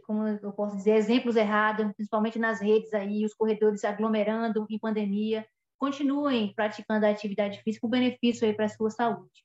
como 0.06 0.28
eu 0.28 0.52
posso 0.52 0.76
dizer, 0.76 0.96
exemplos 0.96 1.36
errados, 1.36 1.92
principalmente 1.94 2.40
nas 2.40 2.62
redes 2.62 2.94
aí, 2.94 3.26
os 3.26 3.34
corredores 3.34 3.84
aglomerando 3.84 4.66
em 4.70 4.80
pandemia, 4.80 5.46
continuem 5.78 6.54
praticando 6.54 7.06
a 7.06 7.10
atividade 7.10 7.62
física 7.62 7.82
com 7.82 7.90
benefício 7.90 8.48
aí 8.48 8.54
para 8.54 8.66
a 8.66 8.70
sua 8.70 8.90
saúde. 8.90 9.44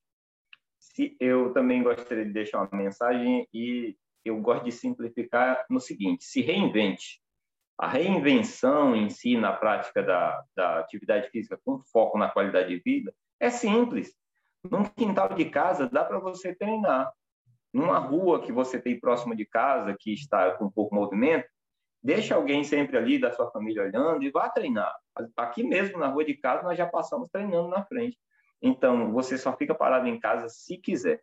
Se, 0.79 1.17
eu 1.19 1.53
também 1.53 1.83
gostaria 1.83 2.25
de 2.25 2.33
deixar 2.33 2.59
uma 2.59 2.71
mensagem 2.73 3.47
e 3.53 3.97
eu 4.25 4.41
gosto 4.41 4.65
de 4.65 4.73
simplificar 4.73 5.65
no 5.69 5.81
seguinte: 5.81 6.25
se 6.25 6.41
reinvente. 6.41 7.21
A 7.77 7.89
reinvenção 7.89 8.97
em 8.97 9.09
si 9.09 9.37
na 9.37 9.53
prática 9.53 10.03
da, 10.03 10.45
da 10.55 10.81
atividade 10.81 11.31
física 11.31 11.61
com 11.65 11.81
foco 11.93 12.19
na 12.19 12.29
qualidade 12.29 12.69
de 12.69 12.83
vida 12.83 13.15
é 13.39 13.51
simples. 13.51 14.13
Num 14.69 14.83
quintal 14.85 15.33
de 15.33 15.45
casa 15.45 15.89
dá 15.89 16.05
para 16.05 16.19
você 16.19 16.55
treinar 16.55 17.13
numa 17.73 17.99
rua 17.99 18.41
que 18.41 18.53
você 18.53 18.81
tem 18.81 18.99
próximo 18.99 19.35
de 19.35 19.45
casa, 19.45 19.97
que 19.99 20.13
está 20.13 20.53
com 20.53 20.71
pouco 20.71 20.95
movimento, 20.95 21.47
deixa 22.03 22.35
alguém 22.35 22.65
sempre 22.65 22.97
ali 22.97 23.19
da 23.19 23.33
sua 23.33 23.51
família 23.51 23.83
olhando 23.83 24.23
e 24.23 24.31
vá 24.31 24.49
treinar. 24.49 24.95
Aqui 25.37 25.63
mesmo 25.63 25.99
na 25.99 26.09
rua 26.09 26.25
de 26.25 26.35
casa 26.35 26.63
nós 26.63 26.79
já 26.79 26.87
passamos 26.87 27.29
treinando 27.29 27.69
na 27.69 27.85
frente. 27.85 28.19
Então, 28.61 29.13
você 29.13 29.39
só 29.39 29.57
fica 29.57 29.75
parado 29.75 30.09
em 30.09 30.19
casa 30.19 30.49
se 30.49 30.79
quiser. 30.79 31.21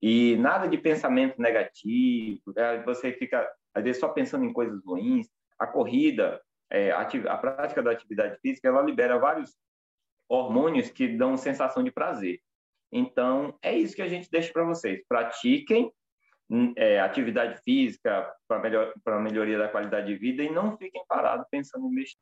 E 0.00 0.36
nada 0.36 0.68
de 0.68 0.78
pensamento 0.78 1.40
negativo, 1.40 2.40
né? 2.54 2.82
você 2.82 3.12
fica, 3.12 3.48
às 3.74 3.82
vezes, 3.82 4.00
só 4.00 4.08
pensando 4.08 4.44
em 4.44 4.52
coisas 4.52 4.84
ruins. 4.84 5.28
A 5.58 5.66
corrida, 5.66 6.40
é, 6.70 6.92
a 6.92 7.36
prática 7.36 7.82
da 7.82 7.90
atividade 7.90 8.38
física, 8.40 8.68
ela 8.68 8.82
libera 8.82 9.18
vários 9.18 9.56
hormônios 10.28 10.90
que 10.90 11.08
dão 11.08 11.36
sensação 11.36 11.82
de 11.82 11.90
prazer. 11.90 12.40
Então, 12.92 13.56
é 13.62 13.76
isso 13.76 13.94
que 13.94 14.02
a 14.02 14.08
gente 14.08 14.30
deixa 14.30 14.52
para 14.52 14.64
vocês. 14.64 15.02
Pratiquem 15.08 15.92
hum, 16.48 16.72
é, 16.76 17.00
atividade 17.00 17.60
física 17.62 18.32
para 18.46 18.60
melhor, 18.60 18.92
a 19.04 19.20
melhoria 19.20 19.58
da 19.58 19.68
qualidade 19.68 20.06
de 20.06 20.16
vida 20.16 20.42
e 20.42 20.50
não 20.50 20.76
fiquem 20.76 21.02
parados 21.08 21.46
pensando 21.50 21.86
em 21.86 21.94
mexer. 21.94 22.16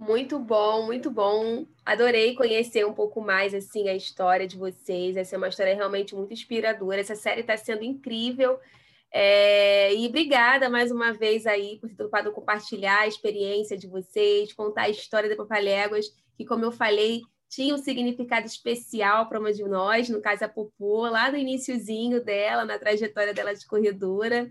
Muito 0.00 0.38
bom, 0.38 0.86
muito 0.86 1.10
bom. 1.10 1.66
Adorei 1.84 2.34
conhecer 2.34 2.86
um 2.86 2.94
pouco 2.94 3.20
mais 3.20 3.54
assim 3.54 3.86
a 3.90 3.94
história 3.94 4.46
de 4.46 4.56
vocês. 4.56 5.14
Essa 5.14 5.36
é 5.36 5.38
uma 5.38 5.48
história 5.48 5.74
realmente 5.74 6.14
muito 6.14 6.32
inspiradora. 6.32 7.02
Essa 7.02 7.14
série 7.14 7.42
está 7.42 7.54
sendo 7.54 7.84
incrível. 7.84 8.58
É... 9.12 9.94
E 9.94 10.06
obrigada 10.06 10.70
mais 10.70 10.90
uma 10.90 11.12
vez 11.12 11.46
aí 11.46 11.78
por 11.78 11.90
ter 11.90 11.96
topado 11.96 12.32
compartilhar 12.32 13.00
a 13.00 13.06
experiência 13.06 13.76
de 13.76 13.86
vocês, 13.86 14.54
contar 14.54 14.84
a 14.84 14.88
história 14.88 15.28
da 15.28 15.36
Papaléguas, 15.36 16.06
que, 16.34 16.46
como 16.46 16.64
eu 16.64 16.72
falei, 16.72 17.20
tinha 17.50 17.74
um 17.74 17.78
significado 17.78 18.46
especial 18.46 19.28
para 19.28 19.40
uma 19.40 19.52
de 19.52 19.64
nós, 19.64 20.08
no 20.08 20.22
caso 20.22 20.44
a 20.44 20.48
Popô, 20.48 21.08
lá 21.08 21.30
no 21.32 21.36
iníciozinho 21.36 22.24
dela, 22.24 22.64
na 22.64 22.78
trajetória 22.78 23.34
dela 23.34 23.52
de 23.52 23.66
corredora. 23.66 24.48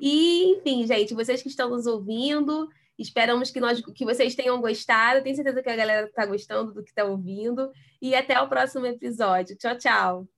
E, 0.00 0.52
enfim, 0.52 0.86
gente, 0.86 1.14
vocês 1.14 1.42
que 1.42 1.48
estão 1.48 1.68
nos 1.68 1.84
ouvindo, 1.84 2.68
esperamos 2.96 3.50
que, 3.50 3.58
nós, 3.58 3.80
que 3.80 4.04
vocês 4.04 4.36
tenham 4.36 4.60
gostado. 4.60 5.20
Tenho 5.24 5.34
certeza 5.34 5.60
que 5.60 5.68
a 5.68 5.76
galera 5.76 6.06
está 6.06 6.24
gostando 6.24 6.72
do 6.72 6.84
que 6.84 6.90
está 6.90 7.04
ouvindo. 7.04 7.72
E 8.00 8.14
até 8.14 8.40
o 8.40 8.48
próximo 8.48 8.86
episódio. 8.86 9.56
Tchau, 9.56 9.76
tchau. 9.76 10.28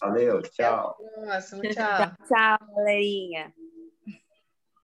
Valeu, 0.00 0.40
tchau. 0.40 0.96
Até 0.98 1.04
o 1.04 1.22
próximo, 1.22 1.62
tchau. 1.62 2.12
tchau, 2.26 2.58
galerinha. 2.74 3.52